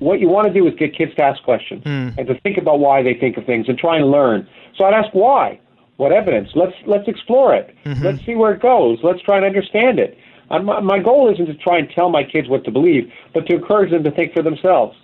what 0.00 0.18
you 0.18 0.28
want 0.28 0.48
to 0.48 0.52
do 0.52 0.66
is 0.66 0.74
get 0.74 0.96
kids 0.96 1.14
to 1.14 1.22
ask 1.22 1.40
questions 1.44 1.84
Mm. 1.84 2.18
and 2.18 2.26
to 2.26 2.34
think 2.40 2.58
about 2.58 2.80
why 2.80 3.02
they 3.04 3.14
think 3.14 3.36
of 3.36 3.46
things 3.46 3.68
and 3.68 3.78
try 3.78 3.96
and 3.98 4.10
learn. 4.10 4.48
So 4.76 4.84
I'd 4.84 4.94
ask 4.94 5.14
why. 5.14 5.60
What 5.98 6.10
evidence? 6.10 6.48
Let's 6.56 6.74
let's 6.86 7.06
explore 7.06 7.54
it. 7.54 7.72
Mhm. 7.84 8.02
Let's 8.02 8.26
see 8.26 8.34
where 8.34 8.52
it 8.52 8.60
goes. 8.60 8.98
Let's 9.04 9.22
try 9.22 9.36
and 9.36 9.44
understand 9.44 10.00
it. 10.00 10.18
My 10.60 10.98
goal 10.98 11.32
isn't 11.32 11.46
to 11.46 11.54
try 11.54 11.78
and 11.78 11.88
tell 11.94 12.10
my 12.10 12.24
kids 12.24 12.48
what 12.48 12.64
to 12.64 12.70
believe, 12.70 13.10
but 13.32 13.46
to 13.46 13.56
encourage 13.56 13.90
them 13.90 14.04
to 14.04 14.10
think 14.10 14.32
for 14.34 14.42
themselves. 14.42 14.96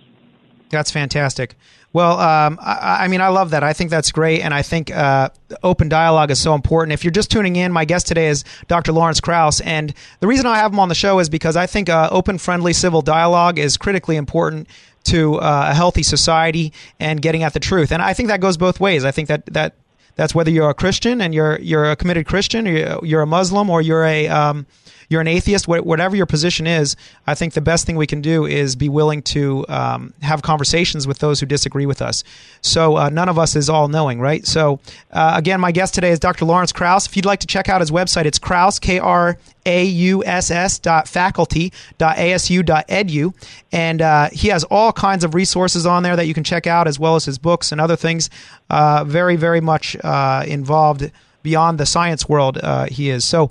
That's 0.69 0.91
fantastic. 0.91 1.55
Well, 1.91 2.19
um, 2.19 2.59
I, 2.61 3.05
I 3.05 3.07
mean, 3.07 3.21
I 3.21 3.29
love 3.29 3.49
that. 3.49 3.63
I 3.63 3.73
think 3.73 3.89
that's 3.89 4.11
great, 4.11 4.41
and 4.41 4.53
I 4.53 4.61
think 4.61 4.91
uh, 4.91 5.29
open 5.63 5.89
dialogue 5.89 6.29
is 6.29 6.39
so 6.39 6.53
important. 6.53 6.93
If 6.93 7.03
you're 7.03 7.09
just 7.09 7.31
tuning 7.31 7.55
in, 7.55 7.71
my 7.71 7.85
guest 7.85 8.05
today 8.05 8.27
is 8.27 8.43
Dr. 8.67 8.91
Lawrence 8.91 9.19
Krauss, 9.19 9.59
and 9.61 9.91
the 10.19 10.27
reason 10.27 10.45
I 10.45 10.57
have 10.57 10.71
him 10.71 10.79
on 10.79 10.89
the 10.89 10.93
show 10.95 11.17
is 11.17 11.29
because 11.29 11.55
I 11.55 11.65
think 11.65 11.89
uh, 11.89 12.09
open, 12.11 12.37
friendly, 12.37 12.73
civil 12.73 13.01
dialogue 13.01 13.57
is 13.57 13.75
critically 13.77 14.17
important 14.17 14.67
to 15.05 15.37
uh, 15.37 15.69
a 15.71 15.73
healthy 15.73 16.03
society 16.03 16.71
and 16.99 17.19
getting 17.23 17.41
at 17.41 17.53
the 17.53 17.59
truth. 17.59 17.91
And 17.91 18.03
I 18.03 18.13
think 18.13 18.29
that 18.29 18.39
goes 18.39 18.57
both 18.57 18.79
ways. 18.79 19.03
I 19.03 19.09
think 19.09 19.27
that 19.29 19.47
that 19.47 19.73
That's 20.15 20.35
whether 20.35 20.51
you're 20.51 20.69
a 20.69 20.75
Christian 20.75 21.21
and 21.21 21.33
you're 21.33 21.57
you're 21.59 21.89
a 21.89 21.95
committed 21.95 22.27
Christian, 22.27 22.67
or 22.67 22.71
you're, 22.71 22.99
you're 23.05 23.21
a 23.21 23.27
Muslim, 23.27 23.69
or 23.69 23.81
you're 23.81 24.05
a 24.05 24.27
um, 24.27 24.67
you're 25.09 25.21
an 25.21 25.27
atheist, 25.27 25.67
whatever 25.67 26.15
your 26.15 26.27
position 26.27 26.67
is, 26.67 26.95
I 27.25 27.33
think 27.33 27.53
the 27.53 27.61
best 27.61 27.85
thing 27.85 27.95
we 27.95 28.05
can 28.05 28.21
do 28.21 28.45
is 28.45 28.75
be 28.75 28.89
willing 28.89 29.23
to 29.23 29.65
um, 29.67 30.13
have 30.21 30.43
conversations 30.43 31.07
with 31.07 31.17
those 31.17 31.39
who 31.39 31.47
disagree 31.47 31.87
with 31.87 32.01
us. 32.01 32.23
So 32.61 32.95
uh, 32.95 33.09
none 33.09 33.27
of 33.27 33.39
us 33.39 33.55
is 33.55 33.69
all 33.69 33.87
knowing, 33.87 34.19
right? 34.19 34.45
So 34.45 34.79
uh, 35.11 35.33
again, 35.35 35.59
my 35.59 35.71
guest 35.71 35.95
today 35.95 36.11
is 36.11 36.19
Dr. 36.19 36.45
Lawrence 36.45 36.71
Krauss. 36.71 37.07
If 37.07 37.15
you'd 37.15 37.25
like 37.25 37.39
to 37.39 37.47
check 37.47 37.69
out 37.69 37.81
his 37.81 37.89
website, 37.89 38.25
it's 38.25 38.37
Krauss, 38.37 38.77
K 38.77 38.99
R 38.99 39.37
A 39.65 39.83
U 39.83 40.23
S 40.23 40.51
S 40.51 40.77
dot 40.77 41.07
faculty 41.07 41.73
dot 41.97 42.17
ASU 42.17 42.63
dot 42.63 42.87
edu. 42.87 43.33
And 43.71 44.03
uh, 44.03 44.29
he 44.31 44.49
has 44.49 44.63
all 44.65 44.93
kinds 44.93 45.23
of 45.23 45.33
resources 45.33 45.87
on 45.87 46.03
there 46.03 46.15
that 46.15 46.27
you 46.27 46.35
can 46.35 46.43
check 46.43 46.67
out, 46.67 46.87
as 46.87 46.99
well 46.99 47.15
as 47.15 47.25
his 47.25 47.39
books 47.39 47.71
and 47.71 47.81
other 47.81 47.95
things. 47.95 48.29
Uh, 48.69 49.03
very, 49.05 49.35
very 49.37 49.61
much 49.61 49.97
uh, 50.03 50.43
involved 50.45 51.11
beyond 51.41 51.79
the 51.79 51.85
science 51.85 52.27
world 52.27 52.57
uh, 52.61 52.85
he 52.85 53.09
is. 53.09 53.25
So 53.25 53.49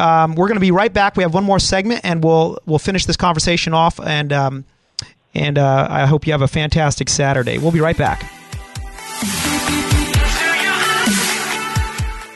um, 0.00 0.34
we're 0.34 0.46
going 0.48 0.56
to 0.56 0.60
be 0.60 0.70
right 0.70 0.92
back. 0.92 1.16
We 1.16 1.22
have 1.22 1.34
one 1.34 1.44
more 1.44 1.58
segment, 1.58 2.02
and 2.04 2.22
we'll 2.22 2.58
we'll 2.66 2.78
finish 2.78 3.04
this 3.06 3.16
conversation 3.16 3.74
off. 3.74 4.00
And 4.00 4.32
um, 4.32 4.64
and 5.34 5.58
uh, 5.58 5.86
I 5.90 6.06
hope 6.06 6.26
you 6.26 6.32
have 6.32 6.42
a 6.42 6.48
fantastic 6.48 7.08
Saturday. 7.08 7.58
We'll 7.58 7.72
be 7.72 7.80
right 7.80 7.96
back. 7.96 8.37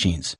teachings. 0.00 0.39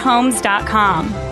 conoverhomes.com. 0.01 1.31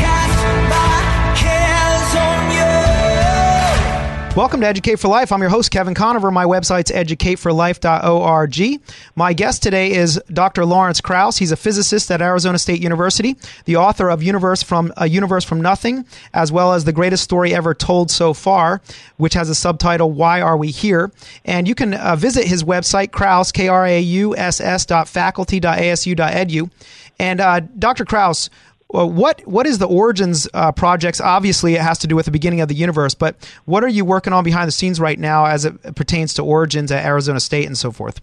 Welcome 4.33 4.61
to 4.61 4.67
Educate 4.67 4.95
for 4.95 5.09
Life. 5.09 5.33
I'm 5.33 5.41
your 5.41 5.49
host, 5.49 5.71
Kevin 5.71 5.93
Conover. 5.93 6.31
My 6.31 6.45
website's 6.45 6.89
educateforlife.org. 6.89 8.81
My 9.13 9.33
guest 9.33 9.61
today 9.61 9.91
is 9.91 10.21
Dr. 10.31 10.65
Lawrence 10.65 11.01
Krauss. 11.01 11.35
He's 11.35 11.51
a 11.51 11.57
physicist 11.57 12.09
at 12.09 12.21
Arizona 12.21 12.57
State 12.57 12.81
University, 12.81 13.35
the 13.65 13.75
author 13.75 14.07
of 14.09 14.23
Universe 14.23 14.63
from 14.63 14.93
A 14.95 15.09
Universe 15.09 15.43
from 15.43 15.59
Nothing, 15.59 16.05
as 16.33 16.49
well 16.49 16.71
as 16.71 16.85
The 16.85 16.93
Greatest 16.93 17.25
Story 17.25 17.53
Ever 17.53 17.73
Told 17.73 18.09
So 18.09 18.33
Far, 18.33 18.81
which 19.17 19.33
has 19.33 19.49
a 19.49 19.55
subtitle, 19.55 20.13
Why 20.13 20.39
Are 20.39 20.55
We 20.55 20.71
Here? 20.71 21.11
And 21.43 21.67
you 21.67 21.75
can 21.75 21.93
uh, 21.93 22.15
visit 22.15 22.47
his 22.47 22.63
website, 22.63 23.11
Krauss, 23.11 23.51
K-R-A-U-S-S 23.51 24.85
dot 24.85 25.09
faculty 25.09 25.59
dot 25.59 25.77
ASU 25.79 26.15
dot 26.15 26.31
edu. 26.31 26.71
And 27.19 27.41
uh, 27.41 27.59
Dr. 27.77 28.05
Krauss, 28.05 28.49
well, 28.93 29.09
what 29.09 29.41
what 29.47 29.65
is 29.65 29.77
the 29.77 29.87
Origins 29.87 30.47
uh, 30.53 30.71
projects? 30.71 31.21
Obviously, 31.21 31.75
it 31.75 31.81
has 31.81 31.97
to 31.99 32.07
do 32.07 32.15
with 32.15 32.25
the 32.25 32.31
beginning 32.31 32.61
of 32.61 32.67
the 32.67 32.75
universe. 32.75 33.13
But 33.13 33.35
what 33.65 33.83
are 33.83 33.89
you 33.89 34.03
working 34.03 34.33
on 34.33 34.43
behind 34.43 34.67
the 34.67 34.73
scenes 34.73 34.99
right 34.99 35.17
now 35.17 35.45
as 35.45 35.65
it 35.65 35.95
pertains 35.95 36.33
to 36.35 36.43
Origins 36.43 36.91
at 36.91 37.05
Arizona 37.05 37.39
State 37.39 37.67
and 37.67 37.77
so 37.77 37.91
forth? 37.91 38.19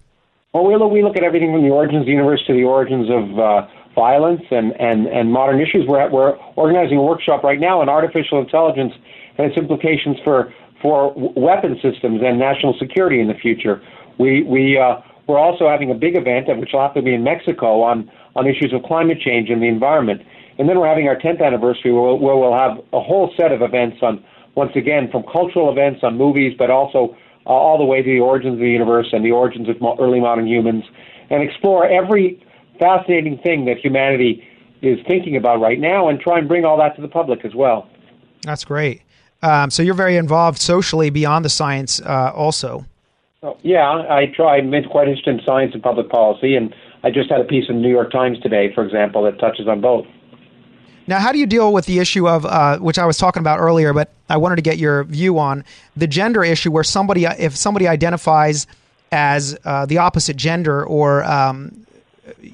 Well, 0.52 0.64
we 0.64 0.76
look, 0.76 0.92
we 0.92 1.02
look 1.02 1.16
at 1.16 1.24
everything 1.24 1.52
from 1.52 1.62
the 1.62 1.70
origins 1.70 2.00
of 2.00 2.06
the 2.06 2.12
universe 2.12 2.42
to 2.46 2.54
the 2.54 2.64
origins 2.64 3.08
of 3.10 3.38
uh, 3.38 3.68
violence 3.94 4.42
and, 4.50 4.72
and, 4.80 5.06
and 5.06 5.30
modern 5.30 5.60
issues. 5.60 5.86
We're, 5.86 6.00
at, 6.00 6.10
we're 6.10 6.36
organizing 6.56 6.96
a 6.96 7.02
workshop 7.02 7.42
right 7.42 7.60
now 7.60 7.82
on 7.82 7.88
artificial 7.88 8.40
intelligence 8.40 8.92
and 9.36 9.46
its 9.46 9.56
implications 9.56 10.16
for 10.24 10.52
for 10.80 11.12
weapon 11.36 11.74
systems 11.82 12.20
and 12.22 12.38
national 12.38 12.74
security 12.78 13.20
in 13.20 13.26
the 13.26 13.34
future. 13.34 13.82
We 14.18 14.42
we 14.42 14.78
uh, 14.78 15.00
we're 15.26 15.38
also 15.38 15.68
having 15.68 15.90
a 15.90 15.94
big 15.94 16.16
event, 16.16 16.46
which 16.58 16.70
will 16.72 16.80
have 16.80 16.94
to 16.94 17.02
be 17.02 17.14
in 17.14 17.24
Mexico, 17.24 17.82
on 17.82 18.10
on 18.36 18.46
issues 18.46 18.72
of 18.72 18.82
climate 18.84 19.20
change 19.20 19.50
and 19.50 19.60
the 19.60 19.66
environment. 19.66 20.22
And 20.58 20.68
then 20.68 20.78
we're 20.78 20.88
having 20.88 21.06
our 21.08 21.16
10th 21.16 21.40
anniversary 21.44 21.92
where, 21.92 22.14
where 22.14 22.36
we'll 22.36 22.52
have 22.52 22.78
a 22.92 23.00
whole 23.00 23.32
set 23.36 23.52
of 23.52 23.62
events 23.62 23.98
on, 24.02 24.22
once 24.56 24.72
again, 24.74 25.08
from 25.10 25.22
cultural 25.30 25.70
events 25.70 26.00
on 26.02 26.16
movies, 26.16 26.54
but 26.58 26.70
also 26.70 27.16
uh, 27.46 27.50
all 27.50 27.78
the 27.78 27.84
way 27.84 28.02
to 28.02 28.08
the 28.08 28.20
origins 28.20 28.54
of 28.54 28.60
the 28.60 28.68
universe 28.68 29.08
and 29.12 29.24
the 29.24 29.30
origins 29.30 29.68
of 29.68 29.80
mo- 29.80 29.96
early 30.00 30.20
modern 30.20 30.46
humans, 30.46 30.84
and 31.30 31.42
explore 31.42 31.88
every 31.88 32.44
fascinating 32.78 33.38
thing 33.38 33.64
that 33.66 33.78
humanity 33.78 34.44
is 34.82 34.98
thinking 35.06 35.36
about 35.36 35.60
right 35.60 35.78
now 35.78 36.08
and 36.08 36.20
try 36.20 36.38
and 36.38 36.48
bring 36.48 36.64
all 36.64 36.76
that 36.78 36.94
to 36.96 37.02
the 37.02 37.08
public 37.08 37.44
as 37.44 37.54
well. 37.54 37.88
That's 38.42 38.64
great. 38.64 39.02
Um, 39.42 39.70
so 39.70 39.82
you're 39.82 39.94
very 39.94 40.16
involved 40.16 40.58
socially 40.60 41.10
beyond 41.10 41.44
the 41.44 41.48
science 41.48 42.00
uh, 42.00 42.32
also. 42.34 42.84
Oh, 43.42 43.56
yeah, 43.62 43.88
I 43.88 44.26
try. 44.34 44.56
I'm 44.56 44.70
quite 44.90 45.06
interested 45.06 45.38
in 45.38 45.40
science 45.46 45.72
and 45.72 45.82
public 45.82 46.08
policy, 46.08 46.56
and 46.56 46.74
I 47.04 47.10
just 47.10 47.30
had 47.30 47.40
a 47.40 47.44
piece 47.44 47.66
in 47.68 47.76
the 47.76 47.82
New 47.82 47.90
York 47.90 48.10
Times 48.10 48.40
today, 48.40 48.72
for 48.74 48.84
example, 48.84 49.22
that 49.24 49.38
touches 49.38 49.68
on 49.68 49.80
both. 49.80 50.06
Now, 51.08 51.20
how 51.20 51.32
do 51.32 51.38
you 51.38 51.46
deal 51.46 51.72
with 51.72 51.86
the 51.86 52.00
issue 52.00 52.28
of 52.28 52.44
uh, 52.44 52.78
which 52.78 52.98
I 52.98 53.06
was 53.06 53.16
talking 53.16 53.40
about 53.40 53.60
earlier, 53.60 53.94
but 53.94 54.12
I 54.28 54.36
wanted 54.36 54.56
to 54.56 54.62
get 54.62 54.76
your 54.76 55.04
view 55.04 55.38
on 55.38 55.64
the 55.96 56.06
gender 56.06 56.44
issue, 56.44 56.70
where 56.70 56.84
somebody, 56.84 57.24
if 57.24 57.56
somebody 57.56 57.88
identifies 57.88 58.66
as 59.10 59.56
uh, 59.64 59.86
the 59.86 59.98
opposite 59.98 60.36
gender 60.36 60.84
or 60.84 61.24
um, 61.24 61.86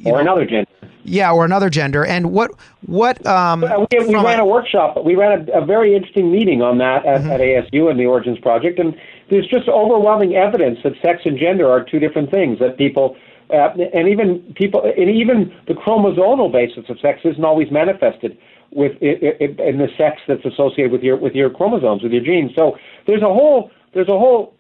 or 0.05 0.13
know, 0.13 0.19
another 0.19 0.47
gender, 0.47 0.71
yeah, 1.03 1.33
or 1.33 1.45
another 1.45 1.69
gender, 1.69 2.05
and 2.05 2.31
what 2.31 2.53
what 2.87 3.27
um, 3.27 3.63
we, 3.91 4.07
we 4.07 4.15
ran 4.15 4.39
a, 4.39 4.45
a, 4.45 4.47
workshop, 4.47 5.05
we 5.05 5.17
ran 5.17 5.49
a, 5.49 5.63
a, 5.63 5.67
very 5.67 5.97
interesting 5.97 6.31
meeting 6.31 6.63
on 6.63 6.79
that 6.79 7.05
at, 7.05 7.23
mm-hmm. 7.23 7.31
at 7.33 7.41
ASU 7.41 7.91
and 7.91 7.99
the 7.99 8.07
Origins 8.07 8.39
Project, 8.39 8.79
and 8.79 8.95
there's 9.31 9.49
just 9.49 9.69
overwhelming 9.69 10.37
evidence 10.37 10.79
that 10.85 10.93
sex 11.03 11.23
and 11.25 11.37
gender 11.37 11.69
are 11.69 11.83
two 11.83 11.99
different 11.99 12.31
things. 12.31 12.61
That 12.61 12.79
people 12.79 13.17
uh, 13.51 13.71
and 13.93 14.09
even 14.09 14.55
people, 14.57 14.83
and 14.85 15.11
even 15.11 15.53
the 15.67 15.75
chromosomal 15.75 16.51
basis 16.51 16.85
of 16.89 16.99
sex 17.01 17.21
isn't 17.25 17.45
always 17.45 17.71
manifested. 17.71 18.39
with 18.71 18.93
i 19.03 19.07
i 19.41 19.69
in 19.69 19.79
the 19.79 19.89
sex 19.99 20.21
that's 20.27 20.45
associated 20.45 20.93
with 20.93 21.03
your 21.03 21.17
with 21.17 21.35
your 21.35 21.51
chromosomes, 21.51 22.03
with 22.03 22.13
your 22.13 22.25
genes. 22.25 22.53
So 22.57 22.77
there's 23.07 23.23
a 23.23 23.33
whole 23.39 23.71
there's 23.93 24.09
a 24.09 24.19
whole 24.19 24.55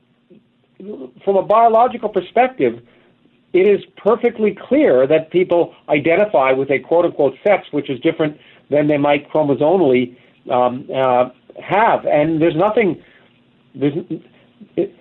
from 1.24 1.37
a 1.37 1.43
biological 1.43 2.09
perspective, 2.09 2.82
it 3.53 3.66
is 3.68 3.80
perfectly 3.97 4.57
clear 4.68 5.07
that 5.07 5.30
people 5.30 5.74
identify 5.89 6.53
with 6.53 6.70
a 6.70 6.78
quote 6.78 7.05
unquote 7.05 7.35
sex 7.47 7.68
which 7.70 7.89
is 7.89 7.99
different 8.01 8.37
than 8.70 8.89
they 8.89 8.99
might 8.99 9.30
chromosomally 9.30 10.16
um, 10.51 10.89
uh, 10.95 11.30
have, 11.62 12.05
and 12.07 12.41
there's 12.41 12.57
nothing 12.57 13.03
there's 13.74 13.95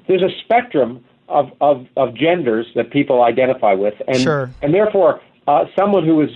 there's 0.08 0.22
a 0.22 0.30
spectrum 0.44 1.04
of, 1.34 1.52
of, 1.62 1.88
of 1.98 2.14
genders 2.16 2.68
that 2.76 2.92
people 2.92 3.24
identify 3.24 3.74
with, 3.74 3.96
and 4.08 4.18
Sure. 4.18 4.50
and 4.62 4.74
therefore 4.74 5.22
uh, 5.48 5.66
someone 5.76 6.06
who 6.06 6.22
is 6.22 6.30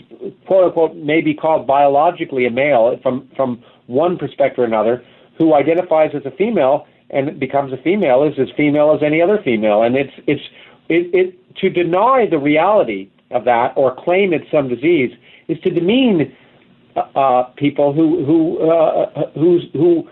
quote 0.46 0.66
unquote 0.66 0.96
maybe 0.96 1.34
called 1.34 1.66
biologically 1.66 2.46
a 2.46 2.52
male 2.52 2.98
from 3.04 3.28
from 3.36 3.64
one 3.88 4.18
perspective 4.18 4.60
or 4.60 4.66
another, 4.66 5.04
who 5.38 5.54
identifies 5.54 6.12
as 6.14 6.26
a 6.26 6.32
female 6.32 6.86
and 7.10 7.40
becomes 7.40 7.72
a 7.72 7.78
female 7.78 8.24
is 8.24 8.38
as 8.38 8.50
female 8.58 8.94
as 8.94 9.02
any 9.02 9.22
other 9.22 9.40
female, 9.44 9.84
and 9.84 9.96
it's 9.96 10.14
it's 10.28 10.44
it, 10.90 11.04
it 11.14 11.56
to 11.62 11.70
deny 11.70 12.28
the 12.30 12.38
reality 12.38 13.10
of 13.32 13.46
that 13.46 13.74
or 13.76 13.96
claim 13.96 14.34
it's 14.34 14.50
some 14.52 14.68
disease 14.68 15.12
is 15.48 15.60
to 15.62 15.70
demean 15.70 16.36
uh, 16.96 17.00
uh, 17.16 17.44
people 17.56 17.94
who 17.94 18.26
who 18.26 18.70
uh, 18.70 19.32
who's 19.36 19.64
who 19.74 20.08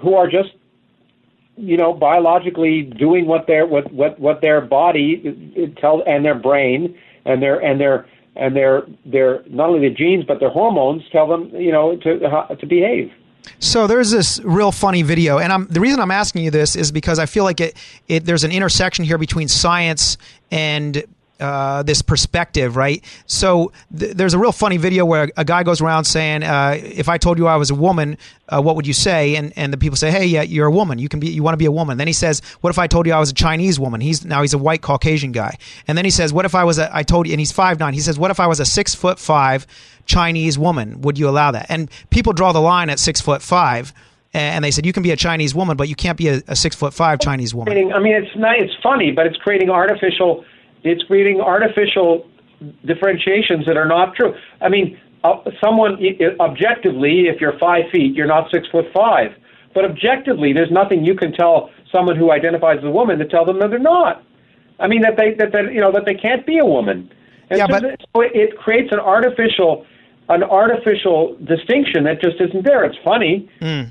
who 0.00 0.14
are 0.14 0.28
just 0.28 0.50
you 1.58 1.76
know 1.76 1.92
biologically 1.92 2.82
doing 2.82 3.26
what 3.26 3.46
their 3.46 3.66
what 3.66 3.92
what 3.92 4.18
what 4.18 4.40
their 4.40 4.60
body 4.60 5.22
uh, 5.24 5.60
it 5.62 5.76
tell 5.76 6.02
and 6.06 6.24
their 6.24 6.34
brain 6.34 6.96
and 7.24 7.42
their 7.42 7.58
and 7.60 7.80
their 7.80 8.06
and 8.36 8.54
their 8.54 8.82
their 9.04 9.42
not 9.48 9.68
only 9.68 9.88
the 9.88 9.94
genes 9.94 10.24
but 10.24 10.40
their 10.40 10.50
hormones 10.50 11.02
tell 11.10 11.26
them 11.26 11.50
you 11.54 11.72
know 11.72 11.96
to 11.96 12.18
to 12.58 12.66
behave. 12.66 13.12
So 13.60 13.86
there's 13.86 14.10
this 14.10 14.40
real 14.44 14.72
funny 14.72 15.02
video, 15.02 15.38
and 15.38 15.52
I'm, 15.52 15.66
the 15.68 15.80
reason 15.80 16.00
I'm 16.00 16.10
asking 16.10 16.44
you 16.44 16.50
this 16.50 16.76
is 16.76 16.92
because 16.92 17.18
I 17.18 17.26
feel 17.26 17.44
like 17.44 17.60
it, 17.60 17.76
it 18.06 18.24
there's 18.24 18.44
an 18.44 18.52
intersection 18.52 19.04
here 19.04 19.16
between 19.16 19.48
science 19.48 20.18
and 20.50 21.02
uh, 21.40 21.82
this 21.82 22.02
perspective, 22.02 22.76
right? 22.76 23.04
So 23.26 23.72
th- 23.96 24.14
there's 24.14 24.34
a 24.34 24.38
real 24.38 24.52
funny 24.52 24.76
video 24.76 25.04
where 25.04 25.30
a 25.36 25.44
guy 25.44 25.62
goes 25.62 25.80
around 25.80 26.04
saying, 26.04 26.42
uh, 26.42 26.78
"If 26.80 27.08
I 27.08 27.18
told 27.18 27.38
you 27.38 27.46
I 27.46 27.56
was 27.56 27.70
a 27.70 27.74
woman, 27.74 28.18
uh, 28.48 28.60
what 28.60 28.76
would 28.76 28.86
you 28.86 28.92
say?" 28.92 29.36
And 29.36 29.52
and 29.56 29.72
the 29.72 29.76
people 29.76 29.96
say, 29.96 30.10
"Hey, 30.10 30.26
yeah, 30.26 30.42
you're 30.42 30.66
a 30.66 30.70
woman. 30.70 30.98
You 30.98 31.08
can 31.08 31.20
be. 31.20 31.28
You 31.28 31.42
want 31.42 31.54
to 31.54 31.58
be 31.58 31.66
a 31.66 31.72
woman." 31.72 31.98
Then 31.98 32.06
he 32.06 32.12
says, 32.12 32.40
"What 32.60 32.70
if 32.70 32.78
I 32.78 32.86
told 32.86 33.06
you 33.06 33.12
I 33.12 33.18
was 33.18 33.30
a 33.30 33.34
Chinese 33.34 33.78
woman?" 33.78 34.00
He's 34.00 34.24
now 34.24 34.42
he's 34.42 34.54
a 34.54 34.58
white 34.58 34.82
Caucasian 34.82 35.32
guy. 35.32 35.58
And 35.86 35.96
then 35.96 36.04
he 36.04 36.10
says, 36.10 36.32
"What 36.32 36.44
if 36.44 36.54
I 36.54 36.64
was 36.64 36.78
a? 36.78 36.90
I 36.94 37.02
told 37.02 37.26
you." 37.26 37.32
And 37.32 37.40
he's 37.40 37.52
five 37.52 37.78
nine. 37.78 37.94
He 37.94 38.00
says, 38.00 38.18
"What 38.18 38.30
if 38.30 38.40
I 38.40 38.46
was 38.46 38.60
a 38.60 38.66
six 38.66 38.94
foot 38.94 39.18
five 39.18 39.66
Chinese 40.06 40.58
woman? 40.58 41.00
Would 41.02 41.18
you 41.18 41.28
allow 41.28 41.50
that?" 41.52 41.66
And 41.68 41.90
people 42.10 42.32
draw 42.32 42.52
the 42.52 42.60
line 42.60 42.90
at 42.90 42.98
six 42.98 43.20
foot 43.20 43.42
five. 43.42 43.92
And 44.34 44.62
they 44.62 44.70
said 44.70 44.84
you 44.84 44.92
can 44.92 45.02
be 45.02 45.10
a 45.10 45.16
Chinese 45.16 45.54
woman, 45.54 45.78
but 45.78 45.88
you 45.88 45.94
can't 45.94 46.18
be 46.18 46.28
a, 46.28 46.42
a 46.48 46.54
six 46.54 46.76
foot 46.76 46.92
five 46.92 47.18
Chinese 47.18 47.54
woman. 47.54 47.92
I 47.92 47.98
mean, 47.98 48.12
it's 48.12 48.36
not, 48.36 48.58
it's 48.58 48.74
funny, 48.82 49.10
but 49.10 49.26
it's 49.26 49.38
creating 49.38 49.70
artificial. 49.70 50.44
It's 50.84 51.02
creating 51.04 51.40
artificial 51.40 52.26
differentiations 52.84 53.66
that 53.66 53.76
are 53.76 53.86
not 53.86 54.14
true. 54.14 54.34
I 54.60 54.68
mean, 54.68 54.98
uh, 55.24 55.36
someone 55.62 55.98
objectively, 56.40 57.26
if 57.28 57.40
you're 57.40 57.58
five 57.58 57.84
feet, 57.90 58.14
you're 58.14 58.26
not 58.26 58.50
six 58.50 58.68
foot 58.68 58.86
five. 58.94 59.32
But 59.74 59.84
objectively, 59.84 60.52
there's 60.52 60.70
nothing 60.70 61.04
you 61.04 61.14
can 61.14 61.32
tell 61.32 61.70
someone 61.92 62.16
who 62.16 62.32
identifies 62.32 62.78
as 62.78 62.84
a 62.84 62.90
woman 62.90 63.18
to 63.18 63.24
tell 63.26 63.44
them 63.44 63.58
that 63.60 63.70
they're 63.70 63.78
not. 63.78 64.22
I 64.80 64.86
mean, 64.86 65.02
that 65.02 65.16
they 65.16 65.34
that, 65.34 65.52
that 65.52 65.72
you 65.72 65.80
know 65.80 65.92
that 65.92 66.04
they 66.06 66.14
can't 66.14 66.46
be 66.46 66.58
a 66.58 66.64
woman. 66.64 67.10
And 67.50 67.58
Yeah, 67.58 67.66
so, 67.66 67.80
but- 67.80 68.00
so 68.14 68.20
it, 68.22 68.32
it 68.34 68.56
creates 68.58 68.92
an 68.92 69.00
artificial 69.00 69.84
an 70.28 70.42
artificial 70.42 71.36
distinction 71.44 72.04
that 72.04 72.20
just 72.20 72.40
isn't 72.40 72.64
there. 72.64 72.84
It's 72.84 72.98
funny, 73.04 73.48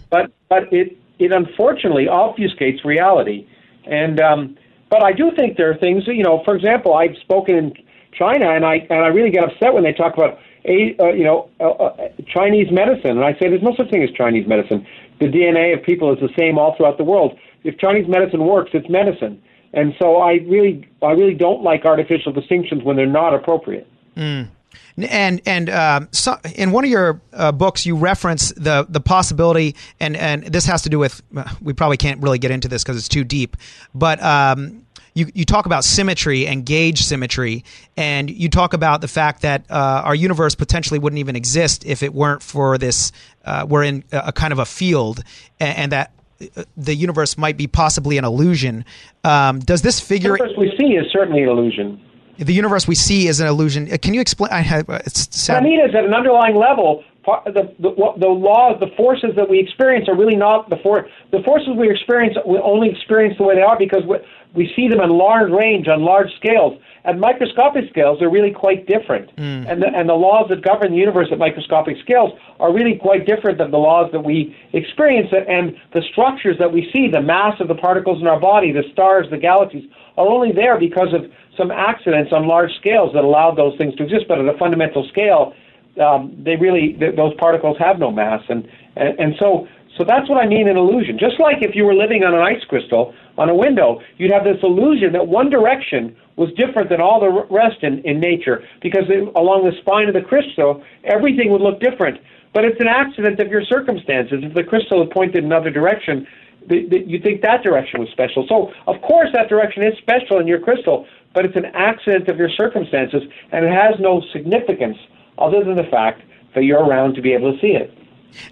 but 0.09 0.31
but 0.49 0.71
it 0.71 0.97
it 1.19 1.31
unfortunately 1.31 2.05
obfuscates 2.05 2.83
reality. 2.85 3.47
And 3.85 4.19
um, 4.19 4.57
but 4.89 5.03
I 5.03 5.11
do 5.11 5.31
think 5.35 5.57
there 5.57 5.69
are 5.69 5.77
things. 5.77 6.03
You 6.07 6.23
know, 6.23 6.41
for 6.43 6.55
example, 6.55 6.93
I've 6.93 7.15
spoken 7.21 7.55
in 7.55 7.73
China, 8.13 8.49
and 8.51 8.65
I 8.65 8.87
and 8.89 9.03
I 9.03 9.07
really 9.07 9.31
get 9.31 9.43
upset 9.43 9.73
when 9.73 9.83
they 9.83 9.93
talk 9.93 10.13
about 10.13 10.39
uh, 10.67 11.11
you 11.13 11.23
know 11.23 11.49
uh, 11.59 11.69
uh, 11.69 12.09
Chinese 12.27 12.71
medicine, 12.71 13.11
and 13.11 13.23
I 13.23 13.33
say 13.33 13.49
there's 13.49 13.61
no 13.61 13.75
such 13.75 13.89
thing 13.89 14.03
as 14.03 14.11
Chinese 14.11 14.47
medicine. 14.47 14.85
The 15.19 15.27
DNA 15.27 15.77
of 15.77 15.83
people 15.83 16.13
is 16.13 16.19
the 16.19 16.33
same 16.37 16.57
all 16.57 16.75
throughout 16.75 16.97
the 16.97 17.03
world. 17.03 17.37
If 17.63 17.77
Chinese 17.77 18.07
medicine 18.07 18.45
works, 18.45 18.71
it's 18.73 18.89
medicine. 18.89 19.41
And 19.73 19.93
so 19.99 20.17
I 20.17 20.33
really 20.47 20.87
I 21.01 21.11
really 21.11 21.33
don't 21.33 21.63
like 21.63 21.85
artificial 21.85 22.31
distinctions 22.31 22.83
when 22.83 22.95
they're 22.95 23.05
not 23.05 23.33
appropriate. 23.33 23.87
Mm. 24.15 24.49
And 24.97 25.41
and 25.45 25.69
um, 25.69 26.09
so 26.11 26.37
in 26.55 26.71
one 26.71 26.83
of 26.83 26.89
your 26.89 27.21
uh, 27.31 27.51
books, 27.51 27.85
you 27.85 27.95
reference 27.95 28.51
the 28.53 28.85
the 28.89 28.99
possibility, 28.99 29.75
and 29.99 30.17
and 30.17 30.43
this 30.45 30.65
has 30.65 30.81
to 30.83 30.89
do 30.89 30.97
with 30.97 31.21
we 31.61 31.73
probably 31.73 31.97
can't 31.97 32.21
really 32.21 32.39
get 32.39 32.49
into 32.49 32.67
this 32.67 32.83
because 32.83 32.97
it's 32.97 33.09
too 33.09 33.23
deep, 33.23 33.57
but. 33.93 34.21
Um, 34.23 34.83
you, 35.13 35.25
you 35.33 35.45
talk 35.45 35.65
about 35.65 35.83
symmetry 35.83 36.45
and 36.45 36.63
gauge 36.63 37.01
symmetry, 37.01 37.63
and 37.95 38.29
you 38.29 38.49
talk 38.49 38.73
about 38.73 39.01
the 39.01 39.07
fact 39.07 39.41
that 39.41 39.65
uh, 39.67 40.03
our 40.05 40.13
universe 40.13 40.53
potentially 40.53 40.99
wouldn't 40.99 41.17
even 41.17 41.35
exist 41.35 41.83
if 41.87 42.03
it 42.03 42.13
weren't 42.13 42.43
for 42.43 42.77
this. 42.77 43.11
Uh, 43.43 43.65
we're 43.67 43.83
in 43.83 44.03
a, 44.11 44.25
a 44.27 44.31
kind 44.31 44.53
of 44.53 44.59
a 44.59 44.65
field, 44.65 45.23
and, 45.59 45.77
and 45.77 45.91
that 45.91 46.11
uh, 46.55 46.63
the 46.75 46.93
universe 46.93 47.35
might 47.35 47.57
be 47.57 47.65
possibly 47.65 48.19
an 48.19 48.25
illusion. 48.25 48.85
Um, 49.23 49.57
does 49.57 49.81
this 49.81 49.99
figure? 49.99 50.37
The 50.37 50.43
universe 50.43 50.57
we 50.59 50.77
see 50.77 50.93
is 50.93 51.11
certainly 51.11 51.41
an 51.41 51.49
illusion. 51.49 51.99
The 52.37 52.53
universe 52.53 52.87
we 52.87 52.95
see 52.95 53.27
is 53.27 53.39
an 53.39 53.47
illusion. 53.47 53.91
Uh, 53.91 53.97
Can 54.01 54.13
you 54.13 54.21
explain? 54.21 54.51
I 54.51 54.61
have, 54.61 54.89
it's 54.89 55.25
What 55.25 55.33
sad. 55.33 55.57
I 55.57 55.61
mean 55.61 55.79
is 55.79 55.95
at 55.95 56.05
an 56.05 56.13
underlying 56.13 56.55
level, 56.55 57.03
the 57.25 57.73
the, 57.79 57.91
the 58.17 58.27
laws, 58.27 58.79
the 58.79 58.87
forces 58.95 59.35
that 59.35 59.49
we 59.49 59.59
experience 59.59 60.07
are 60.07 60.15
really 60.15 60.35
not 60.35 60.69
the 60.69 60.77
for 60.77 61.07
the 61.31 61.41
forces 61.43 61.69
we 61.77 61.89
experience. 61.89 62.37
We 62.45 62.57
only 62.59 62.89
experience 62.89 63.37
the 63.37 63.43
way 63.43 63.55
they 63.55 63.61
are 63.61 63.77
because 63.77 64.03
we, 64.07 64.17
we 64.55 64.71
see 64.75 64.87
them 64.87 65.01
in 65.01 65.09
large 65.09 65.51
range 65.51 65.87
on 65.87 66.03
large 66.03 66.29
scales. 66.37 66.79
At 67.03 67.17
microscopic 67.17 67.89
scales, 67.89 68.19
they're 68.19 68.29
really 68.29 68.51
quite 68.51 68.85
different, 68.85 69.31
and 69.37 69.81
the, 69.81 69.87
and 69.87 70.09
the 70.09 70.13
laws 70.13 70.47
that 70.49 70.61
govern 70.61 70.91
the 70.91 70.97
universe 70.97 71.29
at 71.31 71.37
microscopic 71.37 71.97
scales 72.01 72.37
are 72.59 72.73
really 72.73 72.97
quite 72.97 73.25
different 73.25 73.57
than 73.59 73.71
the 73.71 73.77
laws 73.77 74.11
that 74.11 74.23
we 74.25 74.55
experience. 74.73 75.31
And 75.31 75.75
the 75.93 76.01
structures 76.11 76.57
that 76.59 76.71
we 76.71 76.89
see, 76.93 77.09
the 77.09 77.21
mass 77.21 77.59
of 77.61 77.67
the 77.69 77.75
particles 77.75 78.21
in 78.21 78.27
our 78.27 78.39
body, 78.39 78.71
the 78.71 78.83
stars, 78.91 79.27
the 79.31 79.37
galaxies, 79.37 79.89
are 80.17 80.27
only 80.27 80.51
there 80.51 80.77
because 80.79 81.13
of 81.13 81.31
some 81.57 81.71
accidents 81.71 82.31
on 82.31 82.47
large 82.47 82.71
scales 82.79 83.11
that 83.13 83.23
allowed 83.23 83.57
those 83.57 83.77
things 83.77 83.95
to 83.95 84.03
exist. 84.03 84.25
But 84.27 84.39
at 84.39 84.47
a 84.47 84.57
fundamental 84.57 85.07
scale, 85.09 85.53
um, 86.01 86.35
they 86.43 86.55
really 86.55 86.93
th- 86.93 87.15
those 87.15 87.33
particles 87.35 87.77
have 87.79 87.99
no 87.99 88.11
mass, 88.11 88.43
and, 88.49 88.67
and 88.95 89.19
and 89.19 89.33
so 89.39 89.67
so 89.97 90.03
that's 90.03 90.29
what 90.29 90.37
I 90.37 90.47
mean 90.47 90.67
in 90.67 90.77
illusion. 90.77 91.17
Just 91.17 91.39
like 91.39 91.57
if 91.61 91.75
you 91.75 91.83
were 91.83 91.95
living 91.95 92.23
on 92.23 92.33
an 92.33 92.41
ice 92.41 92.63
crystal 92.69 93.13
on 93.37 93.49
a 93.49 93.55
window, 93.55 93.99
you'd 94.17 94.31
have 94.31 94.43
this 94.43 94.57
illusion 94.61 95.11
that 95.13 95.27
one 95.27 95.49
direction 95.49 96.15
was 96.35 96.49
different 96.53 96.89
than 96.89 97.01
all 97.01 97.19
the 97.19 97.47
rest 97.49 97.81
in, 97.81 97.99
in 98.05 98.19
nature 98.19 98.63
because 98.81 99.05
it, 99.09 99.27
along 99.35 99.65
the 99.65 99.75
spine 99.81 100.07
of 100.07 100.13
the 100.13 100.21
crystal, 100.21 100.83
everything 101.03 101.49
would 101.51 101.61
look 101.61 101.79
different. 101.79 102.19
But 102.53 102.63
it's 102.63 102.79
an 102.79 102.87
accident 102.87 103.39
of 103.39 103.47
your 103.49 103.63
circumstances. 103.63 104.39
If 104.43 104.53
the 104.53 104.63
crystal 104.63 105.01
had 105.03 105.09
pointed 105.09 105.37
in 105.39 105.45
another 105.45 105.71
direction, 105.71 106.27
th- 106.69 106.89
th- 106.89 107.07
you 107.07 107.19
think 107.19 107.41
that 107.41 107.63
direction 107.63 107.99
was 107.99 108.09
special. 108.09 108.45
So 108.47 108.71
of 108.85 109.01
course 109.01 109.29
that 109.33 109.49
direction 109.49 109.83
is 109.83 109.97
special 109.97 110.39
in 110.39 110.47
your 110.47 110.59
crystal, 110.59 111.07
but 111.33 111.45
it's 111.45 111.55
an 111.55 111.65
accident 111.65 112.27
of 112.29 112.37
your 112.37 112.49
circumstances, 112.49 113.23
and 113.51 113.65
it 113.65 113.71
has 113.71 113.99
no 113.99 114.21
significance 114.33 114.97
other 115.37 115.63
than 115.63 115.75
the 115.75 115.83
fact 115.83 116.21
that 116.55 116.63
you're 116.63 116.83
around 116.83 117.13
to 117.15 117.21
be 117.21 117.33
able 117.33 117.53
to 117.53 117.59
see 117.59 117.73
it. 117.73 117.93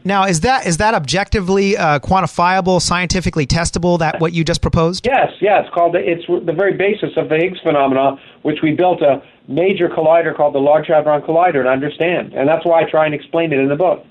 Now, 0.03 0.26
is 0.26 0.41
that 0.41 0.65
is 0.65 0.78
that 0.78 0.93
objectively 0.93 1.78
uh, 1.78 1.99
quantifiable, 1.99 2.82
scientifically 2.82 3.45
testable? 3.45 3.99
That 3.99 4.19
what 4.19 4.34
you 4.34 4.43
just 4.43 4.61
proposed? 4.61 5.05
Yes, 5.05 5.32
yeah, 5.41 5.61
it's 5.61 5.73
called 5.73 5.93
the, 5.93 5.99
it's 5.99 6.26
the 6.28 6.53
very 6.53 6.73
basis 6.73 7.11
of 7.17 7.30
the 7.30 7.38
Higgs 7.38 7.59
phenomenon, 7.61 8.19
which 8.43 8.59
we 8.63 8.71
built 8.71 9.01
a 9.01 9.21
major 9.47 9.89
collider 9.89 10.36
called 10.36 10.55
the 10.55 10.59
Large 10.59 10.88
Hadron 10.88 11.21
Collider 11.21 11.63
to 11.63 11.69
understand, 11.69 12.34
and 12.34 12.47
that's 12.47 12.65
why 12.65 12.82
I 12.82 12.89
try 12.89 13.05
and 13.05 13.13
explain 13.13 13.53
it 13.53 13.59
in 13.59 13.69
the 13.69 13.76
book. 13.76 14.05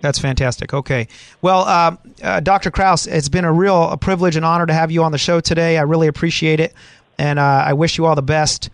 That's 0.00 0.18
fantastic. 0.18 0.72
Okay. 0.72 1.08
Well, 1.42 1.60
uh, 1.60 1.96
uh, 2.22 2.40
Dr. 2.40 2.70
Krauss, 2.70 3.06
it's 3.06 3.28
been 3.28 3.44
a 3.44 3.52
real 3.52 3.90
a 3.90 3.98
privilege 3.98 4.34
and 4.34 4.44
honor 4.44 4.66
to 4.66 4.72
have 4.72 4.90
you 4.90 5.02
on 5.02 5.12
the 5.12 5.18
show 5.18 5.40
today. 5.40 5.76
I 5.76 5.82
really 5.82 6.06
appreciate 6.06 6.58
it, 6.58 6.74
and 7.20 7.38
uh, 7.38 7.64
I 7.66 7.74
wish 7.74 7.98
you 7.98 8.06
all 8.06 8.14
the 8.14 8.22
best. 8.22 8.70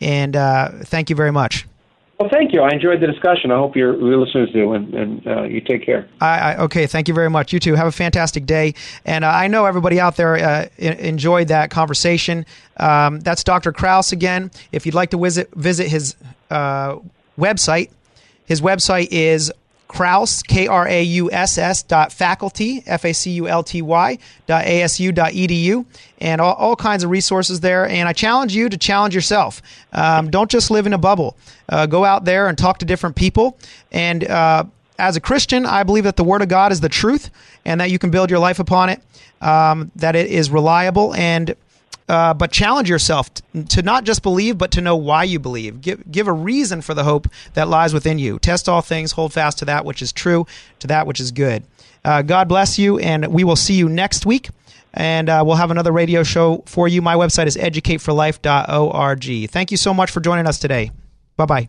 And 0.00 0.34
uh, 0.34 0.70
thank 0.84 1.10
you 1.10 1.16
very 1.16 1.30
much. 1.30 1.66
Well, 2.18 2.30
thank 2.30 2.52
you. 2.52 2.60
I 2.60 2.70
enjoyed 2.72 3.00
the 3.00 3.06
discussion. 3.06 3.50
I 3.50 3.56
hope 3.56 3.76
your, 3.76 3.96
listeners 3.96 4.50
do, 4.52 4.72
and, 4.74 4.92
and 4.92 5.26
uh, 5.26 5.42
you 5.44 5.60
take 5.60 5.84
care. 5.84 6.06
I, 6.20 6.38
I, 6.38 6.56
okay, 6.64 6.86
thank 6.86 7.08
you 7.08 7.14
very 7.14 7.30
much. 7.30 7.52
You 7.52 7.60
too. 7.60 7.74
Have 7.74 7.86
a 7.86 7.92
fantastic 7.92 8.44
day. 8.44 8.74
And 9.06 9.24
uh, 9.24 9.28
I 9.28 9.46
know 9.46 9.64
everybody 9.64 9.98
out 9.98 10.16
there 10.16 10.36
uh, 10.36 10.68
enjoyed 10.78 11.48
that 11.48 11.70
conversation. 11.70 12.44
Um, 12.76 13.20
that's 13.20 13.42
Dr. 13.44 13.72
Krauss 13.72 14.12
again. 14.12 14.50
If 14.72 14.84
you'd 14.84 14.94
like 14.94 15.10
to 15.10 15.18
visit 15.18 15.50
visit 15.54 15.88
his 15.88 16.14
uh, 16.50 16.96
website, 17.38 17.90
his 18.44 18.60
website 18.60 19.08
is 19.10 19.50
Krauss 19.90 20.44
K 20.44 20.68
R 20.68 20.86
A 20.86 21.02
U 21.02 21.32
S 21.32 21.58
S 21.58 21.82
dot 21.82 22.12
faculty 22.12 22.84
F 22.86 23.04
A 23.04 23.12
C 23.12 23.32
U 23.32 23.48
L 23.48 23.64
T 23.64 23.82
Y 23.82 24.18
dot 24.46 24.64
A 24.64 24.82
S 24.82 25.00
U 25.00 25.10
dot 25.10 25.32
edu 25.32 25.84
and 26.18 26.40
all, 26.40 26.54
all 26.54 26.76
kinds 26.76 27.02
of 27.02 27.10
resources 27.10 27.58
there. 27.58 27.88
And 27.88 28.08
I 28.08 28.12
challenge 28.12 28.54
you 28.54 28.68
to 28.68 28.78
challenge 28.78 29.16
yourself. 29.16 29.60
Um, 29.92 30.30
don't 30.30 30.48
just 30.48 30.70
live 30.70 30.86
in 30.86 30.92
a 30.92 30.98
bubble. 30.98 31.36
Uh, 31.68 31.86
go 31.86 32.04
out 32.04 32.24
there 32.24 32.46
and 32.46 32.56
talk 32.56 32.78
to 32.78 32.84
different 32.84 33.16
people 33.16 33.58
and. 33.90 34.24
Uh, 34.24 34.64
as 34.98 35.16
a 35.16 35.20
Christian, 35.20 35.64
I 35.64 35.82
believe 35.82 36.04
that 36.04 36.16
the 36.16 36.24
Word 36.24 36.42
of 36.42 36.48
God 36.48 36.72
is 36.72 36.80
the 36.82 36.90
truth 36.90 37.30
and 37.64 37.80
that 37.80 37.90
you 37.90 37.98
can 37.98 38.10
build 38.10 38.28
your 38.28 38.38
life 38.38 38.58
upon 38.58 38.90
it, 38.90 39.00
um, 39.40 39.90
that 39.96 40.14
it 40.14 40.30
is 40.30 40.50
reliable, 40.50 41.14
and 41.14 41.56
uh, 42.10 42.34
but 42.34 42.50
challenge 42.50 42.90
yourself 42.90 43.32
t- 43.32 43.62
to 43.62 43.82
not 43.82 44.02
just 44.02 44.24
believe, 44.24 44.58
but 44.58 44.72
to 44.72 44.80
know 44.80 44.96
why 44.96 45.22
you 45.22 45.38
believe. 45.38 45.80
Give, 45.80 46.10
give 46.10 46.26
a 46.26 46.32
reason 46.32 46.80
for 46.80 46.92
the 46.92 47.04
hope 47.04 47.28
that 47.54 47.68
lies 47.68 47.94
within 47.94 48.18
you. 48.18 48.40
Test 48.40 48.68
all 48.68 48.82
things, 48.82 49.12
hold 49.12 49.32
fast 49.32 49.58
to 49.58 49.64
that 49.66 49.84
which 49.84 50.02
is 50.02 50.12
true, 50.12 50.44
to 50.80 50.88
that 50.88 51.06
which 51.06 51.20
is 51.20 51.30
good. 51.30 51.62
Uh, 52.04 52.22
God 52.22 52.48
bless 52.48 52.80
you, 52.80 52.98
and 52.98 53.28
we 53.28 53.44
will 53.44 53.54
see 53.54 53.74
you 53.74 53.88
next 53.88 54.26
week. 54.26 54.48
And 54.92 55.28
uh, 55.28 55.44
we'll 55.46 55.54
have 55.54 55.70
another 55.70 55.92
radio 55.92 56.24
show 56.24 56.64
for 56.66 56.88
you. 56.88 57.00
My 57.00 57.14
website 57.14 57.46
is 57.46 57.56
educateforlife.org. 57.56 59.50
Thank 59.50 59.70
you 59.70 59.76
so 59.76 59.94
much 59.94 60.10
for 60.10 60.18
joining 60.18 60.48
us 60.48 60.58
today. 60.58 60.90
Bye 61.36 61.46
bye. 61.46 61.68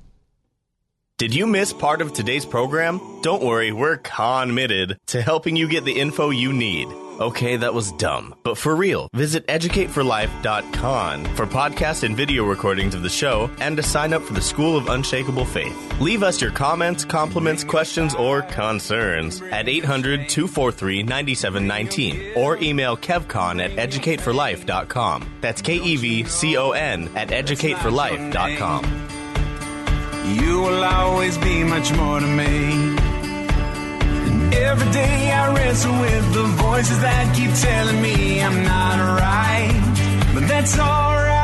Did 1.20 1.36
you 1.36 1.46
miss 1.46 1.72
part 1.72 2.02
of 2.02 2.14
today's 2.14 2.48
program? 2.48 3.00
Don't 3.22 3.44
worry, 3.44 3.72
we're 3.72 3.98
committed 3.98 4.98
to 5.08 5.22
helping 5.22 5.56
you 5.56 5.68
get 5.68 5.86
the 5.86 6.00
info 6.00 6.32
you 6.32 6.52
need. 6.52 6.88
Okay, 7.22 7.56
that 7.58 7.72
was 7.72 7.92
dumb. 7.92 8.34
But 8.42 8.58
for 8.58 8.76
real, 8.76 9.08
visit 9.14 9.46
educateforlife.com 9.46 11.26
for 11.36 11.46
podcast 11.46 12.02
and 12.02 12.18
video 12.18 12.46
recordings 12.46 12.96
of 12.96 13.04
the 13.04 13.10
show 13.10 13.48
and 13.60 13.78
to 13.78 13.84
sign 13.84 14.12
up 14.12 14.24
for 14.24 14.34
the 14.34 14.42
School 14.42 14.76
of 14.76 14.90
Unshakable 14.90 15.46
Faith. 15.46 16.02
Leave 16.02 16.24
us 16.24 16.42
your 16.42 16.50
comments, 16.50 17.06
compliments, 17.06 17.64
questions, 17.64 18.16
or 18.16 18.42
concerns 18.42 19.40
at 19.44 19.70
800 19.70 20.30
243 20.30 21.04
9719 21.04 22.34
or 22.36 22.58
email 22.58 22.98
kevcon 22.98 23.64
at 23.64 23.70
educateforlife.com. 23.72 25.30
That's 25.42 25.62
K 25.62 25.76
E 25.76 25.96
V 25.98 26.24
C 26.24 26.58
O 26.58 26.72
N 26.72 27.08
at 27.16 27.28
educateforlife.com. 27.28 28.84
You 30.40 30.62
will 30.62 30.84
always 30.84 31.38
be 31.38 31.64
much 31.64 31.94
more 31.94 32.20
to 32.20 32.26
me. 32.26 33.01
Every 34.54 34.92
day 34.92 35.32
I 35.32 35.54
wrestle 35.56 35.94
with 36.00 36.34
the 36.34 36.44
voices 36.44 37.00
that 37.02 37.36
keep 37.36 37.52
telling 37.54 38.02
me 38.02 38.42
I'm 38.42 38.64
not 38.64 38.98
right. 39.20 40.32
But 40.34 40.48
that's 40.48 40.78
alright, 40.78 41.41